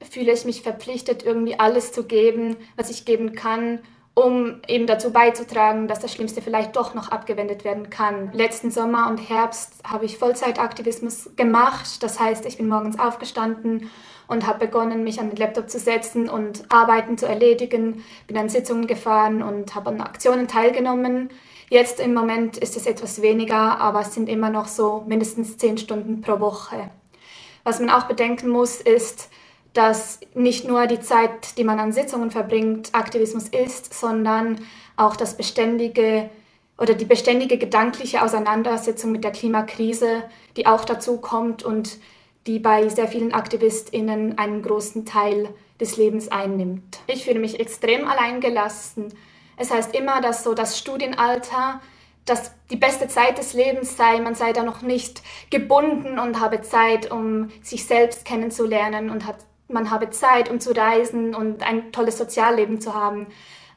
fühle 0.02 0.32
ich 0.32 0.44
mich 0.44 0.62
verpflichtet, 0.62 1.24
irgendwie 1.24 1.58
alles 1.58 1.92
zu 1.92 2.04
geben, 2.04 2.56
was 2.76 2.90
ich 2.90 3.04
geben 3.04 3.34
kann, 3.34 3.80
um 4.14 4.60
eben 4.68 4.86
dazu 4.86 5.12
beizutragen, 5.12 5.88
dass 5.88 6.00
das 6.00 6.12
Schlimmste 6.12 6.42
vielleicht 6.42 6.76
doch 6.76 6.94
noch 6.94 7.08
abgewendet 7.08 7.64
werden 7.64 7.90
kann. 7.90 8.30
Letzten 8.32 8.70
Sommer 8.70 9.08
und 9.08 9.18
Herbst 9.18 9.74
habe 9.84 10.04
ich 10.04 10.18
Vollzeitaktivismus 10.18 11.30
gemacht. 11.36 12.02
Das 12.02 12.20
heißt, 12.20 12.46
ich 12.46 12.56
bin 12.56 12.68
morgens 12.68 12.98
aufgestanden 12.98 13.90
und 14.28 14.46
habe 14.46 14.66
begonnen, 14.66 15.04
mich 15.04 15.20
an 15.20 15.30
den 15.30 15.36
Laptop 15.36 15.68
zu 15.68 15.78
setzen 15.78 16.28
und 16.28 16.64
Arbeiten 16.68 17.18
zu 17.18 17.26
erledigen. 17.26 18.04
Bin 18.26 18.38
an 18.38 18.48
Sitzungen 18.48 18.86
gefahren 18.86 19.42
und 19.42 19.74
habe 19.74 19.90
an 19.90 20.00
Aktionen 20.00 20.48
teilgenommen. 20.48 21.30
Jetzt 21.68 22.00
im 22.00 22.14
Moment 22.14 22.56
ist 22.56 22.76
es 22.76 22.86
etwas 22.86 23.22
weniger, 23.22 23.80
aber 23.80 24.00
es 24.00 24.14
sind 24.14 24.28
immer 24.28 24.50
noch 24.50 24.68
so 24.68 25.04
mindestens 25.06 25.56
zehn 25.56 25.78
Stunden 25.78 26.20
pro 26.20 26.40
Woche. 26.40 26.90
Was 27.64 27.80
man 27.80 27.90
auch 27.90 28.04
bedenken 28.04 28.48
muss, 28.48 28.80
ist, 28.80 29.30
dass 29.72 30.20
nicht 30.34 30.66
nur 30.66 30.86
die 30.86 31.00
Zeit, 31.00 31.58
die 31.58 31.64
man 31.64 31.80
an 31.80 31.92
Sitzungen 31.92 32.30
verbringt, 32.30 32.90
Aktivismus 32.92 33.48
ist, 33.48 33.92
sondern 33.92 34.60
auch 34.96 35.16
das 35.16 35.36
beständige 35.36 36.30
oder 36.78 36.94
die 36.94 37.04
beständige 37.04 37.58
gedankliche 37.58 38.22
Auseinandersetzung 38.22 39.12
mit 39.12 39.24
der 39.24 39.32
Klimakrise, 39.32 40.24
die 40.56 40.66
auch 40.66 40.84
dazu 40.84 41.18
kommt 41.18 41.62
und 41.62 41.98
die 42.46 42.58
bei 42.58 42.88
sehr 42.88 43.08
vielen 43.08 43.32
AktivistInnen 43.32 44.38
einen 44.38 44.62
großen 44.62 45.06
Teil 45.06 45.48
des 45.80 45.96
Lebens 45.96 46.28
einnimmt. 46.28 47.00
Ich 47.06 47.24
fühle 47.24 47.40
mich 47.40 47.58
extrem 47.58 48.06
alleingelassen. 48.06 49.14
Es 49.56 49.70
heißt 49.70 49.94
immer, 49.94 50.20
dass 50.20 50.44
so 50.44 50.54
das 50.54 50.78
Studienalter 50.78 51.80
dass 52.24 52.52
die 52.70 52.76
beste 52.76 53.08
Zeit 53.08 53.38
des 53.38 53.52
Lebens 53.52 53.96
sei, 53.96 54.20
man 54.20 54.34
sei 54.34 54.52
da 54.52 54.62
noch 54.62 54.82
nicht 54.82 55.22
gebunden 55.50 56.18
und 56.18 56.40
habe 56.40 56.62
Zeit, 56.62 57.10
um 57.10 57.50
sich 57.62 57.86
selbst 57.86 58.24
kennenzulernen 58.24 59.10
und 59.10 59.26
hat, 59.26 59.36
man 59.68 59.90
habe 59.90 60.10
Zeit, 60.10 60.50
um 60.50 60.60
zu 60.60 60.72
reisen 60.72 61.34
und 61.34 61.62
ein 61.62 61.92
tolles 61.92 62.18
Sozialleben 62.18 62.80
zu 62.80 62.94
haben. 62.94 63.26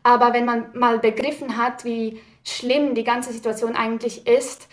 Aber 0.04 0.34
wenn 0.34 0.46
man 0.46 0.68
mal 0.74 1.00
begriffen 1.00 1.58
hat, 1.58 1.84
wie 1.84 2.22
schlimm 2.44 2.96
die 2.96 3.04
ganze 3.04 3.34
Situation 3.34 3.76
eigentlich 3.76 4.26
ist 4.28 4.70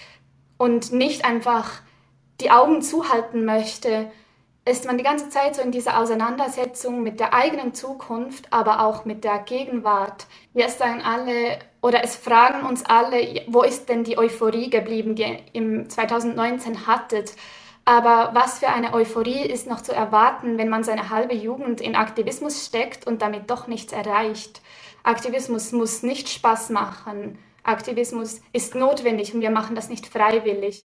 und 0.56 0.92
nicht 0.92 1.24
einfach 1.24 1.80
die 2.40 2.52
Augen 2.52 2.82
zuhalten 2.82 3.44
möchte, 3.44 4.10
ist 4.66 4.86
man 4.86 4.96
die 4.96 5.04
ganze 5.04 5.28
Zeit 5.28 5.56
so 5.56 5.62
in 5.62 5.72
dieser 5.72 5.98
Auseinandersetzung 5.98 7.02
mit 7.02 7.20
der 7.20 7.34
eigenen 7.34 7.74
Zukunft, 7.74 8.50
aber 8.50 8.84
auch 8.84 9.04
mit 9.04 9.22
der 9.22 9.40
Gegenwart. 9.40 10.26
Wir 10.54 10.68
sagen 10.70 11.02
alle 11.02 11.58
oder 11.82 12.02
es 12.02 12.16
fragen 12.16 12.66
uns 12.66 12.84
alle, 12.86 13.42
wo 13.46 13.62
ist 13.62 13.90
denn 13.90 14.04
die 14.04 14.16
Euphorie 14.16 14.70
geblieben, 14.70 15.16
die 15.16 15.22
ihr 15.22 15.38
im 15.52 15.90
2019 15.90 16.86
hattet? 16.86 17.32
Aber 17.84 18.30
was 18.32 18.60
für 18.60 18.68
eine 18.68 18.94
Euphorie 18.94 19.42
ist 19.42 19.66
noch 19.66 19.82
zu 19.82 19.92
erwarten, 19.92 20.56
wenn 20.56 20.70
man 20.70 20.82
seine 20.82 21.10
halbe 21.10 21.34
Jugend 21.34 21.82
in 21.82 21.94
Aktivismus 21.94 22.64
steckt 22.64 23.06
und 23.06 23.20
damit 23.20 23.50
doch 23.50 23.66
nichts 23.66 23.92
erreicht? 23.92 24.62
Aktivismus 25.02 25.72
muss 25.72 26.02
nicht 26.02 26.30
Spaß 26.30 26.70
machen. 26.70 27.38
Aktivismus 27.62 28.40
ist 28.54 28.74
notwendig 28.74 29.34
und 29.34 29.42
wir 29.42 29.50
machen 29.50 29.76
das 29.76 29.90
nicht 29.90 30.06
freiwillig 30.06 30.84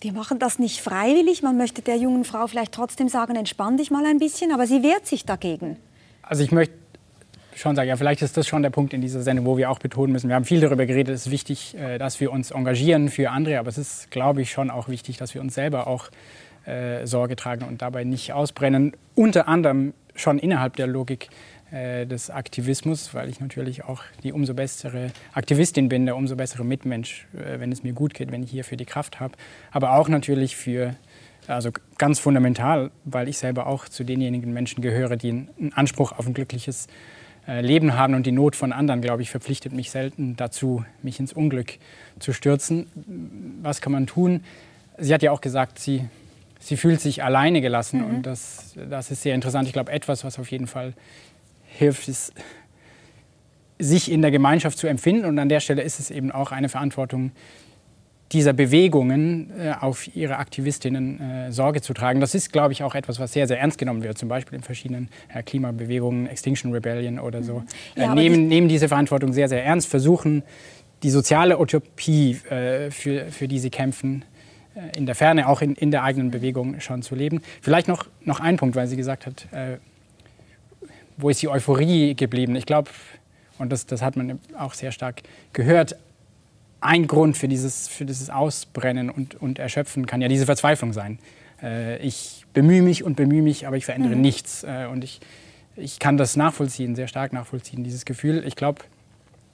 wir 0.00 0.12
machen 0.12 0.38
das 0.38 0.58
nicht 0.58 0.80
freiwillig. 0.80 1.42
Man 1.42 1.56
möchte 1.56 1.82
der 1.82 1.96
jungen 1.96 2.24
Frau 2.24 2.46
vielleicht 2.46 2.72
trotzdem 2.72 3.08
sagen, 3.08 3.36
entspann 3.36 3.76
dich 3.76 3.90
mal 3.90 4.04
ein 4.06 4.18
bisschen, 4.18 4.52
aber 4.52 4.66
sie 4.66 4.82
wehrt 4.82 5.06
sich 5.06 5.24
dagegen. 5.24 5.76
Also 6.22 6.42
ich 6.42 6.52
möchte 6.52 6.74
schon 7.54 7.76
sagen, 7.76 7.88
ja, 7.88 7.96
vielleicht 7.96 8.22
ist 8.22 8.36
das 8.36 8.46
schon 8.46 8.62
der 8.62 8.70
Punkt 8.70 8.94
in 8.94 9.00
dieser 9.00 9.22
Sendung, 9.22 9.44
wo 9.44 9.56
wir 9.56 9.70
auch 9.70 9.78
betonen 9.78 10.12
müssen, 10.12 10.28
wir 10.28 10.36
haben 10.36 10.44
viel 10.44 10.60
darüber 10.60 10.86
geredet, 10.86 11.14
es 11.14 11.26
ist 11.26 11.32
wichtig, 11.32 11.76
äh, 11.76 11.98
dass 11.98 12.20
wir 12.20 12.32
uns 12.32 12.50
engagieren 12.50 13.10
für 13.10 13.30
andere, 13.30 13.58
aber 13.58 13.68
es 13.68 13.76
ist, 13.76 14.10
glaube 14.10 14.40
ich, 14.40 14.50
schon 14.50 14.70
auch 14.70 14.88
wichtig, 14.88 15.18
dass 15.18 15.34
wir 15.34 15.40
uns 15.40 15.54
selber 15.54 15.86
auch 15.86 16.08
äh, 16.64 17.06
Sorge 17.06 17.36
tragen 17.36 17.64
und 17.64 17.82
dabei 17.82 18.04
nicht 18.04 18.32
ausbrennen. 18.32 18.92
Unter 19.14 19.48
anderem 19.48 19.92
schon 20.14 20.38
innerhalb 20.38 20.76
der 20.76 20.86
Logik 20.86 21.28
des 21.72 22.30
Aktivismus, 22.30 23.14
weil 23.14 23.28
ich 23.28 23.40
natürlich 23.40 23.84
auch 23.84 24.02
die 24.24 24.32
umso 24.32 24.54
bessere 24.54 25.12
Aktivistin 25.32 25.88
bin, 25.88 26.04
der 26.04 26.16
umso 26.16 26.34
bessere 26.34 26.64
Mitmensch, 26.64 27.26
äh, 27.34 27.60
wenn 27.60 27.70
es 27.70 27.82
mir 27.82 27.92
gut 27.92 28.14
geht, 28.14 28.32
wenn 28.32 28.42
ich 28.42 28.50
hierfür 28.50 28.76
die 28.76 28.86
Kraft 28.86 29.20
habe. 29.20 29.34
Aber 29.70 29.94
auch 29.94 30.08
natürlich 30.08 30.56
für, 30.56 30.96
also 31.46 31.70
ganz 31.96 32.18
fundamental, 32.18 32.90
weil 33.04 33.28
ich 33.28 33.38
selber 33.38 33.66
auch 33.66 33.88
zu 33.88 34.04
denjenigen 34.04 34.52
Menschen 34.52 34.82
gehöre, 34.82 35.16
die 35.16 35.30
einen 35.30 35.72
Anspruch 35.74 36.12
auf 36.12 36.26
ein 36.26 36.34
glückliches 36.34 36.88
äh, 37.46 37.60
Leben 37.60 37.94
haben 37.94 38.14
und 38.14 38.26
die 38.26 38.32
Not 38.32 38.56
von 38.56 38.72
anderen, 38.72 39.00
glaube 39.00 39.22
ich, 39.22 39.30
verpflichtet 39.30 39.72
mich 39.72 39.90
selten 39.90 40.36
dazu, 40.36 40.84
mich 41.02 41.20
ins 41.20 41.32
Unglück 41.32 41.78
zu 42.18 42.32
stürzen. 42.32 42.86
Was 43.62 43.80
kann 43.80 43.92
man 43.92 44.06
tun? 44.06 44.44
Sie 44.98 45.14
hat 45.14 45.22
ja 45.22 45.30
auch 45.32 45.40
gesagt, 45.40 45.78
sie, 45.78 46.08
sie 46.58 46.76
fühlt 46.76 47.00
sich 47.00 47.24
alleine 47.24 47.60
gelassen 47.60 48.00
mhm. 48.00 48.06
und 48.16 48.22
das, 48.26 48.74
das 48.88 49.10
ist 49.10 49.22
sehr 49.22 49.34
interessant. 49.34 49.66
Ich 49.66 49.72
glaube, 49.72 49.90
etwas, 49.90 50.24
was 50.24 50.38
auf 50.38 50.50
jeden 50.50 50.66
Fall 50.66 50.92
hilft, 51.76 52.08
ist, 52.08 52.32
sich 53.78 54.10
in 54.10 54.22
der 54.22 54.30
Gemeinschaft 54.30 54.78
zu 54.78 54.86
empfinden. 54.86 55.24
Und 55.24 55.38
an 55.38 55.48
der 55.48 55.60
Stelle 55.60 55.82
ist 55.82 55.98
es 55.98 56.10
eben 56.10 56.30
auch 56.30 56.52
eine 56.52 56.68
Verantwortung 56.68 57.32
dieser 58.32 58.52
Bewegungen 58.52 59.50
äh, 59.58 59.72
auf 59.80 60.14
ihre 60.14 60.36
Aktivistinnen 60.36 61.20
äh, 61.20 61.52
Sorge 61.52 61.82
zu 61.82 61.92
tragen. 61.94 62.20
Das 62.20 62.34
ist, 62.34 62.52
glaube 62.52 62.72
ich, 62.72 62.84
auch 62.84 62.94
etwas, 62.94 63.18
was 63.18 63.32
sehr, 63.32 63.48
sehr 63.48 63.58
ernst 63.58 63.78
genommen 63.78 64.04
wird, 64.04 64.18
zum 64.18 64.28
Beispiel 64.28 64.56
in 64.56 64.62
verschiedenen 64.62 65.08
äh, 65.34 65.42
Klimabewegungen, 65.42 66.28
Extinction 66.28 66.72
Rebellion 66.72 67.18
oder 67.18 67.42
so. 67.42 67.54
Mhm. 67.54 67.66
Äh, 67.96 68.00
ja, 68.02 68.14
nehmen, 68.14 68.46
nehmen 68.46 68.68
diese 68.68 68.86
Verantwortung 68.86 69.32
sehr, 69.32 69.48
sehr 69.48 69.64
ernst, 69.64 69.88
versuchen 69.88 70.44
die 71.02 71.10
soziale 71.10 71.58
Utopie, 71.58 72.38
äh, 72.50 72.90
für, 72.90 73.26
für 73.32 73.48
die 73.48 73.58
sie 73.58 73.70
kämpfen, 73.70 74.24
äh, 74.76 74.96
in 74.96 75.06
der 75.06 75.16
Ferne, 75.16 75.48
auch 75.48 75.60
in, 75.60 75.74
in 75.74 75.90
der 75.90 76.04
eigenen 76.04 76.30
Bewegung 76.30 76.78
schon 76.78 77.02
zu 77.02 77.16
leben. 77.16 77.40
Vielleicht 77.60 77.88
noch, 77.88 78.06
noch 78.22 78.38
ein 78.38 78.58
Punkt, 78.58 78.76
weil 78.76 78.86
sie 78.86 78.96
gesagt 78.96 79.26
hat, 79.26 79.48
wo 81.20 81.28
ist 81.28 81.42
die 81.42 81.48
Euphorie 81.48 82.14
geblieben? 82.14 82.56
Ich 82.56 82.66
glaube, 82.66 82.90
und 83.58 83.70
das, 83.70 83.86
das 83.86 84.02
hat 84.02 84.16
man 84.16 84.40
auch 84.58 84.74
sehr 84.74 84.92
stark 84.92 85.22
gehört, 85.52 85.96
ein 86.80 87.06
Grund 87.06 87.36
für 87.36 87.48
dieses, 87.48 87.88
für 87.88 88.06
dieses 88.06 88.30
Ausbrennen 88.30 89.10
und, 89.10 89.34
und 89.34 89.58
Erschöpfen 89.58 90.06
kann 90.06 90.22
ja 90.22 90.28
diese 90.28 90.46
Verzweiflung 90.46 90.92
sein. 90.92 91.18
Äh, 91.62 91.98
ich 91.98 92.46
bemühe 92.54 92.82
mich 92.82 93.04
und 93.04 93.16
bemühe 93.16 93.42
mich, 93.42 93.66
aber 93.66 93.76
ich 93.76 93.84
verändere 93.84 94.14
mhm. 94.14 94.22
nichts. 94.22 94.64
Äh, 94.64 94.86
und 94.90 95.04
ich, 95.04 95.20
ich 95.76 95.98
kann 95.98 96.16
das 96.16 96.36
nachvollziehen, 96.36 96.96
sehr 96.96 97.06
stark 97.06 97.32
nachvollziehen, 97.32 97.84
dieses 97.84 98.04
Gefühl. 98.06 98.44
Ich 98.46 98.56
glaube, 98.56 98.82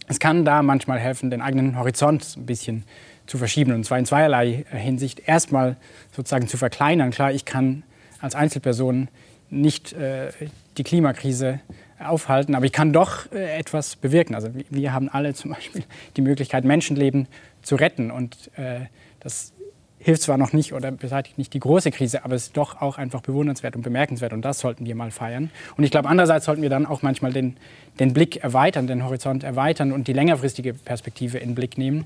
es 0.09 0.21
kann 0.21 0.45
da 0.45 0.63
manchmal 0.63 1.01
helfen, 1.01 1.31
den 1.31 1.43
eigenen 1.43 1.77
Horizont 1.79 2.37
ein 2.37 2.47
bisschen 2.47 2.85
zu 3.27 3.39
verschieben. 3.39 3.73
Und 3.73 3.85
zwar 3.85 3.99
in 3.99 4.07
zweierlei 4.07 4.65
Hinsicht. 4.71 5.23
Erstmal 5.27 5.77
sozusagen 6.15 6.47
zu 6.47 6.57
verkleinern. 6.57 7.11
Klar, 7.11 7.33
ich 7.33 7.45
kann 7.45 7.83
als 8.21 8.37
Einzelperson 8.37 9.09
nicht 9.51 9.93
äh, 9.93 10.31
die 10.77 10.85
Klimakrise 10.85 11.61
aufhalten, 11.99 12.55
aber 12.55 12.67
ich 12.67 12.73
kann 12.73 12.93
doch 12.93 13.31
äh, 13.33 13.59
etwas 13.59 13.97
bewirken. 13.97 14.35
Also 14.35 14.49
wir 14.71 14.93
haben 14.93 15.09
alle 15.09 15.35
zum 15.35 15.53
Beispiel 15.53 15.85
die 16.17 16.23
Möglichkeit, 16.23 16.65
Menschenleben 16.65 17.29
zu 17.63 17.77
retten 17.77 18.11
und 18.11 18.51
äh, 18.57 18.81
das 19.21 19.53
hilft 19.99 20.23
zwar 20.23 20.37
noch 20.37 20.53
nicht 20.53 20.73
oder 20.73 20.93
beseitigt 20.93 21.39
nicht 21.39 21.55
die 21.55 21.59
große 21.59 21.91
Krise, 21.91 22.25
aber 22.25 22.35
es 22.35 22.45
ist 22.45 22.57
doch 22.57 22.81
auch 22.81 22.99
einfach 22.99 23.23
bewundernswert 23.23 23.75
und 23.77 23.83
bemerkenswert 23.83 24.33
und 24.33 24.43
das 24.43 24.61
sollten 24.61 24.85
wir 24.87 24.95
mal 24.95 25.11
feiern. 25.11 25.51
Und 25.77 25.85
ich 25.85 25.91
glaube, 25.91 26.09
andererseits 26.09 26.45
sollten 26.45 26.63
wir 26.63 26.71
dann 26.71 26.87
auch 26.87 27.03
manchmal 27.03 27.33
den, 27.33 27.57
den 27.99 28.13
Blick 28.13 28.37
erweitern, 28.37 28.87
den 28.87 29.05
Horizont 29.05 29.43
erweitern 29.43 29.93
und 29.93 30.07
die 30.07 30.13
längerfristige 30.13 30.75
Perspektive 30.75 31.39
in 31.39 31.51
den 31.51 31.55
Blick 31.55 31.79
nehmen 31.79 32.05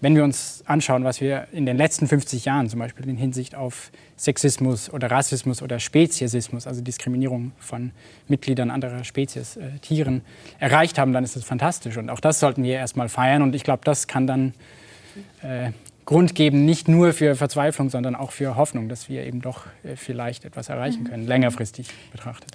wenn 0.00 0.14
wir 0.14 0.22
uns 0.22 0.62
anschauen, 0.66 1.04
was 1.04 1.20
wir 1.20 1.48
in 1.52 1.66
den 1.66 1.76
letzten 1.76 2.06
50 2.06 2.44
Jahren 2.44 2.68
zum 2.68 2.78
Beispiel 2.78 3.08
in 3.08 3.16
Hinsicht 3.16 3.54
auf 3.54 3.90
Sexismus 4.16 4.90
oder 4.90 5.10
Rassismus 5.10 5.60
oder 5.60 5.80
Speziesismus, 5.80 6.66
also 6.66 6.80
Diskriminierung 6.80 7.52
von 7.58 7.90
Mitgliedern 8.28 8.70
anderer 8.70 9.02
Spezies, 9.04 9.56
äh, 9.56 9.78
Tieren, 9.80 10.22
erreicht 10.58 10.98
haben, 10.98 11.12
dann 11.12 11.24
ist 11.24 11.34
das 11.34 11.44
fantastisch. 11.44 11.96
Und 11.96 12.10
auch 12.10 12.20
das 12.20 12.38
sollten 12.38 12.62
wir 12.62 12.74
erstmal 12.74 13.08
feiern. 13.08 13.42
Und 13.42 13.54
ich 13.54 13.64
glaube, 13.64 13.82
das 13.84 14.06
kann 14.06 14.26
dann 14.26 14.54
äh, 15.42 15.72
Grund 16.04 16.34
geben, 16.34 16.64
nicht 16.64 16.88
nur 16.88 17.12
für 17.12 17.34
Verzweiflung, 17.34 17.90
sondern 17.90 18.14
auch 18.14 18.30
für 18.30 18.56
Hoffnung, 18.56 18.88
dass 18.88 19.08
wir 19.08 19.26
eben 19.26 19.42
doch 19.42 19.66
äh, 19.82 19.96
vielleicht 19.96 20.44
etwas 20.44 20.68
erreichen 20.68 21.04
können, 21.04 21.26
längerfristig 21.26 21.88
betrachtet. 22.12 22.52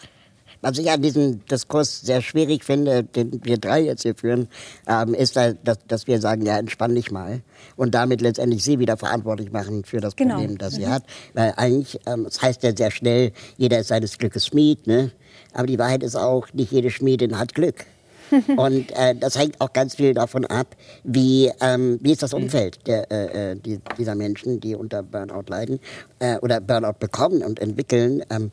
Was 0.63 0.77
ich 0.77 0.89
an 0.89 1.01
diesem 1.01 1.45
Diskurs 1.45 1.99
sehr 2.01 2.21
schwierig 2.21 2.63
finde, 2.63 3.03
den 3.03 3.41
wir 3.43 3.57
drei 3.57 3.81
jetzt 3.81 4.03
hier 4.03 4.15
führen, 4.15 4.47
ähm, 4.87 5.13
ist, 5.13 5.35
dass, 5.35 5.55
dass 5.87 6.07
wir 6.07 6.21
sagen, 6.21 6.45
ja, 6.45 6.57
entspann 6.57 6.95
dich 6.95 7.11
mal. 7.11 7.41
Und 7.75 7.93
damit 7.93 8.21
letztendlich 8.21 8.63
sie 8.63 8.79
wieder 8.79 8.95
verantwortlich 8.95 9.51
machen 9.51 9.83
für 9.83 9.99
das 9.99 10.15
genau. 10.15 10.35
Problem, 10.35 10.57
das 10.57 10.75
sie 10.75 10.85
mhm. 10.85 10.91
hat. 10.91 11.03
Weil 11.33 11.53
eigentlich, 11.57 11.99
ähm, 12.05 12.23
das 12.23 12.41
heißt 12.41 12.63
ja 12.63 12.73
sehr 12.73 12.91
schnell, 12.91 13.33
jeder 13.57 13.79
ist 13.79 13.89
seines 13.89 14.17
Glückes 14.17 14.47
Schmied. 14.47 14.87
Ne? 14.87 15.11
Aber 15.51 15.67
die 15.67 15.77
Wahrheit 15.77 16.01
ist 16.01 16.15
auch, 16.15 16.47
nicht 16.53 16.71
jede 16.71 16.91
Schmiedin 16.91 17.37
hat 17.37 17.53
Glück. 17.53 17.85
Und 18.57 18.91
äh, 18.97 19.15
das 19.15 19.37
hängt 19.37 19.59
auch 19.59 19.73
ganz 19.73 19.95
viel 19.95 20.13
davon 20.13 20.45
ab, 20.45 20.75
wie, 21.03 21.51
ähm, 21.59 21.99
wie 22.01 22.13
ist 22.13 22.23
das 22.23 22.33
Umfeld 22.33 22.87
der, 22.87 23.11
äh, 23.11 23.51
äh 23.51 23.55
die, 23.55 23.79
dieser 23.97 24.15
Menschen, 24.15 24.61
die 24.61 24.75
unter 24.75 25.03
Burnout 25.03 25.43
leiden 25.49 25.79
äh, 26.19 26.37
oder 26.37 26.61
Burnout 26.61 26.99
bekommen 26.99 27.43
und 27.43 27.59
entwickeln. 27.59 28.23
Ähm, 28.29 28.51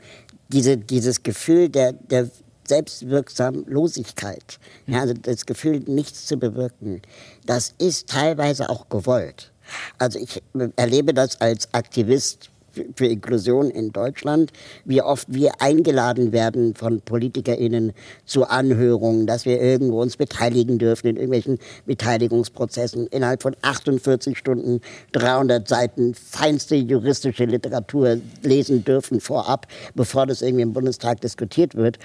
diese, 0.52 0.76
dieses 0.76 1.22
Gefühl 1.22 1.68
der, 1.68 1.92
der 1.92 2.30
Selbstwirksamlosigkeit, 2.66 4.58
ja, 4.86 5.00
also 5.00 5.14
das 5.14 5.46
Gefühl, 5.46 5.80
nichts 5.86 6.26
zu 6.26 6.36
bewirken, 6.36 7.02
das 7.46 7.74
ist 7.78 8.08
teilweise 8.08 8.70
auch 8.70 8.88
gewollt. 8.88 9.52
Also 9.98 10.18
ich 10.18 10.42
erlebe 10.76 11.14
das 11.14 11.40
als 11.40 11.72
Aktivist 11.72 12.49
für 12.94 13.06
Inklusion 13.06 13.70
in 13.70 13.92
Deutschland, 13.92 14.52
wie 14.84 15.02
oft 15.02 15.26
wir 15.28 15.60
eingeladen 15.60 16.32
werden 16.32 16.74
von 16.74 17.00
PolitikerInnen 17.00 17.92
zu 18.24 18.44
Anhörungen, 18.44 19.26
dass 19.26 19.44
wir 19.44 19.60
irgendwo 19.60 20.02
uns 20.02 20.16
beteiligen 20.16 20.78
dürfen 20.78 21.08
in 21.08 21.16
irgendwelchen 21.16 21.58
Beteiligungsprozessen. 21.86 23.06
Innerhalb 23.08 23.42
von 23.42 23.56
48 23.62 24.36
Stunden 24.36 24.80
300 25.12 25.66
Seiten 25.66 26.14
feinste 26.14 26.76
juristische 26.76 27.44
Literatur 27.44 28.18
lesen 28.42 28.84
dürfen 28.84 29.20
vorab, 29.20 29.66
bevor 29.94 30.26
das 30.26 30.42
irgendwie 30.42 30.62
im 30.62 30.72
Bundestag 30.72 31.20
diskutiert 31.20 31.74
wird 31.74 31.98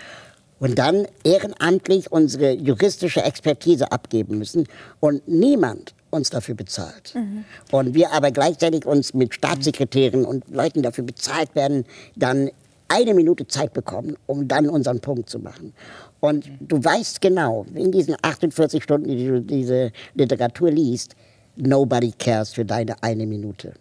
und 0.60 0.80
dann 0.80 1.08
ehrenamtlich 1.24 2.12
unsere 2.12 2.52
juristische 2.54 3.24
Expertise 3.24 3.92
abgeben 3.92 4.38
müssen. 4.38 4.68
Und 5.00 5.28
niemand 5.28 5.94
uns 6.16 6.30
dafür 6.30 6.56
bezahlt. 6.56 7.14
Mhm. 7.16 7.46
Und 7.72 7.94
wir 7.94 8.12
aber 8.12 8.32
gleichzeitig 8.32 8.86
uns 8.86 9.14
mit 9.14 9.34
Staatssekretären 9.34 10.26
und 10.26 10.50
Leuten 10.50 10.82
dafür 10.82 11.04
bezahlt 11.04 11.54
werden, 11.56 11.86
dann 12.16 12.50
eine 12.88 13.14
Minute 13.14 13.48
Zeit 13.48 13.74
bekommen, 13.74 14.16
um 14.26 14.48
dann 14.48 14.70
unseren 14.70 15.00
Punkt 15.00 15.30
zu 15.30 15.40
machen. 15.40 15.74
Und 16.20 16.50
du 16.60 16.84
weißt 16.84 17.22
genau, 17.22 17.66
in 17.74 17.92
diesen 17.92 18.16
48 18.22 18.82
Stunden, 18.84 19.10
die 19.10 19.28
du 19.28 19.42
diese 19.42 19.92
Literatur 20.14 20.72
liest, 20.72 21.16
Nobody 21.58 22.12
cares 22.18 22.52
für 22.52 22.66
deine 22.66 23.02
eine 23.02 23.26
Minute. 23.26 23.74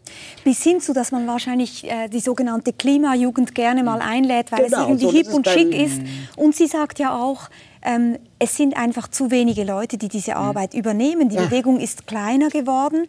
Bis 0.45 0.62
hin 0.62 0.80
zu, 0.80 0.93
dass 0.93 1.11
man 1.11 1.26
wahrscheinlich 1.26 1.85
äh, 1.85 2.09
die 2.09 2.20
sogenannte 2.20 2.72
Klimajugend 2.72 3.55
gerne 3.55 3.82
mal 3.82 4.01
einlädt, 4.01 4.53
weil 4.53 4.66
genau, 4.66 4.82
es 4.82 4.89
irgendwie 4.89 5.05
so, 5.07 5.12
hip 5.12 5.35
und 5.35 5.49
schick 5.49 5.74
ist. 5.74 6.01
Und 6.37 6.55
sie 6.55 6.68
sagt 6.68 6.99
ja 7.01 7.20
auch, 7.20 7.49
ähm, 7.85 8.18
es 8.39 8.57
sind 8.57 8.76
einfach 8.76 9.09
zu 9.09 9.30
wenige 9.30 9.64
Leute, 9.64 9.99
die 9.99 10.09
diese 10.09 10.37
Arbeit 10.37 10.74
mhm. 10.74 10.80
übernehmen. 10.80 11.28
Die 11.28 11.37
ja. 11.37 11.45
Bewegung 11.45 11.80
ist 11.80 12.07
kleiner 12.07 12.49
geworden. 12.49 13.07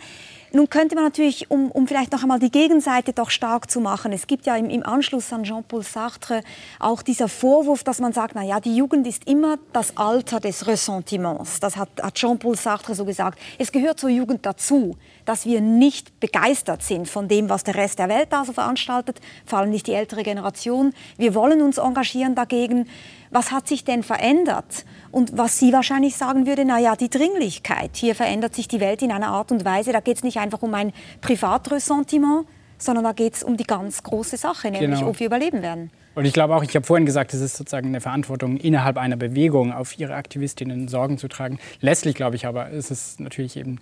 Nun 0.55 0.69
könnte 0.69 0.95
man 0.95 1.03
natürlich, 1.03 1.51
um, 1.51 1.69
um, 1.69 1.85
vielleicht 1.85 2.13
noch 2.13 2.21
einmal 2.21 2.39
die 2.39 2.49
Gegenseite 2.49 3.11
doch 3.11 3.29
stark 3.29 3.69
zu 3.69 3.81
machen, 3.81 4.13
es 4.13 4.25
gibt 4.25 4.45
ja 4.45 4.55
im, 4.55 4.69
im 4.69 4.85
Anschluss 4.85 5.33
an 5.33 5.43
Jean-Paul 5.43 5.83
Sartre 5.83 6.43
auch 6.79 7.01
dieser 7.01 7.27
Vorwurf, 7.27 7.83
dass 7.83 7.99
man 7.99 8.13
sagt, 8.13 8.35
na 8.35 8.43
ja, 8.43 8.61
die 8.61 8.73
Jugend 8.73 9.05
ist 9.05 9.27
immer 9.27 9.57
das 9.73 9.97
Alter 9.97 10.39
des 10.39 10.65
Ressentiments. 10.65 11.59
Das 11.59 11.75
hat, 11.75 11.89
hat 12.01 12.15
Jean-Paul 12.15 12.55
Sartre 12.55 12.95
so 12.95 13.03
gesagt. 13.03 13.37
Es 13.57 13.69
gehört 13.73 13.99
zur 13.99 14.09
Jugend 14.09 14.45
dazu, 14.45 14.95
dass 15.25 15.45
wir 15.45 15.59
nicht 15.59 16.21
begeistert 16.21 16.83
sind 16.83 17.09
von 17.09 17.27
dem, 17.27 17.49
was 17.49 17.65
der 17.65 17.75
Rest 17.75 17.99
der 17.99 18.07
Welt 18.07 18.27
da 18.29 18.45
so 18.45 18.53
veranstaltet, 18.53 19.19
vor 19.45 19.59
allem 19.59 19.71
nicht 19.71 19.87
die 19.87 19.93
ältere 19.93 20.23
Generation. 20.23 20.93
Wir 21.17 21.35
wollen 21.35 21.61
uns 21.61 21.79
engagieren 21.79 22.33
dagegen 22.33 22.87
was 23.35 23.51
hat 23.51 23.67
sich 23.67 23.83
denn 23.83 24.01
verändert? 24.01 24.85
Und 25.11 25.37
was 25.37 25.59
sie 25.59 25.73
wahrscheinlich 25.73 26.15
sagen 26.15 26.47
würde, 26.47 26.63
na 26.65 26.79
ja, 26.79 26.95
die 26.95 27.09
Dringlichkeit. 27.09 27.91
Hier 27.95 28.15
verändert 28.15 28.55
sich 28.55 28.69
die 28.69 28.79
Welt 28.79 29.01
in 29.01 29.11
einer 29.11 29.27
Art 29.27 29.51
und 29.51 29.65
Weise, 29.65 29.91
da 29.91 29.99
geht 29.99 30.17
es 30.17 30.23
nicht 30.23 30.39
einfach 30.39 30.61
um 30.61 30.73
ein 30.73 30.93
Privatressentiment, 31.19 32.47
sondern 32.77 33.03
da 33.03 33.11
geht 33.11 33.35
es 33.35 33.43
um 33.43 33.57
die 33.57 33.65
ganz 33.65 34.03
große 34.03 34.37
Sache, 34.37 34.71
nämlich 34.71 34.99
genau. 34.99 35.09
ob 35.09 35.19
wir 35.19 35.27
überleben 35.27 35.61
werden. 35.61 35.91
Und 36.15 36.23
ich 36.23 36.31
glaube 36.31 36.55
auch, 36.55 36.63
ich 36.63 36.73
habe 36.75 36.85
vorhin 36.85 37.05
gesagt, 37.05 37.33
es 37.33 37.41
ist 37.41 37.57
sozusagen 37.57 37.87
eine 37.87 37.99
Verantwortung 37.99 38.55
innerhalb 38.55 38.97
einer 38.97 39.17
Bewegung, 39.17 39.73
auf 39.73 39.99
ihre 39.99 40.15
Aktivistinnen 40.15 40.87
Sorgen 40.87 41.17
zu 41.17 41.27
tragen. 41.27 41.59
Letztlich 41.81 42.15
glaube 42.15 42.37
ich 42.37 42.45
aber, 42.45 42.69
ist 42.69 42.89
es 42.89 43.19
natürlich 43.19 43.57
eben 43.57 43.79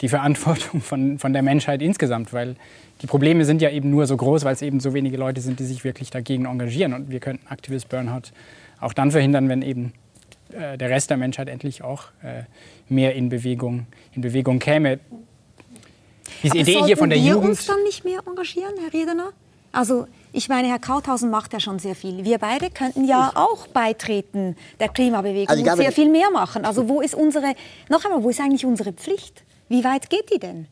die 0.00 0.08
Verantwortung 0.08 0.80
von, 0.80 1.18
von 1.18 1.32
der 1.32 1.42
Menschheit 1.42 1.82
insgesamt, 1.82 2.32
weil 2.32 2.54
die 3.02 3.08
Probleme 3.08 3.44
sind 3.44 3.62
ja 3.62 3.70
eben 3.70 3.90
nur 3.90 4.06
so 4.06 4.16
groß, 4.16 4.44
weil 4.44 4.54
es 4.54 4.62
eben 4.62 4.78
so 4.78 4.94
wenige 4.94 5.16
Leute 5.16 5.40
sind, 5.40 5.58
die 5.58 5.64
sich 5.64 5.82
wirklich 5.82 6.10
dagegen 6.10 6.44
engagieren. 6.44 6.94
Und 6.94 7.10
wir 7.10 7.18
könnten 7.18 7.46
Aktivist 7.48 7.88
Burnout 7.88 8.30
auch 8.80 8.92
dann 8.92 9.10
verhindern, 9.10 9.48
wenn 9.48 9.62
eben 9.62 9.92
äh, 10.52 10.76
der 10.78 10.90
Rest 10.90 11.10
der 11.10 11.16
Menschheit 11.16 11.48
endlich 11.48 11.82
auch 11.82 12.04
äh, 12.22 12.42
mehr 12.88 13.14
in 13.14 13.28
Bewegung, 13.28 13.86
in 14.14 14.22
Bewegung 14.22 14.58
käme. 14.58 14.98
Diese 16.42 16.52
Aber 16.52 16.60
Idee 16.60 16.82
hier 16.84 16.96
von 16.96 17.10
der 17.10 17.18
wir 17.18 17.32
Jugend. 17.32 17.50
uns 17.50 17.66
dann 17.66 17.82
nicht 17.84 18.04
mehr 18.04 18.20
engagieren, 18.26 18.74
Herr 18.80 18.92
Redener? 18.92 19.32
Also 19.72 20.06
Ich 20.36 20.50
meine, 20.50 20.68
Herr 20.68 20.78
Krauthausen 20.78 21.30
macht 21.30 21.54
ja 21.54 21.60
schon 21.60 21.78
sehr 21.78 21.94
viel. 21.94 22.22
Wir 22.24 22.36
beide 22.36 22.68
könnten 22.68 23.06
ja 23.06 23.32
auch 23.34 23.66
beitreten 23.68 24.54
der 24.80 24.90
Klimabewegung 24.90 25.48
also 25.48 25.70
und 25.70 25.76
sehr 25.78 25.92
viel 25.92 26.10
mehr 26.10 26.30
machen. 26.30 26.66
Also 26.66 26.90
wo 26.90 27.00
ist 27.00 27.14
unsere, 27.14 27.54
noch 27.88 28.04
einmal, 28.04 28.22
wo 28.22 28.28
ist 28.28 28.38
eigentlich 28.40 28.66
unsere 28.66 28.92
Pflicht? 28.92 29.44
Wie 29.70 29.82
weit 29.82 30.10
geht 30.10 30.30
die 30.34 30.38
denn? 30.38 30.68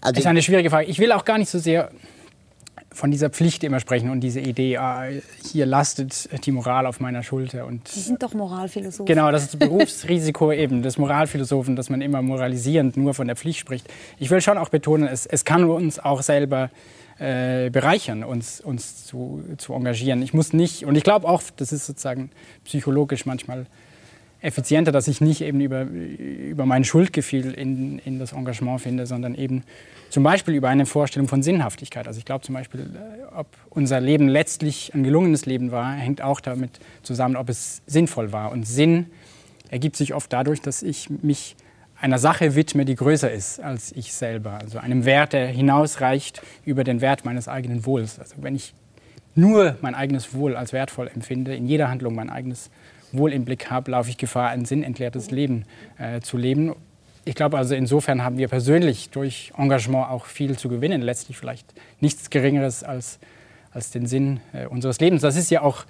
Also 0.00 0.14
das 0.14 0.18
ist 0.20 0.26
eine 0.26 0.42
schwierige 0.42 0.70
Frage. 0.70 0.86
Ich 0.86 0.98
will 0.98 1.12
auch 1.12 1.24
gar 1.24 1.38
nicht 1.38 1.48
so 1.48 1.60
sehr 1.60 1.92
von 2.96 3.10
dieser 3.10 3.28
Pflicht 3.28 3.62
immer 3.62 3.78
sprechen 3.78 4.10
und 4.10 4.20
diese 4.20 4.40
Idee, 4.40 4.78
ah, 4.78 5.06
hier 5.44 5.66
lastet 5.66 6.28
die 6.46 6.50
Moral 6.50 6.86
auf 6.86 6.98
meiner 6.98 7.22
Schulter. 7.22 7.66
Und 7.66 7.86
Sie 7.86 8.00
sind 8.00 8.22
doch 8.22 8.32
Moralphilosophen. 8.32 9.04
Genau, 9.04 9.30
das 9.30 9.42
ist 9.42 9.54
das 9.54 9.58
Berufsrisiko 9.68 10.50
eben 10.50 10.82
des 10.82 10.96
Moralphilosophen, 10.96 11.76
dass 11.76 11.90
man 11.90 12.00
immer 12.00 12.22
moralisierend 12.22 12.96
nur 12.96 13.12
von 13.12 13.26
der 13.26 13.36
Pflicht 13.36 13.60
spricht. 13.60 13.86
Ich 14.18 14.30
will 14.30 14.40
schon 14.40 14.56
auch 14.56 14.70
betonen, 14.70 15.06
es, 15.08 15.26
es 15.26 15.44
kann 15.44 15.64
uns 15.64 15.98
auch 15.98 16.22
selber 16.22 16.70
äh, 17.18 17.68
bereichern, 17.68 18.24
uns, 18.24 18.62
uns 18.62 19.04
zu, 19.04 19.44
zu 19.58 19.74
engagieren. 19.74 20.22
Ich 20.22 20.32
muss 20.32 20.54
nicht, 20.54 20.86
und 20.86 20.96
ich 20.96 21.04
glaube 21.04 21.28
auch, 21.28 21.42
das 21.56 21.72
ist 21.72 21.86
sozusagen 21.86 22.30
psychologisch 22.64 23.26
manchmal 23.26 23.66
effizienter, 24.40 24.92
dass 24.92 25.08
ich 25.08 25.20
nicht 25.20 25.40
eben 25.40 25.60
über, 25.60 25.82
über 25.82 26.66
mein 26.66 26.84
Schuldgefühl 26.84 27.52
in, 27.52 27.98
in 28.00 28.18
das 28.18 28.32
Engagement 28.32 28.80
finde, 28.80 29.06
sondern 29.06 29.34
eben 29.34 29.64
zum 30.10 30.22
Beispiel 30.22 30.54
über 30.54 30.68
eine 30.68 30.86
Vorstellung 30.86 31.28
von 31.28 31.42
Sinnhaftigkeit. 31.42 32.06
Also 32.06 32.18
ich 32.18 32.24
glaube 32.24 32.44
zum 32.44 32.54
Beispiel, 32.54 32.80
äh, 32.80 33.34
ob 33.34 33.48
unser 33.70 34.00
Leben 34.00 34.28
letztlich 34.28 34.92
ein 34.94 35.02
gelungenes 35.02 35.46
Leben 35.46 35.72
war, 35.72 35.92
hängt 35.92 36.22
auch 36.22 36.40
damit 36.40 36.78
zusammen, 37.02 37.36
ob 37.36 37.48
es 37.48 37.82
sinnvoll 37.86 38.32
war. 38.32 38.52
Und 38.52 38.66
Sinn 38.66 39.06
ergibt 39.70 39.96
sich 39.96 40.14
oft 40.14 40.32
dadurch, 40.32 40.60
dass 40.60 40.82
ich 40.82 41.10
mich 41.10 41.56
einer 41.98 42.18
Sache 42.18 42.54
widme, 42.54 42.84
die 42.84 42.94
größer 42.94 43.30
ist 43.30 43.58
als 43.58 43.90
ich 43.92 44.12
selber. 44.12 44.58
Also 44.60 44.78
einem 44.78 45.06
Wert, 45.06 45.32
der 45.32 45.48
hinausreicht 45.48 46.42
über 46.64 46.84
den 46.84 47.00
Wert 47.00 47.24
meines 47.24 47.48
eigenen 47.48 47.86
Wohls. 47.86 48.18
Also 48.18 48.36
wenn 48.42 48.54
ich 48.54 48.74
nur 49.34 49.76
mein 49.80 49.94
eigenes 49.94 50.34
Wohl 50.34 50.56
als 50.56 50.72
wertvoll 50.72 51.10
empfinde, 51.12 51.54
in 51.54 51.66
jeder 51.66 51.88
Handlung 51.88 52.14
mein 52.14 52.30
eigenes 52.30 52.68
Wohl 52.68 52.85
im 53.32 53.44
Blick 53.44 53.70
habe, 53.70 53.90
laufe 53.90 54.10
ich 54.10 54.18
Gefahr, 54.18 54.50
ein 54.50 54.64
sinnentleertes 54.64 55.30
Leben 55.30 55.64
äh, 55.98 56.20
zu 56.20 56.36
leben. 56.36 56.74
Ich 57.24 57.34
glaube 57.34 57.58
also 57.58 57.74
insofern 57.74 58.22
haben 58.22 58.38
wir 58.38 58.48
persönlich 58.48 59.10
durch 59.10 59.52
Engagement 59.56 60.08
auch 60.10 60.26
viel 60.26 60.56
zu 60.56 60.68
gewinnen. 60.68 61.02
Letztlich 61.02 61.36
vielleicht 61.36 61.66
nichts 62.00 62.30
Geringeres 62.30 62.84
als, 62.84 63.18
als 63.72 63.90
den 63.90 64.06
Sinn 64.06 64.40
äh, 64.52 64.66
unseres 64.66 65.00
Lebens. 65.00 65.22
Das 65.22 65.36
ist 65.36 65.50
ja 65.50 65.62
auch 65.62 65.84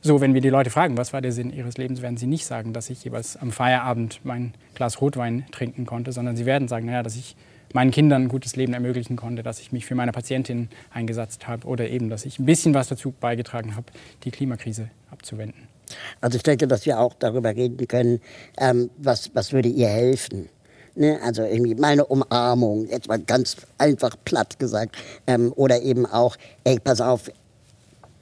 so, 0.00 0.20
wenn 0.20 0.34
wir 0.34 0.40
die 0.40 0.50
Leute 0.50 0.70
fragen, 0.70 0.96
was 0.96 1.12
war 1.12 1.20
der 1.20 1.30
Sinn 1.30 1.52
ihres 1.52 1.78
Lebens, 1.78 2.02
werden 2.02 2.16
sie 2.16 2.26
nicht 2.26 2.44
sagen, 2.44 2.72
dass 2.72 2.90
ich 2.90 3.04
jeweils 3.04 3.36
am 3.36 3.52
Feierabend 3.52 4.20
mein 4.24 4.54
Glas 4.74 5.00
Rotwein 5.00 5.46
trinken 5.52 5.86
konnte, 5.86 6.10
sondern 6.10 6.36
sie 6.36 6.44
werden 6.46 6.66
sagen, 6.66 6.86
naja, 6.86 7.04
dass 7.04 7.14
ich 7.14 7.36
meinen 7.72 7.92
Kindern 7.92 8.24
ein 8.24 8.28
gutes 8.28 8.56
Leben 8.56 8.74
ermöglichen 8.74 9.16
konnte, 9.16 9.42
dass 9.42 9.60
ich 9.60 9.72
mich 9.72 9.86
für 9.86 9.94
meine 9.94 10.12
Patientin 10.12 10.68
eingesetzt 10.90 11.46
habe 11.46 11.66
oder 11.66 11.88
eben, 11.88 12.10
dass 12.10 12.24
ich 12.24 12.38
ein 12.38 12.46
bisschen 12.46 12.74
was 12.74 12.88
dazu 12.88 13.12
beigetragen 13.12 13.76
habe, 13.76 13.86
die 14.24 14.30
Klimakrise 14.30 14.90
abzuwenden. 15.10 15.71
Also 16.20 16.36
ich 16.36 16.42
denke, 16.42 16.66
dass 16.66 16.86
wir 16.86 16.98
auch 16.98 17.14
darüber 17.14 17.50
reden 17.50 17.86
können, 17.88 18.20
ähm, 18.58 18.90
was, 18.98 19.30
was 19.34 19.52
würde 19.52 19.68
ihr 19.68 19.88
helfen. 19.88 20.48
Ne? 20.94 21.18
Also 21.22 21.42
irgendwie 21.42 21.74
meine 21.74 22.04
Umarmung, 22.06 22.86
jetzt 22.86 23.08
mal 23.08 23.18
ganz 23.18 23.56
einfach 23.78 24.16
platt 24.24 24.58
gesagt. 24.58 24.96
Ähm, 25.26 25.52
oder 25.56 25.80
eben 25.82 26.06
auch, 26.06 26.36
ey, 26.64 26.78
pass 26.78 27.00
auf, 27.00 27.30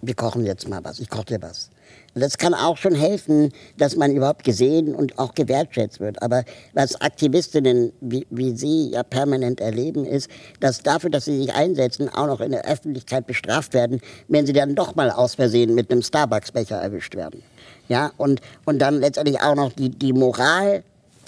wir 0.03 0.15
kochen 0.15 0.47
jetzt 0.47 0.69
mal 0.69 0.83
was, 0.83 0.99
ich 0.99 1.09
koche 1.09 1.27
dir 1.27 1.43
was. 1.43 1.71
Das 2.15 2.39
kann 2.39 2.55
auch 2.55 2.77
schon 2.77 2.95
helfen, 2.95 3.53
dass 3.77 3.95
man 3.95 4.15
überhaupt 4.15 4.43
gesehen 4.43 4.95
und 4.95 5.19
auch 5.19 5.35
gewertschätzt 5.35 6.01
wird. 6.01 6.21
Aber 6.23 6.45
was 6.73 7.01
Aktivistinnen 7.01 7.93
wie, 8.01 8.27
wie 8.31 8.57
Sie 8.57 8.91
ja 8.91 9.05
permanent 9.05 9.61
erleben, 9.61 10.05
ist, 10.05 10.29
dass 10.59 10.83
dafür, 10.83 11.11
dass 11.11 11.27
sie 11.27 11.39
sich 11.39 11.55
einsetzen, 11.55 12.09
auch 12.09 12.27
noch 12.27 12.41
in 12.41 12.51
der 12.51 12.65
Öffentlichkeit 12.65 13.29
bestraft 13.29 13.75
werden, 13.75 14.01
wenn 14.27 14.45
sie 14.45 14.53
dann 14.53 14.75
doch 14.75 14.97
mal 14.97 15.11
aus 15.11 15.37
Versehen 15.37 15.75
mit 15.75 15.91
einem 15.91 16.03
Starbucks-Becher 16.03 16.77
erwischt 16.77 17.15
werden. 17.15 17.45
Ja, 17.91 18.13
und, 18.19 18.41
und 18.67 18.79
dann 18.79 19.01
letztendlich 19.01 19.43
auch 19.43 19.57
noch 19.57 19.73
die, 19.73 19.91
die 19.91 20.13
Moral 20.13 20.85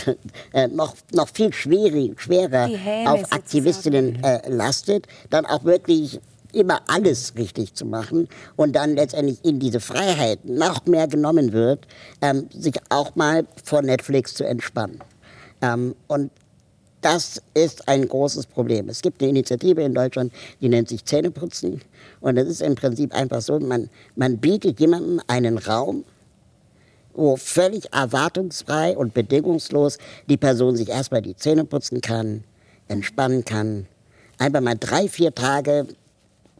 äh, 0.52 0.68
noch, 0.68 0.94
noch 1.12 1.28
viel 1.28 1.52
schwierig, 1.52 2.20
schwerer 2.20 2.70
auf 3.06 3.32
Aktivistinnen 3.32 4.22
äh, 4.22 4.48
lastet, 4.48 5.08
dann 5.28 5.44
auch 5.44 5.64
wirklich 5.64 6.20
immer 6.52 6.80
alles 6.86 7.34
richtig 7.36 7.74
zu 7.74 7.84
machen 7.84 8.28
und 8.54 8.76
dann 8.76 8.94
letztendlich 8.94 9.44
in 9.44 9.58
diese 9.58 9.80
Freiheit 9.80 10.44
noch 10.44 10.86
mehr 10.86 11.08
genommen 11.08 11.52
wird, 11.52 11.88
ähm, 12.20 12.48
sich 12.52 12.74
auch 12.90 13.16
mal 13.16 13.44
vor 13.64 13.82
Netflix 13.82 14.34
zu 14.34 14.44
entspannen. 14.44 15.00
Ähm, 15.62 15.96
und 16.06 16.30
das 17.00 17.42
ist 17.54 17.88
ein 17.88 18.06
großes 18.06 18.46
Problem. 18.46 18.88
Es 18.88 19.02
gibt 19.02 19.20
eine 19.20 19.30
Initiative 19.30 19.82
in 19.82 19.94
Deutschland, 19.94 20.32
die 20.60 20.68
nennt 20.68 20.88
sich 20.88 21.04
Zähneputzen. 21.04 21.80
Und 22.20 22.36
das 22.36 22.46
ist 22.46 22.62
im 22.62 22.76
Prinzip 22.76 23.12
einfach 23.12 23.40
so, 23.40 23.58
man, 23.58 23.90
man 24.14 24.38
bietet 24.38 24.78
jemandem 24.78 25.20
einen 25.26 25.58
Raum, 25.58 26.04
wo 27.14 27.36
völlig 27.36 27.92
erwartungsfrei 27.92 28.96
und 28.96 29.14
bedingungslos 29.14 29.98
die 30.28 30.36
Person 30.36 30.76
sich 30.76 30.88
erstmal 30.88 31.22
die 31.22 31.36
Zähne 31.36 31.64
putzen 31.64 32.00
kann, 32.00 32.44
entspannen 32.88 33.44
kann, 33.44 33.86
einfach 34.38 34.60
mal 34.60 34.76
drei, 34.78 35.08
vier 35.08 35.34
Tage 35.34 35.86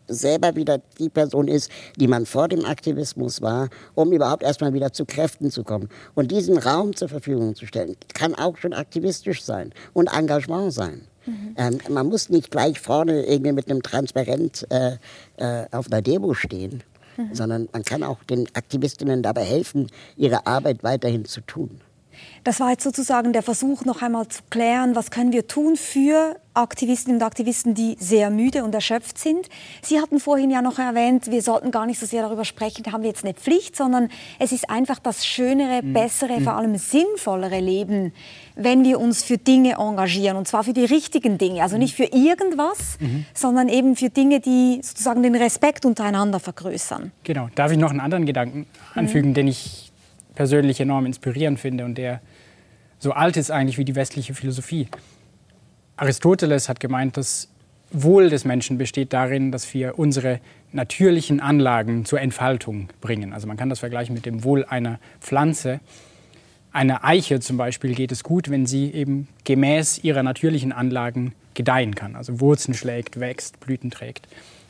selber 0.09 0.57
wieder 0.57 0.81
die 0.99 1.09
Person 1.09 1.49
ist, 1.49 1.71
die 1.97 2.09
man 2.09 2.27
vor 2.27 2.49
dem 2.49 2.65
Aktivismus 2.65 3.41
war, 3.41 3.69
um 3.95 4.13
überhaupt 4.13 4.43
erstmal 4.43 4.75
wieder 4.75 4.93
zu 4.93 5.05
Kräften 5.05 5.51
zu 5.51 5.65
kommen. 5.65 5.89
Und 6.15 6.31
diesen 6.31 6.59
Raum 6.59 6.95
zur 6.95 7.09
Verfügung 7.09 7.55
zu 7.55 7.67
stellen, 7.67 7.97
kann 8.15 8.35
auch 8.35 8.57
schon 8.57 8.73
aktivistisch 8.73 9.43
sein 9.43 9.73
und 9.93 10.09
Engagement 10.13 10.73
sein. 10.73 11.03
Mhm. 11.25 11.55
Ähm, 11.57 11.79
man 11.89 12.09
muss 12.09 12.31
nicht 12.31 12.51
gleich 12.51 12.81
vorne 12.81 13.25
irgendwie 13.27 13.53
mit 13.53 13.71
einem 13.71 13.83
Transparent 13.83 14.67
äh, 14.71 14.97
äh, 15.37 15.67
auf 15.71 15.87
einer 15.87 16.03
Demo 16.03 16.35
stehen 16.35 16.83
sondern 17.33 17.69
man 17.73 17.83
kann 17.83 18.03
auch 18.03 18.23
den 18.25 18.47
Aktivistinnen 18.55 19.23
dabei 19.23 19.45
helfen, 19.45 19.89
ihre 20.17 20.47
Arbeit 20.47 20.83
weiterhin 20.83 21.25
zu 21.25 21.41
tun. 21.41 21.81
Das 22.45 22.59
war 22.59 22.71
jetzt 22.71 22.83
sozusagen 22.83 23.33
der 23.33 23.43
Versuch, 23.43 23.85
noch 23.85 24.03
einmal 24.03 24.27
zu 24.29 24.43
klären, 24.51 24.97
was 24.97 25.11
können 25.11 25.33
wir 25.33 25.47
tun 25.47 25.77
für 25.77 26.37
Aktivistinnen 26.55 27.21
und 27.21 27.27
Aktivisten, 27.27 27.75
die 27.75 27.97
sehr 27.99 28.31
müde 28.31 28.65
und 28.65 28.75
erschöpft 28.75 29.17
sind. 29.17 29.49
Sie 29.81 30.01
hatten 30.01 30.21
vorhin 30.21 30.51
ja 30.51 30.61
noch 30.61 30.79
erwähnt, 30.79 31.31
wir 31.31 31.41
sollten 31.41 31.71
gar 31.71 31.87
nicht 31.87 31.99
so 31.99 32.05
sehr 32.05 32.23
darüber 32.23 32.45
sprechen, 32.45 32.83
da 32.83 32.93
haben 32.93 33.03
wir 33.03 33.09
jetzt 33.09 33.25
eine 33.25 33.33
Pflicht, 33.33 33.77
sondern 33.77 34.09
es 34.39 34.53
ist 34.53 34.69
einfach 34.69 34.99
das 34.99 35.25
schönere, 35.25 35.83
mhm. 35.83 35.93
bessere, 35.93 36.41
mhm. 36.41 36.45
vor 36.45 36.55
allem 36.55 36.77
sinnvollere 36.77 37.61
Leben, 37.61 38.13
wenn 38.55 38.85
wir 38.85 39.01
uns 39.01 39.23
für 39.23 39.39
Dinge 39.39 39.77
engagieren. 39.79 40.37
Und 40.37 40.47
zwar 40.47 40.65
für 40.65 40.75
die 40.75 40.85
richtigen 40.85 41.39
Dinge. 41.39 41.63
Also 41.63 41.79
nicht 41.79 41.95
für 41.95 42.05
irgendwas, 42.05 42.99
mhm. 43.01 43.25
sondern 43.33 43.69
eben 43.69 43.97
für 43.97 44.11
Dinge, 44.11 44.41
die 44.41 44.81
sozusagen 44.83 45.23
den 45.23 45.37
Respekt 45.37 45.87
untereinander 45.87 46.41
vergrößern. 46.41 47.13
Genau. 47.25 47.49
Darf 47.55 47.73
ich 47.73 47.79
noch 47.79 47.91
einen 47.91 48.01
anderen 48.01 48.27
Gedanken 48.27 48.67
anfügen, 48.95 49.31
mhm. 49.31 49.35
den 49.35 49.49
ich 49.49 49.92
persönlich 50.35 50.81
enorm 50.81 51.07
inspirierend 51.07 51.61
finde 51.61 51.85
und 51.85 51.97
der 51.97 52.21
so 52.99 53.13
alt 53.13 53.37
ist 53.37 53.51
eigentlich 53.51 53.79
wie 53.79 53.85
die 53.85 53.97
westliche 53.97 54.35
Philosophie. 54.35 54.89
Aristoteles 55.97 56.69
hat 56.69 56.79
gemeint, 56.79 57.17
das 57.17 57.49
Wohl 57.91 58.31
des 58.31 58.45
Menschen 58.45 58.79
besteht 58.79 59.13
darin, 59.13 59.53
dass 59.53 59.75
wir 59.75 59.99
unsere 59.99 60.41
natürlichen 60.73 61.41
Anlagen 61.41 62.05
zur 62.05 62.21
Entfaltung 62.21 62.89
bringen. 63.01 63.33
Also 63.33 63.47
man 63.47 63.57
kann 63.57 63.69
das 63.69 63.81
vergleichen 63.81 64.15
mit 64.15 64.25
dem 64.25 64.45
Wohl 64.45 64.65
einer 64.65 64.99
Pflanze. 65.21 65.81
Einer 66.73 67.05
Eiche 67.05 67.41
zum 67.41 67.59
Beispiel 67.59 67.95
geht 67.95 68.13
es 68.13 68.25
gut, 68.25 68.49
wenn 68.49 68.67
sie 68.67 68.91
eben 68.93 69.29
gemäß 69.45 69.99
ihrer 70.03 70.23
natürlichen 70.23 70.73
Anlagen 70.73 71.35
gedeihen 71.55 71.95
kann. 71.95 72.17
Also 72.17 72.41
Wurzeln 72.41 72.73
schlägt, 72.75 73.21
wächst, 73.21 73.61
Blüten 73.61 73.91
trägt. 73.91 74.27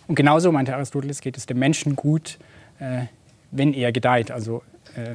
Und 0.08 0.16
genauso, 0.16 0.50
meinte 0.50 0.74
Aristoteles, 0.74 1.20
geht 1.20 1.36
es 1.36 1.46
dem 1.46 1.58
Menschen 1.58 1.94
gut, 1.94 2.38
äh, 2.80 3.04
wenn 3.52 3.72
er 3.72 3.92
gedeiht, 3.92 4.30
also 4.32 4.62
äh, 4.96 5.14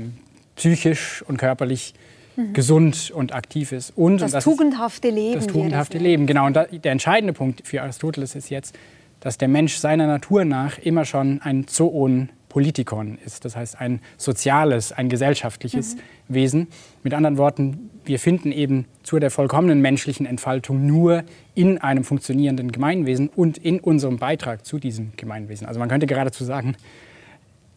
psychisch 0.57 1.23
und 1.27 1.37
körperlich 1.37 1.93
mhm. 2.35 2.53
gesund 2.53 3.11
und 3.13 3.33
aktiv 3.33 3.71
ist. 3.71 3.93
Und, 3.95 4.17
das, 4.17 4.31
und 4.31 4.33
das 4.33 4.43
tugendhafte 4.43 5.09
Leben. 5.09 5.35
Das 5.35 5.47
tugendhafte 5.47 5.97
Leben, 5.97 6.27
genau. 6.27 6.45
Und 6.45 6.55
da, 6.55 6.65
der 6.65 6.91
entscheidende 6.91 7.33
Punkt 7.33 7.65
für 7.65 7.81
Aristoteles 7.81 8.35
ist 8.35 8.49
jetzt, 8.49 8.77
dass 9.21 9.37
der 9.37 9.47
Mensch 9.47 9.77
seiner 9.77 10.07
Natur 10.07 10.45
nach 10.45 10.77
immer 10.77 11.05
schon 11.05 11.41
ein 11.41 11.67
Zoon 11.67 12.29
Politikon 12.49 13.17
ist, 13.23 13.45
das 13.45 13.55
heißt 13.55 13.79
ein 13.79 13.99
soziales, 14.15 14.91
ein 14.91 15.09
gesellschaftliches 15.09 15.95
mhm. 15.95 15.99
Wesen. 16.27 16.67
Mit 17.03 17.13
anderen 17.13 17.37
Worten, 17.37 17.91
wir 18.05 18.19
finden 18.19 18.51
eben 18.51 18.85
zu 19.03 19.19
der 19.19 19.31
vollkommenen 19.31 19.81
menschlichen 19.81 20.25
Entfaltung 20.25 20.85
nur 20.85 21.23
in 21.55 21.77
einem 21.77 22.03
funktionierenden 22.03 22.71
Gemeinwesen 22.71 23.29
und 23.29 23.57
in 23.57 23.79
unserem 23.79 24.17
Beitrag 24.17 24.65
zu 24.65 24.79
diesem 24.79 25.11
Gemeinwesen. 25.17 25.67
Also 25.67 25.79
man 25.79 25.89
könnte 25.89 26.07
geradezu 26.07 26.45
sagen, 26.45 26.77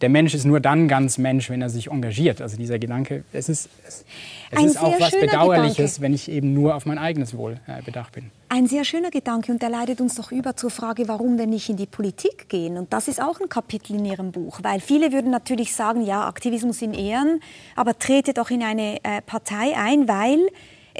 der 0.00 0.08
Mensch 0.08 0.34
ist 0.34 0.44
nur 0.44 0.60
dann 0.60 0.88
ganz 0.88 1.18
Mensch, 1.18 1.50
wenn 1.50 1.60
er 1.60 1.68
sich 1.68 1.90
engagiert. 1.90 2.40
Also 2.40 2.56
dieser 2.56 2.78
Gedanke, 2.78 3.24
es 3.32 3.48
ist, 3.48 3.68
es, 3.86 4.04
es 4.50 4.64
ist 4.64 4.80
auch 4.80 4.98
was 4.98 5.10
Bedauerliches, 5.12 5.76
Gedanke. 5.76 6.00
wenn 6.00 6.14
ich 6.14 6.30
eben 6.30 6.54
nur 6.54 6.74
auf 6.74 6.86
mein 6.86 6.98
eigenes 6.98 7.36
Wohl 7.36 7.60
äh, 7.66 7.82
bedacht 7.82 8.12
bin. 8.12 8.30
Ein 8.48 8.66
sehr 8.66 8.84
schöner 8.84 9.10
Gedanke 9.10 9.52
und 9.52 9.60
der 9.62 9.68
leitet 9.68 10.00
uns 10.00 10.14
doch 10.14 10.32
über 10.32 10.56
zur 10.56 10.70
Frage, 10.70 11.06
warum 11.06 11.36
denn 11.36 11.50
nicht 11.50 11.68
in 11.68 11.76
die 11.76 11.86
Politik 11.86 12.48
gehen? 12.48 12.78
Und 12.78 12.92
das 12.92 13.08
ist 13.08 13.20
auch 13.22 13.40
ein 13.40 13.48
Kapitel 13.48 13.96
in 13.96 14.04
Ihrem 14.04 14.32
Buch, 14.32 14.60
weil 14.62 14.80
viele 14.80 15.12
würden 15.12 15.30
natürlich 15.30 15.74
sagen, 15.74 16.02
ja, 16.02 16.26
Aktivismus 16.26 16.80
in 16.82 16.94
Ehren, 16.94 17.40
aber 17.76 17.98
trete 17.98 18.32
doch 18.32 18.50
in 18.50 18.62
eine 18.62 19.04
äh, 19.04 19.20
Partei 19.24 19.76
ein, 19.76 20.08
weil 20.08 20.38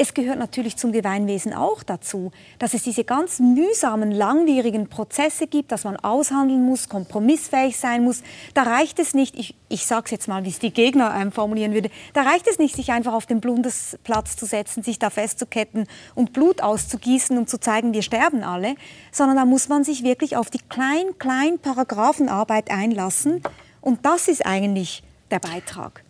es 0.02 0.14
gehört 0.14 0.38
natürlich 0.38 0.78
zum 0.78 0.92
Gemeinwesen 0.92 1.52
auch 1.52 1.82
dazu, 1.82 2.32
dass 2.58 2.72
es 2.72 2.84
diese 2.84 3.04
ganz 3.04 3.38
mühsamen, 3.38 4.10
langwierigen 4.10 4.88
Prozesse 4.88 5.46
gibt, 5.46 5.72
dass 5.72 5.84
man 5.84 5.96
aushandeln 5.96 6.64
muss, 6.64 6.88
kompromissfähig 6.88 7.76
sein 7.76 8.02
muss. 8.02 8.22
Da 8.54 8.62
reicht 8.62 8.98
es 8.98 9.12
nicht, 9.12 9.38
ich, 9.38 9.54
ich 9.68 9.84
sage 9.84 10.04
es 10.06 10.10
jetzt 10.12 10.26
mal, 10.26 10.42
wie 10.46 10.48
es 10.48 10.58
die 10.58 10.72
Gegner 10.72 11.14
ähm, 11.20 11.32
formulieren 11.32 11.74
würde, 11.74 11.90
da 12.14 12.22
reicht 12.22 12.46
es 12.46 12.58
nicht, 12.58 12.76
sich 12.76 12.92
einfach 12.92 13.12
auf 13.12 13.26
den 13.26 13.42
Bundesplatz 13.42 14.36
zu 14.36 14.46
setzen, 14.46 14.82
sich 14.82 14.98
da 14.98 15.10
festzuketten 15.10 15.86
und 16.14 16.32
Blut 16.32 16.62
auszugießen, 16.62 17.36
um 17.36 17.46
zu 17.46 17.60
zeigen, 17.60 17.92
wir 17.92 18.00
sterben 18.00 18.42
alle, 18.42 18.76
sondern 19.12 19.36
da 19.36 19.44
muss 19.44 19.68
man 19.68 19.84
sich 19.84 20.02
wirklich 20.02 20.34
auf 20.34 20.48
die 20.48 20.60
klein, 20.70 21.18
klein 21.18 21.58
Paragraphenarbeit 21.58 22.70
einlassen. 22.70 23.42
Und 23.82 24.06
das 24.06 24.28
ist 24.28 24.46
eigentlich 24.46 25.02
der 25.30 25.40
Beitrag. 25.40 26.04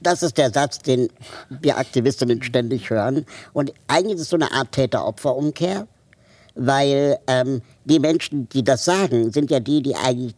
Das 0.00 0.22
ist 0.22 0.36
der 0.38 0.50
Satz, 0.52 0.78
den 0.78 1.08
wir 1.48 1.78
Aktivistinnen 1.78 2.42
ständig 2.42 2.90
hören. 2.90 3.24
Und 3.52 3.72
eigentlich 3.88 4.16
ist 4.16 4.22
es 4.22 4.30
so 4.30 4.36
eine 4.36 4.52
Art 4.52 4.72
Täter-Opfer-Umkehr, 4.72 5.86
weil 6.54 7.18
ähm, 7.26 7.62
die 7.84 7.98
Menschen, 7.98 8.48
die 8.50 8.64
das 8.64 8.84
sagen, 8.84 9.32
sind 9.32 9.50
ja 9.50 9.60
die, 9.60 9.82
die 9.82 9.94
eigentlich 9.94 10.34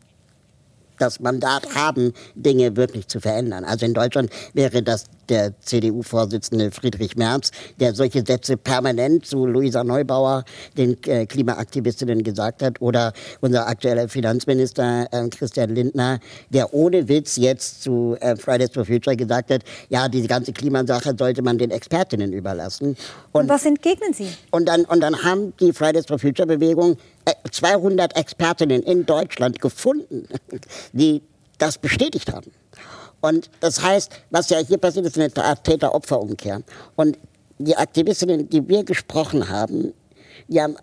das 0.99 1.21
Mandat 1.21 1.75
haben, 1.75 2.13
Dinge 2.35 2.77
wirklich 2.77 3.07
zu 3.09 3.21
verändern. 3.21 3.65
Also 3.65 3.87
in 3.87 3.95
Deutschland 3.95 4.31
wäre 4.53 4.83
das 4.83 5.05
der 5.29 5.59
CDU-Vorsitzende 5.61 6.71
Friedrich 6.71 7.17
Merz, 7.17 7.51
der 7.81 7.95
solche 7.95 8.25
Sätze 8.25 8.57
permanent 8.57 9.27
zu 9.27 9.47
Luisa 9.47 9.85
Neubauer, 9.85 10.45
den 10.77 10.97
äh, 11.05 11.27
Klimaaktivistinnen, 11.27 12.23
gesagt 12.23 12.63
hat, 12.63 12.81
oder 12.81 13.13
unser 13.41 13.67
aktueller 13.67 14.09
Finanzminister 14.09 15.07
äh, 15.13 15.29
Christian 15.29 15.75
Lindner, 15.75 16.21
der 16.51 16.73
ohne 16.75 17.09
Witz 17.09 17.37
jetzt 17.37 17.83
zu 17.83 18.17
äh, 18.21 18.37
Fridays 18.37 18.71
for 18.73 18.85
Future 18.85 19.17
gesagt 19.17 19.51
hat, 19.51 19.63
ja, 19.89 20.09
diese 20.09 20.29
ganze 20.29 20.53
Klimasache 20.53 21.15
sollte 21.19 21.43
man 21.43 21.59
den 21.59 21.71
Expertinnen 21.71 22.33
überlassen. 22.33 22.97
Und, 23.33 23.43
und 23.43 23.49
was 23.49 23.65
entgegnen 23.65 24.13
Sie? 24.13 24.29
Und 24.51 24.67
dann, 24.67 24.85
und 24.85 25.01
dann 25.01 25.23
haben 25.23 25.53
die 25.61 25.73
Fridays 25.73 26.07
for 26.07 26.19
Future 26.19 26.47
Bewegung 26.47 26.97
200 27.51 28.15
äh, 28.17 28.21
Expertinnen 28.21 28.83
in 28.83 29.07
Deutschland 29.07 29.61
gefunden, 29.61 30.29
die 30.93 31.23
das 31.59 31.79
bestätigt 31.79 32.33
haben. 32.33 32.51
Und 33.21 33.51
das 33.61 33.83
heißt, 33.83 34.13
was 34.31 34.49
ja 34.51 34.59
hier 34.59 34.79
passiert, 34.79 35.07
ist 35.07 35.19
eine 35.19 35.31
Täter-Opfer-Umkehr. 35.31 36.63
Und 36.97 37.19
die 37.59 37.77
Aktivistinnen, 37.77 38.49
die 38.49 38.69
wir 38.69 38.85
gesprochen 38.85 39.49
haben, 39.49 39.93
die 40.47 40.63
haben 40.63 40.77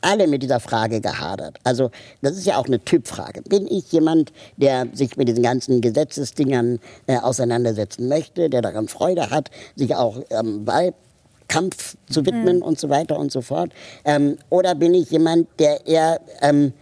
alle 0.00 0.26
mit 0.26 0.42
dieser 0.42 0.60
Frage 0.60 1.00
gehadert. 1.00 1.58
Also 1.64 1.90
das 2.22 2.36
ist 2.36 2.46
ja 2.46 2.56
auch 2.56 2.66
eine 2.66 2.82
Typfrage. 2.82 3.42
Bin 3.42 3.66
ich 3.66 3.92
jemand, 3.92 4.32
der 4.56 4.86
sich 4.92 5.16
mit 5.16 5.28
diesen 5.28 5.42
ganzen 5.42 5.80
Gesetzesdingern 5.80 6.78
äh, 7.06 7.18
auseinandersetzen 7.18 8.08
möchte, 8.08 8.48
der 8.48 8.62
daran 8.62 8.88
Freude 8.88 9.30
hat, 9.30 9.50
sich 9.76 9.94
auch 9.94 10.22
ähm, 10.30 10.66
Wahlkampf 10.66 11.96
zu 12.08 12.24
widmen 12.24 12.56
mhm. 12.56 12.62
und 12.62 12.80
so 12.80 12.88
weiter 12.88 13.18
und 13.18 13.30
so 13.30 13.42
fort? 13.42 13.72
Ähm, 14.04 14.38
oder 14.48 14.74
bin 14.74 14.94
ich 14.94 15.10
jemand, 15.10 15.48
der 15.58 15.86
eher 15.86 16.20
ähm, 16.40 16.72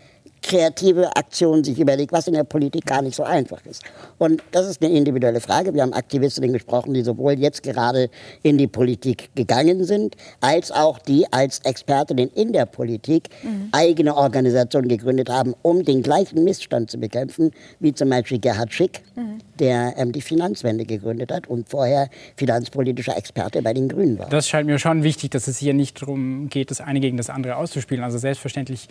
kreative 0.48 1.14
Aktionen 1.14 1.62
sich 1.62 1.78
überlegt, 1.78 2.10
was 2.10 2.26
in 2.26 2.32
der 2.32 2.42
Politik 2.42 2.86
gar 2.86 3.02
nicht 3.02 3.14
so 3.14 3.22
einfach 3.22 3.64
ist. 3.66 3.84
Und 4.16 4.42
das 4.50 4.66
ist 4.66 4.82
eine 4.82 4.92
individuelle 4.96 5.40
Frage. 5.40 5.74
Wir 5.74 5.82
haben 5.82 5.92
Aktivistinnen 5.92 6.54
gesprochen, 6.54 6.94
die 6.94 7.02
sowohl 7.02 7.34
jetzt 7.34 7.62
gerade 7.62 8.08
in 8.42 8.56
die 8.56 8.66
Politik 8.66 9.28
gegangen 9.34 9.84
sind, 9.84 10.16
als 10.40 10.72
auch 10.72 10.98
die 10.98 11.30
als 11.30 11.60
Expertinnen 11.60 12.30
in 12.30 12.54
der 12.54 12.64
Politik 12.64 13.28
mhm. 13.42 13.68
eigene 13.72 14.16
Organisationen 14.16 14.88
gegründet 14.88 15.28
haben, 15.28 15.54
um 15.60 15.84
den 15.84 16.02
gleichen 16.02 16.44
Missstand 16.44 16.90
zu 16.90 16.98
bekämpfen, 16.98 17.50
wie 17.78 17.92
zum 17.92 18.08
Beispiel 18.08 18.38
Gerhard 18.38 18.72
Schick, 18.72 19.02
mhm. 19.16 19.40
der 19.58 19.94
ähm, 19.98 20.12
die 20.12 20.22
Finanzwende 20.22 20.86
gegründet 20.86 21.30
hat 21.30 21.46
und 21.46 21.68
vorher 21.68 22.08
finanzpolitischer 22.36 23.18
Experte 23.18 23.60
bei 23.60 23.74
den 23.74 23.90
Grünen 23.90 24.18
war. 24.18 24.30
Das 24.30 24.48
scheint 24.48 24.66
mir 24.66 24.78
schon 24.78 25.02
wichtig, 25.02 25.30
dass 25.30 25.46
es 25.46 25.58
hier 25.58 25.74
nicht 25.74 26.00
darum 26.00 26.48
geht, 26.48 26.70
das 26.70 26.80
eine 26.80 27.00
gegen 27.00 27.18
das 27.18 27.28
andere 27.28 27.56
auszuspielen. 27.56 28.02
Also 28.02 28.16
selbstverständlich 28.16 28.88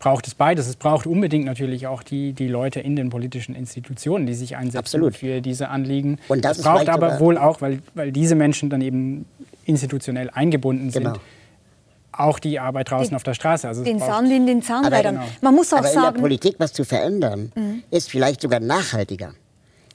braucht 0.00 0.26
es 0.26 0.34
beides. 0.34 0.66
Es 0.66 0.74
braucht 0.74 1.06
unbedingt 1.06 1.44
natürlich 1.44 1.86
auch 1.86 2.02
die, 2.02 2.32
die 2.32 2.48
Leute 2.48 2.80
in 2.80 2.96
den 2.96 3.10
politischen 3.10 3.54
Institutionen, 3.54 4.26
die 4.26 4.34
sich 4.34 4.56
einsetzen 4.56 4.78
Absolut. 4.78 5.14
für 5.14 5.40
diese 5.40 5.68
Anliegen. 5.68 6.18
Und 6.26 6.44
das 6.44 6.58
es 6.58 6.64
braucht 6.64 6.88
aber 6.88 7.20
wohl 7.20 7.38
auch, 7.38 7.60
weil, 7.60 7.80
weil 7.94 8.10
diese 8.10 8.34
Menschen 8.34 8.70
dann 8.70 8.80
eben 8.80 9.26
institutionell 9.66 10.30
eingebunden 10.30 10.90
sind, 10.90 11.04
genau. 11.04 11.18
auch 12.12 12.38
die 12.38 12.58
Arbeit 12.58 12.90
draußen 12.90 13.10
den, 13.10 13.16
auf 13.16 13.22
der 13.22 13.34
Straße. 13.34 13.68
Also 13.68 13.84
den 13.84 14.00
Sand 14.00 14.32
in 14.32 14.46
den 14.46 14.62
Zahnrädern. 14.62 15.16
Genau. 15.16 15.26
Man 15.42 15.54
muss 15.54 15.72
auch 15.72 15.78
aber 15.78 15.88
sagen, 15.88 16.06
in 16.08 16.14
der 16.14 16.20
Politik 16.20 16.54
was 16.58 16.72
zu 16.72 16.84
verändern, 16.84 17.52
mhm. 17.54 17.82
ist 17.90 18.10
vielleicht 18.10 18.40
sogar 18.40 18.58
nachhaltiger. 18.58 19.34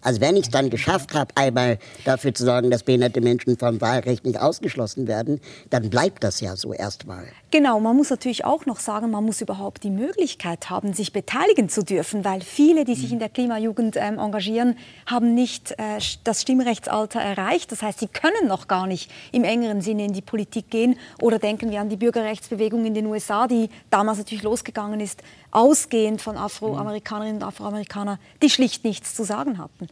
Also 0.05 0.21
wenn 0.21 0.35
ich 0.35 0.43
es 0.43 0.49
dann 0.51 0.69
geschafft 0.69 1.15
habe, 1.15 1.33
einmal 1.33 1.79
dafür 2.05 2.31
zu 2.31 2.45
sorgen, 2.45 2.69
dass 2.69 2.83
behinderte 2.83 3.21
Menschen 3.21 3.57
vom 3.57 3.81
Wahlrecht 3.81 4.23
nicht 4.23 4.39
ausgeschlossen 4.39 5.07
werden, 5.07 5.41
dann 5.71 5.89
bleibt 5.89 6.23
das 6.23 6.41
ja 6.41 6.55
so 6.55 6.73
erstmal. 6.73 7.25
Genau, 7.55 7.79
man 7.79 7.95
muss 7.95 8.09
natürlich 8.09 8.43
auch 8.43 8.65
noch 8.65 8.81
sagen, 8.81 9.11
man 9.11 9.23
muss 9.23 9.39
überhaupt 9.39 9.85
die 9.85 9.89
Möglichkeit 9.89 10.69
haben, 10.69 10.91
sich 10.91 11.13
beteiligen 11.13 11.69
zu 11.69 11.85
dürfen, 11.85 12.25
weil 12.25 12.41
viele, 12.41 12.83
die 12.83 12.95
sich 12.95 13.13
in 13.13 13.19
der 13.19 13.29
Klimajugend 13.29 13.95
ähm, 13.95 14.19
engagieren, 14.19 14.77
haben 15.05 15.33
nicht 15.33 15.71
äh, 15.71 16.01
das 16.25 16.41
Stimmrechtsalter 16.41 17.21
erreicht. 17.21 17.71
Das 17.71 17.81
heißt, 17.81 17.99
sie 17.99 18.09
können 18.09 18.49
noch 18.49 18.67
gar 18.67 18.87
nicht 18.87 19.09
im 19.31 19.45
engeren 19.45 19.79
Sinne 19.79 20.03
in 20.03 20.11
die 20.11 20.21
Politik 20.21 20.69
gehen. 20.69 20.99
Oder 21.21 21.39
denken 21.39 21.71
wir 21.71 21.79
an 21.79 21.87
die 21.87 21.95
Bürgerrechtsbewegung 21.95 22.85
in 22.85 22.93
den 22.93 23.05
USA, 23.05 23.47
die 23.47 23.69
damals 23.89 24.17
natürlich 24.17 24.43
losgegangen 24.43 24.99
ist, 24.99 25.23
ausgehend 25.51 26.21
von 26.21 26.35
Afroamerikanerinnen 26.35 27.37
und 27.37 27.47
Afroamerikanern, 27.47 28.19
die 28.41 28.49
schlicht 28.49 28.83
nichts 28.83 29.15
zu 29.15 29.23
sagen 29.23 29.59
hatten. 29.59 29.87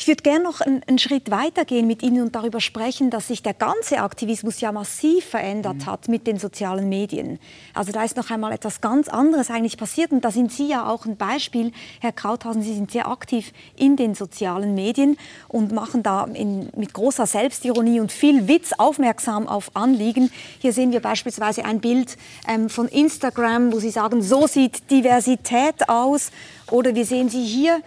Ich 0.00 0.06
würde 0.06 0.22
gerne 0.22 0.44
noch 0.44 0.60
einen, 0.60 0.80
einen, 0.86 1.00
Schritt 1.00 1.28
weiter 1.28 1.64
gehen 1.64 1.88
mit 1.88 2.04
Ihnen 2.04 2.22
und 2.22 2.36
darüber 2.36 2.60
sprechen, 2.60 3.10
dass 3.10 3.26
sich 3.26 3.42
der 3.42 3.52
ganze 3.52 3.98
Aktivismus 3.98 4.60
ja 4.60 4.70
massiv 4.70 5.24
verändert 5.24 5.78
mhm. 5.78 5.86
hat 5.86 6.06
mit 6.06 6.28
den 6.28 6.38
sozialen 6.38 6.88
Medien. 6.88 7.40
Also 7.74 7.90
da 7.90 8.04
ist 8.04 8.16
noch 8.16 8.30
einmal 8.30 8.52
etwas 8.52 8.80
ganz 8.80 9.08
anderes 9.08 9.50
eigentlich 9.50 9.76
passiert 9.76 10.12
und 10.12 10.24
da 10.24 10.30
sind 10.30 10.52
Sie 10.52 10.68
ja 10.68 10.88
auch 10.88 11.04
ein 11.04 11.16
Beispiel, 11.16 11.72
Herr 11.98 12.12
Krauthausen, 12.12 12.62
Sie 12.62 12.74
sind 12.74 12.92
sehr 12.92 13.08
aktiv 13.08 13.52
in 13.74 13.96
den 13.96 14.14
sozialen 14.14 14.76
Medien 14.76 15.18
und 15.48 15.72
machen 15.72 16.04
da 16.04 16.26
in, 16.26 16.70
mit 16.76 16.94
großer 16.94 17.26
Selbstironie 17.26 17.98
und 17.98 18.12
viel 18.12 18.46
Witz 18.46 18.74
aufmerksam 18.78 19.48
auf 19.48 19.74
Anliegen. 19.74 20.30
Hier 20.60 20.72
sehen 20.72 20.92
wir 20.92 21.00
beispielsweise 21.00 21.64
ein 21.64 21.80
Bild 21.80 22.16
ähm, 22.46 22.70
von 22.70 22.86
Instagram, 22.86 23.72
wo 23.72 23.80
Sie 23.80 23.90
sagen, 23.90 24.22
so 24.22 24.46
sieht 24.46 24.92
Diversität 24.92 25.88
aus. 25.88 26.30
Oder 26.70 26.94
wir 26.94 27.04
sehen 27.04 27.30
Sie 27.30 27.44
hier 27.44 27.82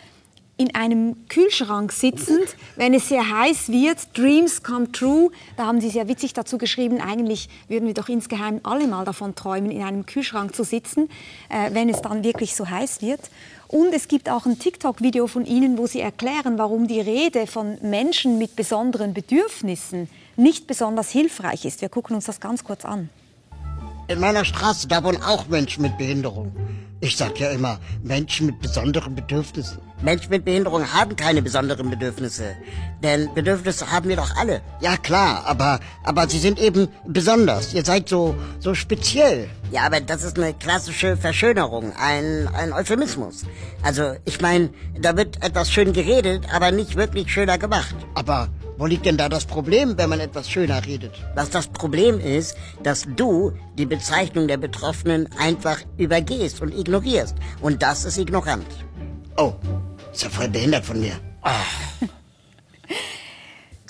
in 0.61 0.75
einem 0.75 1.27
Kühlschrank 1.27 1.91
sitzend, 1.91 2.55
wenn 2.75 2.93
es 2.93 3.09
sehr 3.09 3.27
heiß 3.27 3.69
wird, 3.69 4.15
Dreams 4.15 4.61
come 4.61 4.91
true. 4.91 5.31
Da 5.57 5.65
haben 5.65 5.81
Sie 5.81 5.89
sehr 5.89 6.07
witzig 6.07 6.33
dazu 6.33 6.59
geschrieben, 6.59 7.01
eigentlich 7.01 7.49
würden 7.67 7.87
wir 7.87 7.95
doch 7.95 8.09
insgeheim 8.09 8.59
alle 8.61 8.85
mal 8.85 9.03
davon 9.03 9.33
träumen, 9.33 9.71
in 9.71 9.81
einem 9.81 10.05
Kühlschrank 10.05 10.55
zu 10.55 10.63
sitzen, 10.63 11.09
äh, 11.49 11.73
wenn 11.73 11.89
es 11.89 12.03
dann 12.03 12.23
wirklich 12.23 12.55
so 12.55 12.69
heiß 12.69 13.01
wird. 13.01 13.21
Und 13.69 13.91
es 13.93 14.07
gibt 14.07 14.29
auch 14.29 14.45
ein 14.45 14.59
TikTok-Video 14.59 15.25
von 15.25 15.45
Ihnen, 15.45 15.79
wo 15.79 15.87
Sie 15.87 15.99
erklären, 15.99 16.59
warum 16.59 16.87
die 16.87 17.01
Rede 17.01 17.47
von 17.47 17.79
Menschen 17.81 18.37
mit 18.37 18.55
besonderen 18.55 19.15
Bedürfnissen 19.15 20.09
nicht 20.35 20.67
besonders 20.67 21.09
hilfreich 21.09 21.65
ist. 21.65 21.81
Wir 21.81 21.89
gucken 21.89 22.15
uns 22.15 22.25
das 22.25 22.39
ganz 22.39 22.63
kurz 22.63 22.85
an. 22.85 23.09
In 24.07 24.19
meiner 24.19 24.45
Straße, 24.45 24.87
da 24.87 25.03
wohnen 25.03 25.23
auch 25.23 25.47
Menschen 25.47 25.81
mit 25.81 25.97
Behinderung. 25.97 26.51
Ich 26.99 27.17
sag 27.17 27.39
ja 27.39 27.49
immer, 27.49 27.79
Menschen 28.03 28.45
mit 28.45 28.59
besonderen 28.59 29.15
Bedürfnissen. 29.15 29.79
Menschen 30.01 30.29
mit 30.29 30.45
Behinderung 30.45 30.91
haben 30.91 31.15
keine 31.15 31.41
besonderen 31.41 31.89
Bedürfnisse. 31.89 32.55
Denn 33.03 33.33
Bedürfnisse 33.33 33.91
haben 33.91 34.09
wir 34.09 34.15
doch 34.15 34.35
alle. 34.35 34.61
Ja 34.79 34.97
klar, 34.97 35.43
aber, 35.45 35.79
aber 36.03 36.27
sie 36.27 36.39
sind 36.39 36.59
eben 36.59 36.87
besonders. 37.05 37.73
Ihr 37.73 37.85
seid 37.85 38.09
so, 38.09 38.35
so 38.59 38.73
speziell. 38.73 39.49
Ja, 39.71 39.83
aber 39.83 40.01
das 40.01 40.23
ist 40.23 40.37
eine 40.37 40.53
klassische 40.53 41.17
Verschönerung, 41.17 41.93
ein, 41.95 42.49
ein 42.53 42.73
Euphemismus. 42.73 43.43
Also, 43.83 44.15
ich 44.25 44.41
meine, 44.41 44.69
da 44.99 45.15
wird 45.15 45.43
etwas 45.43 45.71
schön 45.71 45.93
geredet, 45.93 46.45
aber 46.53 46.71
nicht 46.71 46.95
wirklich 46.95 47.31
schöner 47.31 47.57
gemacht. 47.57 47.95
Aber 48.15 48.49
wo 48.77 48.87
liegt 48.87 49.05
denn 49.05 49.17
da 49.17 49.29
das 49.29 49.45
Problem, 49.45 49.95
wenn 49.97 50.09
man 50.09 50.19
etwas 50.19 50.49
schöner 50.49 50.83
redet? 50.85 51.13
Was 51.35 51.51
das 51.51 51.67
Problem 51.67 52.19
ist, 52.19 52.57
dass 52.81 53.05
du 53.15 53.53
die 53.77 53.85
Bezeichnung 53.85 54.47
der 54.47 54.57
Betroffenen 54.57 55.29
einfach 55.37 55.77
übergehst 55.97 56.61
und 56.61 56.73
ignorierst. 56.73 57.35
Und 57.61 57.83
das 57.83 58.05
ist 58.05 58.17
ignorant. 58.17 58.65
Oh, 59.37 59.53
ist 60.11 60.23
ja 60.23 60.29
voll 60.29 60.49
behindert 60.49 60.85
von 60.85 60.99
mir. 60.99 61.13
Oh. 61.43 62.05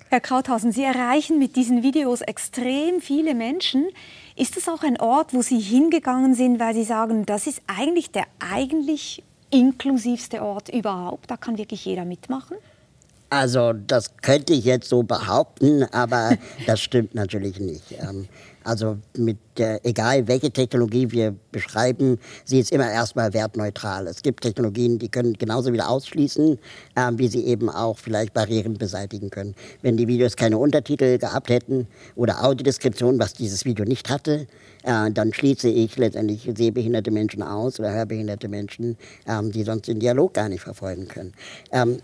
Herr 0.09 0.19
Krauthausen, 0.19 0.71
Sie 0.73 0.83
erreichen 0.83 1.39
mit 1.39 1.55
diesen 1.55 1.83
Videos 1.83 2.21
extrem 2.21 2.99
viele 2.99 3.33
Menschen. 3.33 3.87
Ist 4.35 4.57
es 4.57 4.67
auch 4.67 4.83
ein 4.83 4.99
Ort, 4.99 5.33
wo 5.33 5.41
Sie 5.41 5.59
hingegangen 5.59 6.35
sind, 6.35 6.59
weil 6.59 6.73
Sie 6.73 6.83
sagen, 6.83 7.25
das 7.25 7.47
ist 7.47 7.61
eigentlich 7.67 8.11
der 8.11 8.25
eigentlich 8.39 9.23
inklusivste 9.51 10.41
Ort 10.41 10.67
überhaupt? 10.69 11.31
Da 11.31 11.37
kann 11.37 11.57
wirklich 11.57 11.85
jeder 11.85 12.03
mitmachen? 12.03 12.57
Also 13.29 13.71
das 13.71 14.17
könnte 14.17 14.51
ich 14.53 14.65
jetzt 14.65 14.89
so 14.89 15.03
behaupten, 15.03 15.83
aber 15.85 16.37
das 16.67 16.81
stimmt 16.81 17.15
natürlich 17.15 17.59
nicht. 17.59 17.93
Also 18.63 18.97
mit 19.17 19.37
der, 19.57 19.83
egal 19.85 20.27
welche 20.27 20.51
Technologie 20.51 21.11
wir 21.11 21.35
beschreiben, 21.51 22.19
sie 22.45 22.59
ist 22.59 22.71
immer 22.71 22.89
erstmal 22.89 23.33
wertneutral. 23.33 24.07
Es 24.07 24.21
gibt 24.21 24.41
Technologien, 24.41 24.99
die 24.99 25.09
können 25.09 25.33
genauso 25.33 25.73
wieder 25.73 25.89
ausschließen, 25.89 26.59
äh, 26.95 27.11
wie 27.15 27.27
sie 27.27 27.45
eben 27.45 27.69
auch 27.69 27.97
vielleicht 27.97 28.33
Barrieren 28.33 28.77
beseitigen 28.77 29.29
können. 29.29 29.55
Wenn 29.81 29.97
die 29.97 30.07
Videos 30.07 30.35
keine 30.35 30.57
Untertitel 30.57 31.17
gehabt 31.17 31.49
hätten 31.49 31.87
oder 32.15 32.43
Audiodeskription, 32.43 33.19
was 33.19 33.33
dieses 33.33 33.65
Video 33.65 33.83
nicht 33.85 34.09
hatte, 34.09 34.47
äh, 34.83 35.11
dann 35.11 35.33
schließe 35.33 35.67
ich 35.67 35.97
letztendlich 35.97 36.49
sehbehinderte 36.55 37.11
Menschen 37.11 37.41
aus 37.41 37.79
oder 37.79 37.91
hörbehinderte 37.91 38.47
Menschen, 38.47 38.97
ähm, 39.27 39.51
die 39.51 39.63
sonst 39.63 39.87
den 39.87 39.99
Dialog 39.99 40.33
gar 40.33 40.49
nicht 40.49 40.61
verfolgen 40.61 41.07
können. 41.07 41.33
Ähm, 41.71 41.97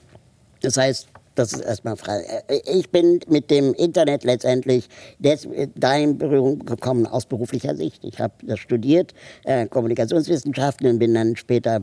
das 0.62 0.78
heißt, 0.78 1.08
das 1.38 1.54
ist 1.54 1.62
erstmal 1.62 1.96
frei. 1.96 2.24
Äh, 2.48 2.60
ich 2.66 2.90
bin 2.90 3.20
mit 3.28 3.52
dem 3.52 3.74
Internet 3.74 4.24
letztendlich 4.24 4.90
da 5.20 5.96
in 5.96 6.18
Berührung 6.18 6.60
gekommen 6.66 7.06
aus 7.06 7.26
beruflicher 7.26 7.76
Sicht. 7.76 8.04
Ich 8.04 8.20
habe 8.20 8.34
das 8.44 8.60
studiert, 8.60 9.14
äh, 9.44 9.68
Kommunikationswissenschaften 9.68 10.88
und 10.90 11.00
bin 11.00 11.14
dann 11.14 11.36
später 11.36 11.82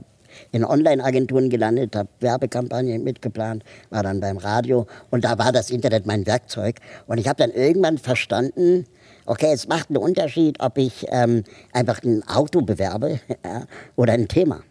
in 0.50 0.64
Online-Agenturen 0.64 1.48
gelandet, 1.48 1.94
habe 1.94 2.08
Werbekampagnen 2.18 3.04
mitgeplant, 3.04 3.62
war 3.90 4.02
dann 4.02 4.20
beim 4.20 4.36
Radio 4.36 4.86
und 5.10 5.24
da 5.24 5.38
war 5.38 5.52
das 5.52 5.70
Internet 5.70 6.06
mein 6.06 6.26
Werkzeug. 6.26 6.80
Und 7.06 7.18
ich 7.18 7.28
habe 7.28 7.36
dann 7.38 7.52
irgendwann 7.52 7.98
verstanden, 7.98 8.86
okay, 9.26 9.52
es 9.52 9.68
macht 9.68 9.90
einen 9.90 9.98
Unterschied, 9.98 10.60
ob 10.60 10.76
ich 10.78 11.06
ähm, 11.10 11.44
einfach 11.72 12.02
ein 12.02 12.26
Auto 12.26 12.62
bewerbe 12.62 13.20
ja, 13.44 13.66
oder 13.96 14.14
ein 14.14 14.26
Thema. 14.26 14.62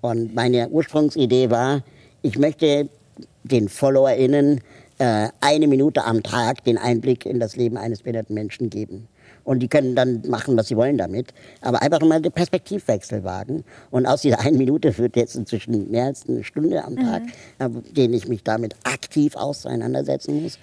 Und 0.00 0.34
meine 0.34 0.68
Ursprungsidee 0.68 1.50
war, 1.50 1.82
ich 2.22 2.38
möchte 2.38 2.88
den 3.44 3.68
FollowerInnen 3.68 4.60
äh, 4.98 5.28
eine 5.40 5.66
Minute 5.66 6.04
am 6.04 6.22
Tag 6.22 6.64
den 6.64 6.78
Einblick 6.78 7.26
in 7.26 7.40
das 7.40 7.56
Leben 7.56 7.76
eines 7.76 8.02
behinderten 8.02 8.34
Menschen 8.34 8.70
geben. 8.70 9.08
Und 9.44 9.60
die 9.60 9.68
können 9.68 9.96
dann 9.96 10.22
machen, 10.28 10.56
was 10.56 10.68
sie 10.68 10.76
wollen 10.76 10.98
damit. 10.98 11.32
Aber 11.60 11.80
einfach 11.82 12.00
mal 12.00 12.20
den 12.20 12.32
Perspektivwechsel 12.32 13.24
wagen. 13.24 13.64
Und 13.90 14.06
aus 14.06 14.22
dieser 14.22 14.40
einen 14.40 14.58
Minute 14.58 14.96
wird 14.98 15.16
jetzt 15.16 15.34
inzwischen 15.34 15.90
mehr 15.90 16.04
als 16.04 16.28
eine 16.28 16.44
Stunde 16.44 16.84
am 16.84 16.96
Tag, 16.96 17.22
mhm. 17.58 17.82
den 17.94 18.12
ich 18.12 18.28
mich 18.28 18.44
damit 18.44 18.76
aktiv 18.84 19.34
auseinandersetzen 19.36 20.42
muss. 20.42 20.58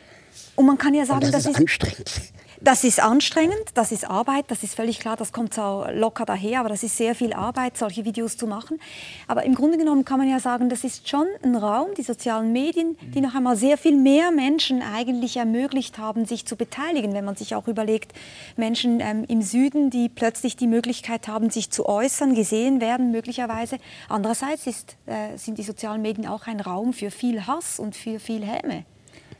Und 0.55 0.67
man 0.67 0.77
kann 0.77 0.93
ja 0.93 1.05
sagen, 1.05 1.21
das, 1.21 1.31
das 1.31 1.45
ist 1.47 1.57
anstrengend. 1.57 2.11
Das 2.59 2.83
ist 2.83 2.99
anstrengend, 2.99 3.55
das 3.75 3.91
ist 3.91 4.09
Arbeit, 4.09 4.45
das 4.47 4.63
ist 4.63 4.73
völlig 4.73 4.99
klar, 4.99 5.15
das 5.15 5.31
kommt 5.31 5.53
so 5.53 5.85
locker 5.93 6.25
daher, 6.25 6.61
aber 6.61 6.69
das 6.69 6.81
ist 6.81 6.97
sehr 6.97 7.13
viel 7.13 7.33
Arbeit, 7.33 7.77
solche 7.77 8.03
Videos 8.03 8.35
zu 8.35 8.47
machen. 8.47 8.79
Aber 9.27 9.43
im 9.43 9.53
Grunde 9.53 9.77
genommen 9.77 10.05
kann 10.05 10.17
man 10.17 10.27
ja 10.27 10.39
sagen, 10.39 10.67
das 10.67 10.83
ist 10.83 11.07
schon 11.07 11.27
ein 11.43 11.55
Raum, 11.55 11.89
die 11.95 12.01
sozialen 12.01 12.51
Medien, 12.51 12.97
die 13.13 13.21
noch 13.21 13.35
einmal 13.35 13.55
sehr 13.55 13.77
viel 13.77 13.95
mehr 13.95 14.31
Menschen 14.31 14.81
eigentlich 14.81 15.37
ermöglicht 15.37 15.99
haben, 15.99 16.25
sich 16.25 16.47
zu 16.47 16.55
beteiligen. 16.55 17.13
Wenn 17.13 17.25
man 17.25 17.35
sich 17.35 17.53
auch 17.53 17.67
überlegt, 17.67 18.13
Menschen 18.55 19.01
ähm, 19.01 19.23
im 19.27 19.43
Süden, 19.43 19.91
die 19.91 20.09
plötzlich 20.09 20.55
die 20.55 20.67
Möglichkeit 20.67 21.27
haben, 21.27 21.51
sich 21.51 21.69
zu 21.69 21.85
äußern, 21.85 22.33
gesehen 22.33 22.81
werden 22.81 23.11
möglicherweise. 23.11 23.77
Andererseits 24.09 24.65
ist, 24.65 24.97
äh, 25.05 25.37
sind 25.37 25.59
die 25.59 25.63
sozialen 25.63 26.01
Medien 26.01 26.27
auch 26.27 26.47
ein 26.47 26.59
Raum 26.59 26.93
für 26.93 27.11
viel 27.11 27.45
Hass 27.45 27.77
und 27.77 27.95
für 27.95 28.19
viel 28.19 28.43
Häme. 28.43 28.83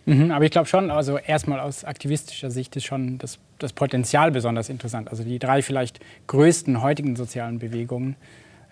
Mhm, 0.08 0.32
aber 0.32 0.46
ich 0.46 0.52
glaube 0.52 0.68
schon, 0.68 0.90
also 0.90 1.18
erstmal 1.18 1.60
aus 1.60 1.84
aktivistischer 1.84 2.50
Sicht 2.50 2.78
ist 2.78 2.86
schon 2.86 3.18
das, 3.18 3.40
das 3.60 3.74
Potenzial 3.74 4.32
besonders 4.32 4.70
interessant. 4.70 5.10
Also 5.10 5.24
die 5.26 5.38
drei 5.38 5.62
vielleicht 5.62 6.00
größten 6.28 6.82
heutigen 6.82 7.18
sozialen 7.18 7.60
Bewegungen 7.60 8.16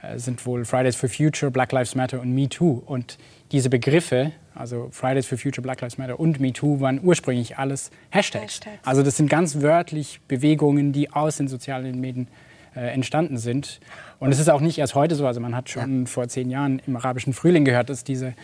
äh, 0.01 0.17
sind 0.17 0.45
wohl 0.45 0.63
Fridays 0.63 0.95
for 0.95 1.09
Future, 1.09 1.51
Black 1.51 1.73
Lives 1.73 1.93
Matter 1.93 2.21
und 2.21 2.33
Me 2.33 2.47
Too. 2.47 2.81
Und 2.85 3.17
diese 3.51 3.69
Begriffe, 3.69 4.31
also 4.55 4.87
Fridays 4.91 5.25
for 5.25 5.37
Future, 5.37 5.61
Black 5.61 5.81
Lives 5.81 5.97
Matter 5.97 6.17
und 6.17 6.39
Me 6.39 6.53
Too, 6.53 6.79
waren 6.79 7.01
ursprünglich 7.03 7.57
alles 7.57 7.91
Hashtags. 8.11 8.45
Hashtags. 8.45 8.87
Also 8.87 9.03
das 9.03 9.17
sind 9.17 9.29
ganz 9.29 9.61
wörtlich 9.61 10.21
Bewegungen, 10.29 10.93
die 10.93 11.11
aus 11.11 11.35
den 11.35 11.49
sozialen 11.49 11.99
Medien 11.99 12.29
äh, 12.77 12.93
entstanden 12.93 13.37
sind. 13.37 13.81
Und 14.19 14.31
es 14.31 14.39
ist 14.39 14.49
auch 14.49 14.61
nicht 14.61 14.77
erst 14.77 14.95
heute 14.95 15.15
so. 15.15 15.27
Also 15.27 15.41
man 15.41 15.53
hat 15.53 15.69
schon 15.69 16.01
ja. 16.01 16.05
vor 16.05 16.29
zehn 16.29 16.49
Jahren 16.49 16.81
im 16.87 16.95
arabischen 16.95 17.33
Frühling 17.33 17.65
gehört, 17.65 17.89
dass 17.89 18.05
diese 18.05 18.35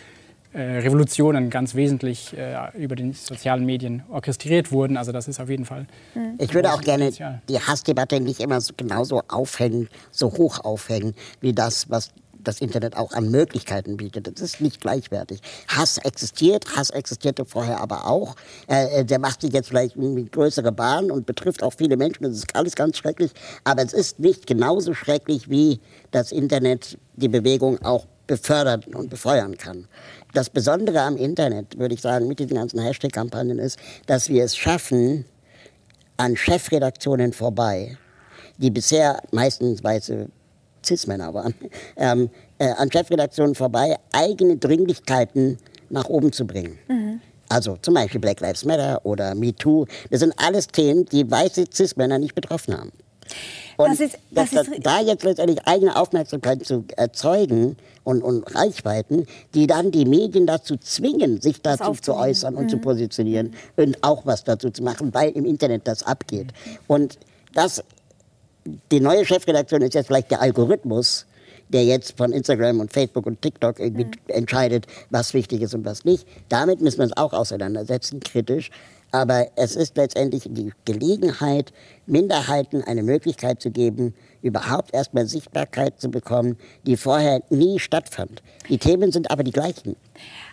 Revolutionen 0.58 1.50
ganz 1.50 1.74
wesentlich 1.74 2.36
äh, 2.36 2.56
über 2.76 2.94
die 2.94 3.12
sozialen 3.12 3.64
Medien 3.64 4.02
orchestriert 4.10 4.70
wurden. 4.70 4.96
Also 4.96 5.12
das 5.12 5.28
ist 5.28 5.40
auf 5.40 5.48
jeden 5.48 5.64
Fall. 5.64 5.86
Mhm. 6.14 6.34
Ich 6.38 6.52
würde 6.54 6.72
auch 6.72 6.82
gerne 6.82 7.04
Potenzial. 7.04 7.42
die 7.48 7.58
Hassdebatte 7.58 8.20
nicht 8.20 8.40
immer 8.40 8.60
so 8.60 8.74
genauso 8.76 9.22
aufhängen, 9.28 9.88
so 10.10 10.30
hoch 10.32 10.60
aufhängen, 10.64 11.14
wie 11.40 11.52
das, 11.52 11.88
was 11.88 12.12
das 12.44 12.60
Internet 12.60 12.96
auch 12.96 13.12
an 13.12 13.30
Möglichkeiten 13.30 13.96
bietet. 13.96 14.26
Das 14.26 14.40
ist 14.40 14.60
nicht 14.60 14.80
gleichwertig. 14.80 15.40
Hass 15.68 15.98
existiert, 15.98 16.76
Hass 16.76 16.90
existierte 16.90 17.44
vorher 17.44 17.80
aber 17.80 18.06
auch. 18.06 18.36
Äh, 18.66 19.04
der 19.04 19.18
macht 19.18 19.42
sich 19.42 19.52
jetzt 19.52 19.68
vielleicht 19.68 19.96
eine 19.96 20.24
größere 20.24 20.72
Bahn 20.72 21.10
und 21.10 21.26
betrifft 21.26 21.62
auch 21.62 21.72
viele 21.76 21.96
Menschen. 21.96 22.24
Das 22.24 22.32
ist 22.32 22.54
alles 22.54 22.74
ganz 22.74 22.96
schrecklich. 22.96 23.30
Aber 23.64 23.82
es 23.82 23.92
ist 23.92 24.18
nicht 24.18 24.46
genauso 24.46 24.94
schrecklich, 24.94 25.48
wie 25.48 25.80
das 26.10 26.32
Internet 26.32 26.98
die 27.16 27.28
Bewegung 27.28 27.80
auch 27.84 28.06
befördern 28.26 28.82
und 28.94 29.10
befeuern 29.10 29.56
kann. 29.58 29.88
Das 30.32 30.48
Besondere 30.48 31.02
am 31.02 31.16
Internet, 31.16 31.78
würde 31.78 31.94
ich 31.94 32.00
sagen, 32.00 32.26
mit 32.26 32.38
diesen 32.38 32.54
ganzen 32.54 32.80
Hashtag-Kampagnen 32.80 33.58
ist, 33.58 33.78
dass 34.06 34.28
wir 34.28 34.44
es 34.44 34.56
schaffen, 34.56 35.26
an 36.16 36.36
Chefredaktionen 36.36 37.32
vorbei, 37.32 37.96
die 38.58 38.70
bisher 38.70 39.20
meistens 39.30 39.82
weiße 39.82 40.28
Cis-Männer 40.84 41.34
waren, 41.34 41.54
ähm, 41.96 42.30
äh, 42.58 42.70
an 42.72 42.90
Chefredaktionen 42.90 43.54
vorbei, 43.54 43.96
eigene 44.12 44.56
Dringlichkeiten 44.56 45.58
nach 45.90 46.08
oben 46.08 46.32
zu 46.32 46.46
bringen. 46.46 46.78
Mhm. 46.88 47.20
Also 47.48 47.76
zum 47.82 47.94
Beispiel 47.94 48.20
Black 48.20 48.40
Lives 48.40 48.64
Matter 48.64 49.04
oder 49.04 49.34
Me 49.34 49.54
Too. 49.54 49.84
Das 50.10 50.20
sind 50.20 50.32
alles 50.38 50.68
Themen, 50.68 51.04
die 51.06 51.30
weiße 51.30 51.66
Cis-Männer 51.72 52.18
nicht 52.18 52.34
betroffen 52.34 52.76
haben. 52.76 52.92
Und 53.76 53.90
das 53.90 54.00
ist, 54.00 54.18
das 54.30 54.50
das, 54.50 54.68
ist, 54.68 54.86
da 54.86 55.00
jetzt 55.00 55.24
letztendlich 55.24 55.66
eigene 55.66 55.96
Aufmerksamkeit 55.96 56.64
zu 56.64 56.84
erzeugen 56.96 57.76
und, 58.04 58.22
und, 58.22 58.42
Reichweiten, 58.54 59.26
die 59.54 59.66
dann 59.66 59.90
die 59.90 60.04
Medien 60.04 60.46
dazu 60.46 60.76
zwingen, 60.76 61.40
sich 61.40 61.62
dazu 61.62 61.92
zu 61.92 62.14
äußern 62.14 62.54
und 62.56 62.64
mhm. 62.64 62.68
zu 62.68 62.78
positionieren 62.78 63.54
und 63.76 63.96
auch 64.02 64.26
was 64.26 64.44
dazu 64.44 64.70
zu 64.70 64.82
machen, 64.82 65.14
weil 65.14 65.30
im 65.30 65.44
Internet 65.44 65.86
das 65.86 66.02
abgeht. 66.02 66.48
Und 66.86 67.18
das, 67.54 67.82
die 68.90 69.00
neue 69.00 69.24
Chefredaktion 69.24 69.82
ist 69.82 69.94
jetzt 69.94 70.06
vielleicht 70.06 70.30
der 70.30 70.40
Algorithmus, 70.40 71.26
der 71.68 71.84
jetzt 71.84 72.16
von 72.16 72.32
Instagram 72.32 72.80
und 72.80 72.92
Facebook 72.92 73.26
und 73.26 73.40
TikTok 73.40 73.80
irgendwie 73.80 74.04
mhm. 74.04 74.12
entscheidet, 74.28 74.86
was 75.10 75.34
wichtig 75.34 75.62
ist 75.62 75.74
und 75.74 75.84
was 75.84 76.04
nicht. 76.04 76.26
Damit 76.48 76.80
müssen 76.80 76.98
wir 76.98 77.04
uns 77.04 77.16
auch 77.16 77.32
auseinandersetzen, 77.32 78.20
kritisch. 78.20 78.70
Aber 79.10 79.46
es 79.56 79.76
ist 79.76 79.96
letztendlich 79.96 80.44
die 80.48 80.72
Gelegenheit, 80.86 81.72
Minderheiten 82.06 82.82
eine 82.82 83.02
Möglichkeit 83.02 83.60
zu 83.60 83.70
geben, 83.70 84.14
überhaupt 84.42 84.94
erstmal 84.94 85.26
Sichtbarkeit 85.26 86.00
zu 86.00 86.10
bekommen, 86.10 86.56
die 86.86 86.96
vorher 86.96 87.42
nie 87.50 87.78
stattfand. 87.78 88.42
Die 88.68 88.78
Themen 88.78 89.12
sind 89.12 89.30
aber 89.30 89.44
die 89.44 89.52
gleichen. 89.52 89.96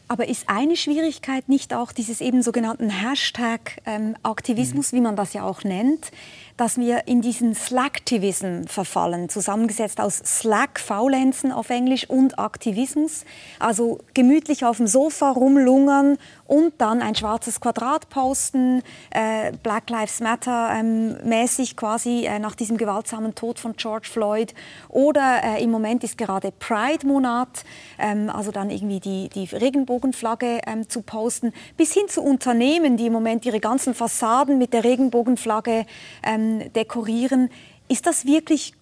Aber 0.07 0.27
ist 0.27 0.49
eine 0.49 0.75
Schwierigkeit 0.75 1.49
nicht 1.49 1.73
auch 1.73 1.91
dieses 1.91 2.19
eben 2.19 2.41
sogenannten 2.41 2.89
Hashtag-Aktivismus, 2.89 4.91
ähm, 4.91 4.97
wie 4.97 5.01
man 5.01 5.15
das 5.15 5.33
ja 5.33 5.43
auch 5.43 5.63
nennt, 5.63 6.11
dass 6.59 6.77
wir 6.77 7.07
in 7.07 7.21
diesen 7.21 7.55
Slacktivism 7.55 8.63
verfallen, 8.67 9.29
zusammengesetzt 9.29 10.01
aus 10.01 10.17
Slack, 10.17 10.79
Faulenzen 10.79 11.53
auf 11.53 11.69
Englisch 11.69 12.09
und 12.09 12.37
Aktivismus. 12.37 13.23
Also 13.59 13.99
gemütlich 14.13 14.65
auf 14.65 14.77
dem 14.77 14.87
Sofa 14.87 15.31
rumlungern 15.31 16.17
und 16.47 16.73
dann 16.79 17.01
ein 17.01 17.15
schwarzes 17.15 17.61
Quadrat 17.61 18.09
posten, 18.09 18.81
äh, 19.11 19.53
Black 19.63 19.89
Lives 19.89 20.19
Matter 20.19 20.71
ähm, 20.73 21.15
mäßig 21.23 21.77
quasi 21.77 22.25
äh, 22.25 22.39
nach 22.39 22.55
diesem 22.55 22.77
gewaltsamen 22.77 23.35
Tod 23.35 23.57
von 23.57 23.75
George 23.77 24.09
Floyd. 24.11 24.53
Oder 24.89 25.41
äh, 25.43 25.63
im 25.63 25.71
Moment 25.71 26.03
ist 26.03 26.17
gerade 26.17 26.51
Pride-Monat, 26.51 27.63
ähm, 27.99 28.29
also 28.29 28.51
dann 28.51 28.69
irgendwie 28.69 28.99
die, 28.99 29.29
die 29.29 29.45
Regenbogenflagge 29.55 30.59
ähm, 30.67 30.89
zu 30.89 31.03
posten, 31.03 31.53
bis 31.77 31.93
hin 31.93 32.09
zu 32.09 32.21
Unternehmen, 32.21 32.97
die 32.97 33.05
im 33.05 33.13
Moment 33.13 33.45
ihre 33.45 33.61
ganzen 33.61 33.93
Fassaden 33.93 34.57
mit 34.57 34.73
der 34.73 34.83
Regenbogenflagge 34.83 35.85
ähm, 36.23 36.48
dekorieren. 36.75 37.49
Ist 37.87 38.05
das 38.05 38.25
wirklich 38.25 38.73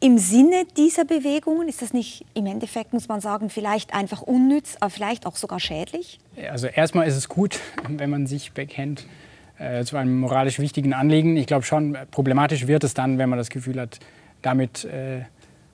im 0.00 0.18
Sinne 0.18 0.64
dieser 0.76 1.04
Bewegungen? 1.04 1.68
Ist 1.68 1.80
das 1.80 1.92
nicht 1.92 2.26
im 2.34 2.46
Endeffekt, 2.46 2.92
muss 2.92 3.08
man 3.08 3.20
sagen, 3.20 3.48
vielleicht 3.48 3.94
einfach 3.94 4.22
unnütz, 4.22 4.76
aber 4.80 4.90
vielleicht 4.90 5.26
auch 5.26 5.36
sogar 5.36 5.60
schädlich? 5.60 6.18
Also 6.50 6.66
erstmal 6.66 7.06
ist 7.06 7.16
es 7.16 7.28
gut, 7.28 7.60
wenn 7.88 8.10
man 8.10 8.26
sich 8.26 8.52
bekennt 8.52 9.06
äh, 9.58 9.84
zu 9.84 9.96
einem 9.96 10.20
moralisch 10.20 10.58
wichtigen 10.58 10.92
Anliegen. 10.92 11.36
Ich 11.36 11.46
glaube 11.46 11.64
schon, 11.64 11.96
problematisch 12.10 12.66
wird 12.66 12.84
es 12.84 12.94
dann, 12.94 13.18
wenn 13.18 13.28
man 13.28 13.38
das 13.38 13.50
Gefühl 13.50 13.80
hat, 13.80 13.98
damit 14.42 14.84
äh, 14.84 15.22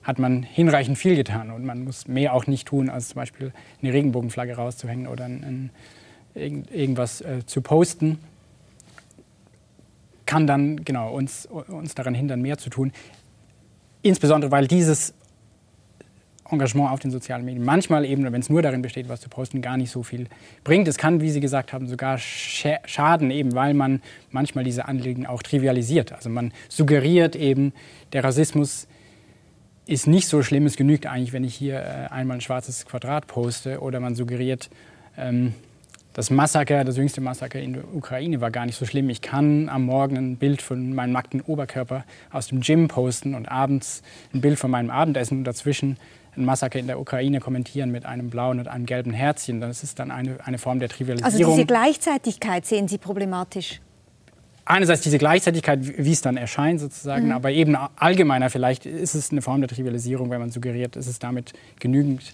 hat 0.03 0.17
man 0.17 0.43
hinreichend 0.43 0.97
viel 0.97 1.15
getan 1.15 1.51
und 1.51 1.65
man 1.65 1.83
muss 1.83 2.07
mehr 2.07 2.33
auch 2.33 2.47
nicht 2.47 2.67
tun, 2.67 2.89
als 2.89 3.09
zum 3.09 3.15
Beispiel 3.15 3.51
eine 3.81 3.93
Regenbogenflagge 3.93 4.55
rauszuhängen 4.55 5.07
oder 5.07 5.25
ein, 5.25 5.71
ein, 6.35 6.65
irgendwas 6.71 7.21
äh, 7.21 7.45
zu 7.45 7.61
posten 7.61 8.17
kann 10.31 10.47
dann 10.47 10.85
genau, 10.85 11.11
uns, 11.11 11.45
uns 11.45 11.93
daran 11.93 12.13
hindern, 12.13 12.41
mehr 12.41 12.57
zu 12.57 12.69
tun. 12.69 12.93
Insbesondere, 14.01 14.49
weil 14.49 14.65
dieses 14.65 15.13
Engagement 16.49 16.89
auf 16.89 17.01
den 17.01 17.11
sozialen 17.11 17.43
Medien 17.43 17.65
manchmal 17.65 18.05
eben, 18.05 18.23
wenn 18.23 18.39
es 18.39 18.49
nur 18.49 18.61
darin 18.61 18.81
besteht, 18.81 19.09
was 19.09 19.19
zu 19.19 19.27
posten, 19.27 19.61
gar 19.61 19.75
nicht 19.75 19.91
so 19.91 20.03
viel 20.03 20.27
bringt. 20.63 20.87
Es 20.87 20.97
kann, 20.97 21.19
wie 21.19 21.29
Sie 21.31 21.41
gesagt 21.41 21.73
haben, 21.73 21.89
sogar 21.89 22.17
schaden, 22.17 23.29
eben 23.29 23.55
weil 23.55 23.73
man 23.73 24.01
manchmal 24.29 24.63
diese 24.63 24.85
Anliegen 24.85 25.25
auch 25.25 25.43
trivialisiert. 25.43 26.13
Also 26.13 26.29
man 26.29 26.53
suggeriert 26.69 27.35
eben, 27.35 27.73
der 28.13 28.23
Rassismus 28.23 28.87
ist 29.85 30.07
nicht 30.07 30.29
so 30.29 30.43
schlimm, 30.43 30.65
es 30.65 30.77
genügt 30.77 31.07
eigentlich, 31.07 31.33
wenn 31.33 31.43
ich 31.43 31.55
hier 31.55 31.75
äh, 31.81 32.07
einmal 32.09 32.37
ein 32.37 32.41
schwarzes 32.41 32.85
Quadrat 32.85 33.27
poste 33.27 33.81
oder 33.81 33.99
man 33.99 34.15
suggeriert, 34.15 34.69
ähm, 35.17 35.55
das 36.13 36.29
Massaker, 36.29 36.83
das 36.83 36.97
jüngste 36.97 37.21
Massaker 37.21 37.59
in 37.59 37.73
der 37.73 37.93
Ukraine 37.93 38.41
war 38.41 38.51
gar 38.51 38.65
nicht 38.65 38.77
so 38.77 38.85
schlimm. 38.85 39.09
Ich 39.09 39.21
kann 39.21 39.69
am 39.69 39.85
Morgen 39.85 40.17
ein 40.17 40.37
Bild 40.37 40.61
von 40.61 40.93
meinem 40.93 41.13
nackten 41.13 41.41
Oberkörper 41.41 42.03
aus 42.31 42.47
dem 42.47 42.61
Gym 42.61 42.87
posten 42.87 43.33
und 43.33 43.49
abends 43.49 44.01
ein 44.33 44.41
Bild 44.41 44.59
von 44.59 44.71
meinem 44.71 44.89
Abendessen 44.89 45.39
und 45.39 45.43
dazwischen 45.45 45.97
ein 46.35 46.45
Massaker 46.45 46.79
in 46.79 46.87
der 46.87 46.99
Ukraine 46.99 47.39
kommentieren 47.39 47.91
mit 47.91 48.05
einem 48.05 48.29
blauen 48.29 48.59
und 48.59 48.67
einem 48.67 48.85
gelben 48.85 49.11
Herzchen. 49.11 49.61
Das 49.61 49.83
ist 49.83 49.99
dann 49.99 50.11
eine, 50.11 50.37
eine 50.45 50.57
Form 50.57 50.79
der 50.79 50.89
Trivialisierung. 50.89 51.33
Also 51.33 51.55
diese 51.55 51.65
Gleichzeitigkeit 51.65 52.65
sehen 52.65 52.87
Sie 52.87 52.97
problematisch? 52.97 53.81
Einerseits 54.63 55.01
diese 55.01 55.17
Gleichzeitigkeit, 55.17 55.79
wie 55.81 56.11
es 56.11 56.21
dann 56.21 56.37
erscheint 56.37 56.79
sozusagen, 56.79 57.27
mhm. 57.27 57.31
aber 57.31 57.51
eben 57.51 57.75
allgemeiner 57.95 58.49
vielleicht 58.49 58.85
ist 58.85 59.15
es 59.15 59.31
eine 59.31 59.41
Form 59.41 59.59
der 59.61 59.69
Trivialisierung, 59.69 60.29
wenn 60.29 60.39
man 60.39 60.51
suggeriert, 60.51 60.95
es 60.95 61.07
ist 61.07 61.23
damit 61.23 61.53
genügend 61.79 62.33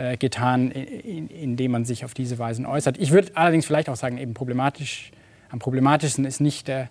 äh, 0.00 0.16
getan, 0.16 0.70
indem 0.70 1.72
man 1.72 1.84
sich 1.84 2.06
auf 2.06 2.14
diese 2.14 2.38
Weise 2.38 2.66
äußert. 2.66 2.96
Ich 2.98 3.10
würde 3.10 3.32
allerdings 3.34 3.66
vielleicht 3.66 3.90
auch 3.90 3.96
sagen, 3.96 4.16
eben 4.16 4.32
problematisch, 4.32 5.10
am 5.50 5.58
problematischsten 5.58 6.24
ist 6.24 6.40
nicht 6.40 6.68
der 6.68 6.88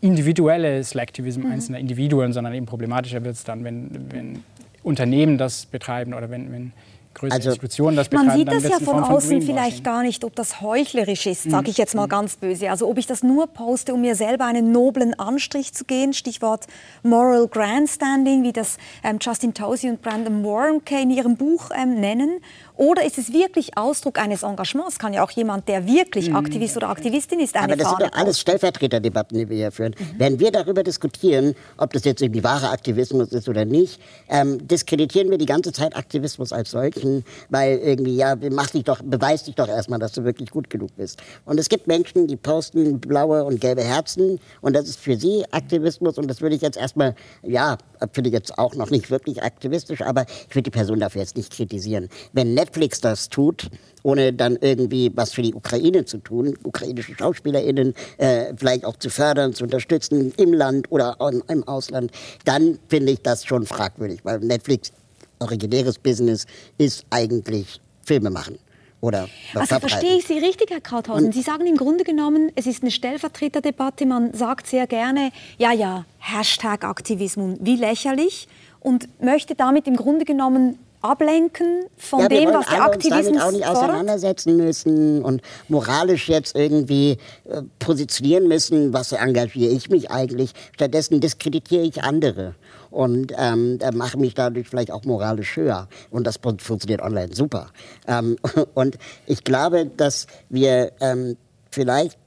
individuelle 0.00 0.82
Selectivism 0.82 1.42
mhm. 1.42 1.52
einzelner 1.52 1.78
Individuen, 1.78 2.32
sondern 2.32 2.54
eben 2.54 2.64
problematischer 2.64 3.24
wird 3.24 3.34
es 3.34 3.44
dann, 3.44 3.62
wenn, 3.62 4.10
wenn 4.10 4.42
Unternehmen 4.82 5.36
das 5.36 5.66
betreiben 5.66 6.14
oder 6.14 6.30
wenn, 6.30 6.50
wenn 6.50 6.72
größere 7.16 7.36
also, 7.36 7.50
Institutionen 7.50 7.96
das. 7.96 8.10
Man 8.12 8.30
sieht 8.30 8.48
das 8.48 8.62
ja 8.62 8.78
von 8.78 9.02
außen 9.02 9.42
vielleicht 9.42 9.82
gar 9.82 10.02
nicht, 10.02 10.24
ob 10.24 10.34
das 10.36 10.60
heuchlerisch 10.60 11.26
ist, 11.26 11.50
sage 11.50 11.70
ich 11.70 11.78
jetzt 11.78 11.94
mal 11.94 12.06
mhm. 12.06 12.10
ganz 12.10 12.36
böse. 12.36 12.70
Also 12.70 12.88
ob 12.88 12.98
ich 12.98 13.06
das 13.06 13.22
nur 13.22 13.46
poste, 13.46 13.94
um 13.94 14.00
mir 14.02 14.14
selber 14.14 14.44
einen 14.44 14.72
noblen 14.72 15.18
Anstrich 15.18 15.72
zu 15.72 15.84
gehen, 15.84 16.12
Stichwort 16.12 16.66
Moral 17.02 17.48
Grandstanding, 17.48 18.42
wie 18.42 18.52
das 18.52 18.78
ähm, 19.02 19.18
Justin 19.20 19.54
Tosi 19.54 19.88
und 19.88 20.02
Brandon 20.02 20.44
Warnke 20.44 21.00
in 21.00 21.10
ihrem 21.10 21.36
Buch 21.36 21.70
ähm, 21.76 22.00
nennen, 22.00 22.40
oder 22.76 23.04
ist 23.04 23.16
es 23.16 23.32
wirklich 23.32 23.76
Ausdruck 23.76 24.18
eines 24.18 24.42
Engagements? 24.42 24.98
Kann 24.98 25.14
ja 25.14 25.24
auch 25.24 25.30
jemand, 25.30 25.66
der 25.68 25.86
wirklich 25.86 26.28
mhm. 26.28 26.36
Aktivist 26.36 26.76
oder 26.76 26.90
Aktivistin 26.90 27.40
ist, 27.40 27.56
eine 27.56 27.64
Aber 27.64 27.76
das 27.76 27.88
Fahne 27.88 28.04
sind 28.04 28.14
doch 28.14 28.18
alles 28.20 28.40
Stellvertreterdebatten, 28.40 29.38
die 29.38 29.48
wir 29.48 29.56
hier 29.56 29.72
führen. 29.72 29.94
Mhm. 29.98 30.14
Wenn 30.18 30.40
wir 30.40 30.50
darüber 30.50 30.82
diskutieren, 30.82 31.54
ob 31.78 31.92
das 31.94 32.04
jetzt 32.04 32.20
irgendwie 32.20 32.44
wahrer 32.44 32.70
Aktivismus 32.70 33.32
ist 33.32 33.48
oder 33.48 33.64
nicht, 33.64 34.00
ähm, 34.28 34.66
diskreditieren 34.68 35.30
wir 35.30 35.38
die 35.38 35.46
ganze 35.46 35.72
Zeit 35.72 35.96
Aktivismus 35.96 36.52
als 36.52 36.70
solchen, 36.70 37.24
weil 37.48 37.78
irgendwie, 37.78 38.16
ja, 38.16 38.36
mach 38.50 38.70
dich 38.70 38.84
doch, 38.84 39.00
beweis 39.02 39.44
dich 39.44 39.54
doch 39.54 39.68
erstmal, 39.68 39.98
dass 39.98 40.12
du 40.12 40.24
wirklich 40.24 40.50
gut 40.50 40.68
genug 40.68 40.94
bist. 40.96 41.22
Und 41.46 41.58
es 41.58 41.68
gibt 41.70 41.86
Menschen, 41.86 42.26
die 42.26 42.36
posten 42.36 43.00
blaue 43.00 43.44
und 43.44 43.60
gelbe 43.60 43.82
Herzen 43.82 44.38
und 44.60 44.76
das 44.76 44.86
ist 44.86 45.00
für 45.00 45.16
sie 45.16 45.44
Aktivismus 45.50 46.18
und 46.18 46.28
das 46.28 46.42
würde 46.42 46.54
ich 46.54 46.62
jetzt 46.62 46.76
erstmal, 46.76 47.14
ja, 47.42 47.78
finde 48.12 48.28
ich 48.28 48.34
jetzt 48.34 48.58
auch 48.58 48.74
noch 48.74 48.90
nicht 48.90 49.10
wirklich 49.10 49.42
aktivistisch, 49.42 50.02
aber 50.02 50.26
ich 50.48 50.54
würde 50.54 50.64
die 50.64 50.70
Person 50.70 51.00
dafür 51.00 51.22
jetzt 51.22 51.36
nicht 51.36 51.52
kritisieren. 51.52 52.08
Wenn 52.32 52.52
Netflix 52.52 52.65
das 53.00 53.28
tut, 53.28 53.68
ohne 54.02 54.32
dann 54.32 54.56
irgendwie 54.60 55.10
was 55.14 55.32
für 55.32 55.42
die 55.42 55.54
Ukraine 55.54 56.04
zu 56.04 56.18
tun, 56.18 56.56
ukrainische 56.62 57.14
SchauspielerInnen 57.14 57.94
äh, 58.18 58.54
vielleicht 58.56 58.84
auch 58.84 58.96
zu 58.96 59.10
fördern, 59.10 59.52
zu 59.52 59.64
unterstützen 59.64 60.32
im 60.36 60.52
Land 60.52 60.90
oder 60.90 61.16
im 61.48 61.66
Ausland, 61.66 62.12
dann 62.44 62.78
finde 62.88 63.12
ich 63.12 63.22
das 63.22 63.44
schon 63.44 63.66
fragwürdig, 63.66 64.20
weil 64.24 64.38
Netflix 64.40 64.92
originäres 65.38 65.98
Business 65.98 66.46
ist 66.78 67.04
eigentlich 67.10 67.80
Filme 68.04 68.30
machen. 68.30 68.58
Oder 69.00 69.28
also 69.54 69.78
verstehe 69.78 70.16
ich 70.16 70.26
Sie 70.26 70.38
richtig, 70.38 70.70
Herr 70.70 70.80
Krauthausen. 70.80 71.30
Sie 71.30 71.42
sagen 71.42 71.66
im 71.66 71.76
Grunde 71.76 72.02
genommen, 72.02 72.50
es 72.54 72.66
ist 72.66 72.82
eine 72.82 72.90
Stellvertreterdebatte. 72.90 74.06
Man 74.06 74.32
sagt 74.32 74.66
sehr 74.66 74.86
gerne, 74.86 75.32
ja, 75.58 75.72
ja, 75.72 76.06
Hashtag 76.18 76.82
Aktivismus, 76.82 77.58
wie 77.60 77.76
lächerlich. 77.76 78.48
Und 78.80 79.08
möchte 79.22 79.54
damit 79.54 79.86
im 79.86 79.96
Grunde 79.96 80.24
genommen 80.24 80.78
ablenken 81.02 81.84
von 81.96 82.20
ja, 82.20 82.28
dem, 82.28 82.52
was 82.52 82.66
der 82.66 82.82
Aktivismus 82.82 83.26
uns 83.26 83.36
damit 83.36 83.42
auch 83.42 83.52
nicht 83.52 83.66
auseinandersetzen 83.66 84.56
müssen 84.56 85.22
und 85.22 85.42
moralisch 85.68 86.28
jetzt 86.28 86.56
irgendwie 86.56 87.18
äh, 87.44 87.62
positionieren 87.78 88.48
müssen, 88.48 88.92
was 88.92 89.12
engagiere 89.12 89.72
ich 89.72 89.90
mich 89.90 90.10
eigentlich. 90.10 90.52
Stattdessen 90.74 91.20
diskreditiere 91.20 91.82
ich 91.82 92.02
andere 92.02 92.54
und 92.90 93.32
ähm, 93.36 93.78
mache 93.94 94.18
mich 94.18 94.34
dadurch 94.34 94.68
vielleicht 94.68 94.90
auch 94.90 95.04
moralisch 95.04 95.56
höher. 95.56 95.88
Und 96.10 96.26
das 96.26 96.36
funktioniert 96.36 97.02
online 97.02 97.34
super. 97.34 97.68
Ähm, 98.06 98.36
und 98.74 98.96
ich 99.26 99.44
glaube, 99.44 99.86
dass 99.86 100.26
wir 100.48 100.92
ähm, 101.00 101.36
vielleicht 101.70 102.18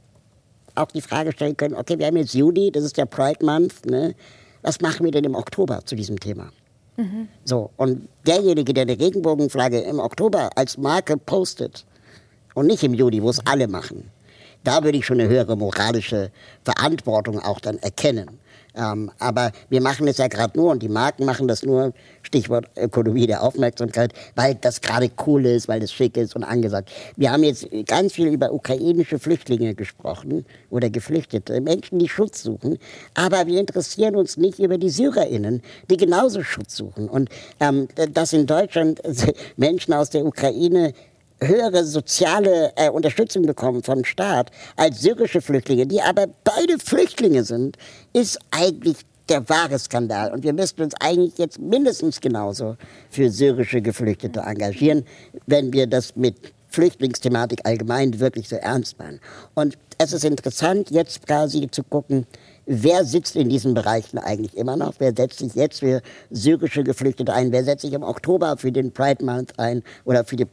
auch 0.75 0.87
die 0.87 1.01
Frage 1.01 1.31
stellen 1.31 1.57
können, 1.57 1.75
okay, 1.75 1.97
wir 1.99 2.07
haben 2.07 2.17
jetzt 2.17 2.33
Juni, 2.33 2.71
das 2.71 2.83
ist 2.83 2.97
der 2.97 3.05
Pride 3.05 3.45
Month, 3.45 3.85
ne? 3.85 4.15
was 4.61 4.81
machen 4.81 5.05
wir 5.05 5.11
denn 5.11 5.23
im 5.23 5.35
Oktober 5.35 5.81
zu 5.85 5.95
diesem 5.95 6.19
Thema? 6.19 6.51
So, 7.45 7.69
und 7.77 8.07
derjenige, 8.25 8.73
der 8.73 8.83
eine 8.83 8.99
Regenbogenflagge 8.99 9.79
im 9.79 9.99
Oktober 9.99 10.49
als 10.55 10.77
Marke 10.77 11.17
postet 11.17 11.85
und 12.55 12.67
nicht 12.67 12.83
im 12.83 12.93
Juli, 12.93 13.21
wo 13.23 13.29
es 13.29 13.45
alle 13.45 13.67
machen, 13.67 14.11
da 14.63 14.83
würde 14.83 14.97
ich 14.97 15.05
schon 15.05 15.19
eine 15.19 15.29
höhere 15.29 15.55
moralische 15.55 16.31
Verantwortung 16.63 17.39
auch 17.39 17.59
dann 17.59 17.77
erkennen. 17.79 18.39
Ähm, 18.75 19.11
aber 19.19 19.51
wir 19.69 19.81
machen 19.81 20.07
es 20.07 20.17
ja 20.17 20.27
gerade 20.27 20.57
nur 20.57 20.71
und 20.71 20.83
die 20.83 20.89
Marken 20.89 21.25
machen 21.25 21.47
das 21.47 21.63
nur, 21.63 21.93
Stichwort 22.21 22.65
Ökonomie 22.77 23.27
der 23.27 23.41
Aufmerksamkeit, 23.41 24.13
weil 24.35 24.55
das 24.55 24.81
gerade 24.81 25.09
cool 25.25 25.45
ist, 25.45 25.67
weil 25.67 25.79
das 25.79 25.91
schick 25.91 26.17
ist 26.17 26.35
und 26.35 26.43
angesagt. 26.43 26.91
Wir 27.15 27.31
haben 27.31 27.43
jetzt 27.43 27.67
ganz 27.87 28.13
viel 28.13 28.27
über 28.27 28.51
ukrainische 28.53 29.19
Flüchtlinge 29.19 29.73
gesprochen 29.73 30.45
oder 30.69 30.89
Geflüchtete, 30.89 31.61
Menschen, 31.61 31.99
die 31.99 32.09
Schutz 32.09 32.43
suchen, 32.43 32.77
aber 33.15 33.47
wir 33.47 33.59
interessieren 33.59 34.15
uns 34.15 34.37
nicht 34.37 34.59
über 34.59 34.77
die 34.77 34.89
SyrerInnen, 34.89 35.61
die 35.89 35.97
genauso 35.97 36.43
Schutz 36.43 36.75
suchen. 36.75 37.09
Und 37.09 37.29
ähm, 37.59 37.87
dass 38.13 38.33
in 38.33 38.45
Deutschland 38.45 39.01
Menschen 39.57 39.93
aus 39.93 40.09
der 40.09 40.25
Ukraine 40.25 40.93
höhere 41.41 41.85
soziale 41.85 42.73
äh, 42.75 42.89
Unterstützung 42.89 43.43
bekommen 43.43 43.83
vom 43.83 44.03
Staat 44.03 44.51
als 44.75 45.01
syrische 45.01 45.41
Flüchtlinge, 45.41 45.87
die 45.87 46.01
aber 46.01 46.27
beide 46.43 46.77
Flüchtlinge 46.79 47.43
sind, 47.43 47.77
ist 48.13 48.39
eigentlich 48.51 48.97
der 49.29 49.47
wahre 49.47 49.77
Skandal. 49.79 50.33
Und 50.33 50.43
wir 50.43 50.53
müssten 50.53 50.81
uns 50.81 50.93
eigentlich 50.99 51.37
jetzt 51.37 51.59
mindestens 51.59 52.19
genauso 52.19 52.75
für 53.09 53.29
syrische 53.29 53.81
Geflüchtete 53.81 54.41
engagieren, 54.41 55.05
wenn 55.45 55.71
wir 55.71 55.87
das 55.87 56.15
mit 56.15 56.35
Flüchtlingsthematik 56.69 57.61
allgemein 57.63 58.19
wirklich 58.19 58.47
so 58.49 58.55
ernst 58.55 58.99
meinen. 58.99 59.19
Und 59.55 59.77
es 59.97 60.13
ist 60.13 60.23
interessant, 60.23 60.91
jetzt 60.91 61.25
quasi 61.25 61.67
zu 61.69 61.83
gucken, 61.83 62.25
wer 62.69 63.03
sitzt 63.03 63.35
in 63.35 63.49
diesen 63.49 63.73
Bereichen 63.73 64.19
eigentlich 64.19 64.55
immer 64.55 64.77
noch? 64.77 64.93
Wer 64.99 65.13
setzt 65.15 65.39
sich 65.39 65.55
jetzt 65.55 65.79
für 65.79 66.01
syrische 66.29 66.83
Geflüchtete 66.83 67.33
ein? 67.33 67.51
Wer 67.51 67.63
setzt 67.63 67.81
sich 67.81 67.93
im 67.93 68.03
Oktober 68.03 68.57
für 68.57 68.71
den 68.71 68.91
Pride 68.91 69.25
Month 69.25 69.57
ein 69.57 69.83
oder 70.05 70.23
für 70.23 70.35
die 70.35 70.45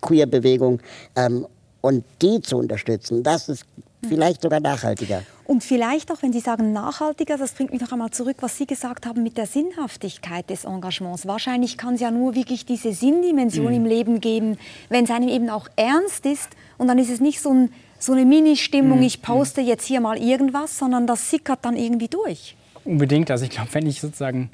Queer-Bewegung? 0.00 0.80
Ähm, 1.14 1.46
und 1.80 2.04
die 2.20 2.42
zu 2.42 2.58
unterstützen, 2.58 3.22
das 3.22 3.48
ist 3.48 3.64
vielleicht 4.06 4.42
sogar 4.42 4.60
nachhaltiger. 4.60 5.22
Und 5.46 5.64
vielleicht 5.64 6.12
auch, 6.12 6.22
wenn 6.22 6.32
Sie 6.32 6.40
sagen 6.40 6.72
nachhaltiger, 6.72 7.38
das 7.38 7.52
bringt 7.52 7.72
mich 7.72 7.80
noch 7.80 7.92
einmal 7.92 8.10
zurück, 8.10 8.36
was 8.40 8.56
Sie 8.56 8.66
gesagt 8.66 9.06
haben 9.06 9.22
mit 9.22 9.36
der 9.38 9.46
Sinnhaftigkeit 9.46 10.50
des 10.50 10.64
Engagements. 10.64 11.26
Wahrscheinlich 11.26 11.78
kann 11.78 11.94
es 11.94 12.00
ja 12.00 12.10
nur 12.10 12.34
wirklich 12.34 12.66
diese 12.66 12.92
Sinndimension 12.92 13.68
mhm. 13.68 13.74
im 13.74 13.84
Leben 13.86 14.20
geben, 14.20 14.58
wenn 14.90 15.04
es 15.04 15.10
einem 15.10 15.28
eben 15.28 15.48
auch 15.48 15.68
ernst 15.76 16.26
ist. 16.26 16.50
Und 16.78 16.88
dann 16.88 16.98
ist 16.98 17.10
es 17.10 17.20
nicht 17.20 17.40
so 17.40 17.50
ein 17.50 17.72
so 18.00 18.12
eine 18.12 18.24
Mini-Stimmung, 18.24 18.98
mhm. 18.98 19.04
ich 19.04 19.22
poste 19.22 19.60
jetzt 19.60 19.86
hier 19.86 20.00
mal 20.00 20.18
irgendwas, 20.18 20.78
sondern 20.78 21.06
das 21.06 21.30
sickert 21.30 21.64
dann 21.64 21.76
irgendwie 21.76 22.08
durch. 22.08 22.56
Unbedingt. 22.84 23.30
Also 23.30 23.44
ich 23.44 23.50
glaube, 23.50 23.68
wenn 23.72 23.86
ich 23.86 24.00
sozusagen 24.00 24.50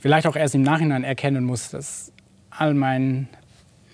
vielleicht 0.00 0.26
auch 0.26 0.34
erst 0.34 0.54
im 0.54 0.62
Nachhinein 0.62 1.04
erkennen 1.04 1.44
muss, 1.44 1.70
dass 1.70 2.10
all 2.50 2.74
mein 2.74 3.28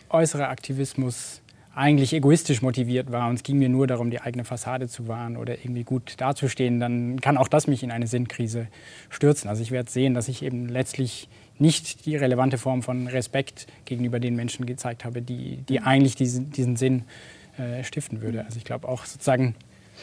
äußerer 0.08 0.48
Aktivismus 0.48 1.42
eigentlich 1.74 2.12
egoistisch 2.12 2.62
motiviert 2.62 3.10
war 3.12 3.28
und 3.28 3.36
es 3.36 3.42
ging 3.42 3.58
mir 3.58 3.68
nur 3.68 3.86
darum, 3.86 4.10
die 4.10 4.20
eigene 4.20 4.44
Fassade 4.44 4.88
zu 4.88 5.08
wahren 5.08 5.36
oder 5.36 5.58
irgendwie 5.58 5.84
gut 5.84 6.14
dazustehen, 6.18 6.80
dann 6.80 7.20
kann 7.20 7.36
auch 7.36 7.48
das 7.48 7.66
mich 7.66 7.82
in 7.82 7.90
eine 7.90 8.06
Sinnkrise 8.06 8.68
stürzen. 9.08 9.48
Also 9.48 9.62
ich 9.62 9.70
werde 9.70 9.90
sehen, 9.90 10.14
dass 10.14 10.28
ich 10.28 10.42
eben 10.42 10.68
letztlich 10.68 11.28
nicht 11.58 12.06
die 12.06 12.16
relevante 12.16 12.58
Form 12.58 12.82
von 12.82 13.06
Respekt 13.06 13.66
gegenüber 13.84 14.18
den 14.18 14.34
Menschen 14.34 14.66
gezeigt 14.66 15.04
habe, 15.04 15.22
die, 15.22 15.58
die 15.68 15.80
eigentlich 15.80 16.16
diesen, 16.16 16.50
diesen 16.50 16.76
Sinn 16.76 17.00
äh, 17.00 17.39
stiften 17.82 18.20
würde. 18.22 18.44
Also 18.44 18.58
ich 18.58 18.64
glaube 18.64 18.88
auch 18.88 19.04
sozusagen 19.04 19.54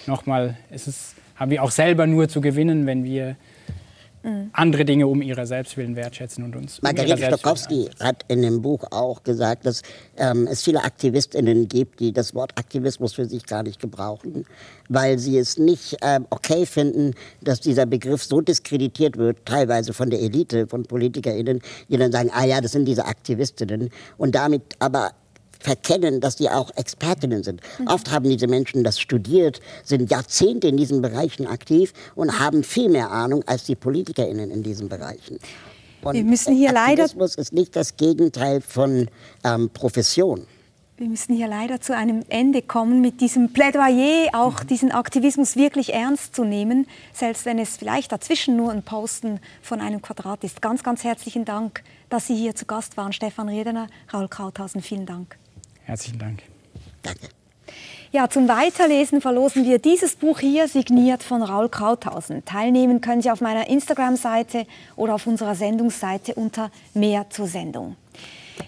nochmal, 0.05 0.57
es 0.69 0.87
ist, 0.87 1.15
haben 1.35 1.51
wir 1.51 1.63
auch 1.63 1.71
selber 1.71 2.07
nur 2.07 2.29
zu 2.29 2.41
gewinnen, 2.41 2.85
wenn 2.85 3.03
wir 3.03 3.35
mhm. 4.23 4.49
andere 4.53 4.85
Dinge 4.85 5.07
um 5.07 5.21
ihrer 5.21 5.45
Selbstwillen 5.45 5.95
wertschätzen 5.95 6.43
und 6.43 6.55
uns. 6.55 6.81
Margarete 6.81 7.13
um 7.13 7.37
Stokowski 7.37 7.89
hat 7.99 8.25
in 8.27 8.41
dem 8.41 8.61
Buch 8.61 8.83
auch 8.91 9.23
gesagt, 9.23 9.65
dass 9.65 9.81
ähm, 10.17 10.47
es 10.49 10.63
viele 10.63 10.83
AktivistInnen 10.83 11.67
gibt, 11.67 11.99
die 11.99 12.11
das 12.11 12.35
Wort 12.35 12.57
Aktivismus 12.57 13.13
für 13.13 13.25
sich 13.25 13.45
gar 13.45 13.63
nicht 13.63 13.79
gebrauchen, 13.79 14.45
weil 14.89 15.17
sie 15.17 15.37
es 15.37 15.57
nicht 15.57 15.97
ähm, 16.01 16.25
okay 16.29 16.65
finden, 16.65 17.13
dass 17.41 17.61
dieser 17.61 17.85
Begriff 17.85 18.23
so 18.23 18.41
diskreditiert 18.41 19.17
wird, 19.17 19.45
teilweise 19.45 19.93
von 19.93 20.09
der 20.09 20.21
Elite, 20.21 20.67
von 20.67 20.83
PolitikerInnen, 20.83 21.61
die 21.89 21.97
dann 21.97 22.11
sagen, 22.11 22.29
ah 22.33 22.45
ja, 22.45 22.61
das 22.61 22.71
sind 22.71 22.85
diese 22.85 23.05
Aktivistinnen 23.05 23.89
und 24.17 24.35
damit 24.35 24.75
aber 24.79 25.11
verkennen, 25.60 26.22
dass 26.22 26.36
die 26.36 26.49
auch 26.49 26.72
Expertinnen 26.76 27.43
sind. 27.43 27.62
Mhm. 27.80 27.88
Oft 27.88 28.12
haben 28.12 28.30
diese 28.30 28.47
Menschen 28.47 28.84
das 28.84 28.99
studiert, 28.99 29.60
sind 29.84 30.10
Jahrzehnte 30.10 30.68
in 30.68 30.78
diesen 30.78 31.01
Bereichen 31.01 31.47
aktiv 31.47 31.93
und 32.16 32.39
haben 32.39 32.64
viel 32.64 32.89
mehr 32.89 33.12
Ahnung 33.12 33.43
als 33.45 33.64
die 33.66 33.76
PolitikerInnen 33.76 34.51
in 34.51 34.64
diesen 34.64 34.89
Bereichen. 34.89 35.39
Und 36.01 36.14
Wir 36.14 36.24
müssen 36.24 36.55
hier 36.55 36.70
Aktivismus 36.76 37.36
leider 37.36 37.41
ist 37.41 37.53
nicht 37.53 37.76
das 37.76 37.97
Gegenteil 37.97 38.62
von 38.62 39.10
ähm, 39.43 39.70
Profession. 39.72 40.47
Wir 40.99 41.08
müssen 41.08 41.36
hier 41.36 41.47
leider 41.47 41.80
zu 41.80 41.95
einem 41.95 42.24
Ende 42.28 42.64
kommen 42.64 43.01
mit 43.01 43.22
diesem 43.22 43.53
Plädoyer, 43.53 44.30
auch 44.34 44.64
mhm. 44.64 44.68
diesen 44.68 44.91
Aktivismus 44.91 45.55
wirklich 45.55 45.93
ernst 45.93 46.36
zu 46.36 46.43
nehmen, 46.43 46.88
selbst 47.14 47.45
wenn 47.45 47.60
es 47.60 47.78
vielleicht 47.78 48.12
dazwischen 48.12 48.55
nur 48.58 48.72
ein 48.72 48.82
Posten 48.82 49.39
von 49.62 49.80
einem 49.80 50.01
Quadrat 50.01 50.43
ist. 50.43 50.60
Ganz, 50.60 50.82
ganz 50.82 51.03
herzlichen 51.03 51.45
Dank, 51.45 51.84
dass 52.10 52.26
Sie 52.26 52.36
hier 52.36 52.55
zu 52.55 52.66
Gast 52.66 52.97
waren. 52.97 53.14
Stefan 53.14 53.47
Redener, 53.47 53.88
Raul 54.12 54.28
Krauthausen, 54.28 54.82
vielen 54.82 55.05
Dank. 55.05 55.38
Herzlichen 55.88 56.19
Dank. 56.19 56.43
Danke. 57.01 57.29
Ja, 58.11 58.29
zum 58.29 58.47
Weiterlesen 58.49 59.21
verlosen 59.21 59.65
wir 59.65 59.79
dieses 59.79 60.15
Buch 60.15 60.39
hier, 60.39 60.67
signiert 60.67 61.23
von 61.23 61.41
Raul 61.41 61.69
Krauthausen. 61.69 62.43
Teilnehmen 62.43 62.99
können 62.99 63.21
Sie 63.21 63.31
auf 63.31 63.39
meiner 63.39 63.69
Instagram-Seite 63.69 64.65
oder 64.97 65.15
auf 65.15 65.27
unserer 65.27 65.55
Sendungsseite 65.55 66.33
unter 66.35 66.71
Mehr 66.93 67.29
zur 67.29 67.47
Sendung. 67.47 67.95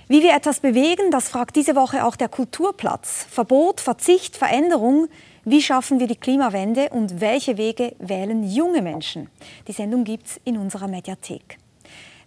Wie 0.07 0.23
wir 0.23 0.33
etwas 0.33 0.61
bewegen, 0.61 1.11
das 1.11 1.27
fragt 1.27 1.57
diese 1.57 1.75
Woche 1.75 2.05
auch 2.05 2.15
der 2.15 2.29
Kulturplatz. 2.29 3.25
Verbot, 3.29 3.81
Verzicht, 3.81 4.37
Veränderung. 4.37 5.09
Wie 5.43 5.61
schaffen 5.61 5.99
wir 5.99 6.07
die 6.07 6.15
Klimawende 6.15 6.89
und 6.89 7.19
welche 7.19 7.57
Wege 7.57 7.95
wählen 7.99 8.43
junge 8.43 8.81
Menschen? 8.81 9.29
Die 9.67 9.73
Sendung 9.73 10.05
gibt 10.05 10.27
es 10.27 10.41
in 10.45 10.57
unserer 10.57 10.87
Mediathek. 10.87 11.57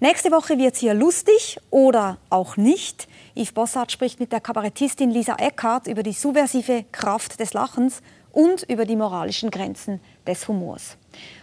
Nächste 0.03 0.33
Woche 0.33 0.59
wird 0.59 0.75
es 0.75 0.81
hier 0.81 0.95
lustig 0.95 1.61
oder 1.71 2.19
auch 2.29 2.57
nicht. 2.57 3.07
Yves 3.37 3.53
Bossart 3.53 3.93
spricht 3.93 4.19
mit 4.19 4.33
der 4.33 4.41
Kabarettistin 4.41 5.13
Lisa 5.13 5.37
Eckhardt 5.37 5.87
über 5.87 6.03
die 6.03 6.11
subversive 6.11 6.85
Kraft 6.91 7.39
des 7.39 7.53
Lachens 7.53 8.03
und 8.33 8.65
über 8.65 8.85
die 8.85 8.97
moralischen 8.97 9.53
Grenzen 9.53 10.01
des 10.27 10.49
Humors. 10.49 10.97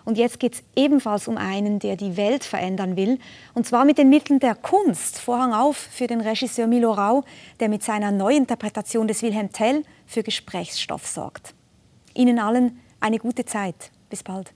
Und 0.04 0.18
jetzt 0.18 0.42
geht 0.42 0.56
es 0.56 0.64
ebenfalls 0.76 1.30
um 1.30 1.38
einen, 1.38 1.80
der 1.80 1.96
die 1.96 2.18
Welt 2.18 2.44
verändern 2.44 2.98
will, 2.98 3.18
und 3.54 3.66
zwar 3.66 3.86
mit 3.86 3.98
den 3.98 4.10
Mitteln 4.10 4.42
der 4.42 4.56
Kunst. 4.56 5.20
Vorhang 5.20 5.54
auf 5.54 5.78
für 5.78 6.08
den 6.08 6.20
Regisseur 6.20 6.68
Milo 6.68 6.92
Rau, 6.92 7.24
der 7.62 7.70
mit 7.70 7.82
seiner 7.82 8.12
Neuinterpretation 8.12 9.08
des 9.08 9.22
Wilhelm 9.22 9.54
Tell 9.54 9.84
für 10.06 10.22
Gesprächsstoff 10.22 11.08
sorgt. 11.08 11.54
Ihnen 12.14 12.40
allen 12.40 12.82
eine 13.00 13.20
gute 13.20 13.46
Zeit. 13.46 13.90
Bis 14.10 14.22
bald. 14.22 14.54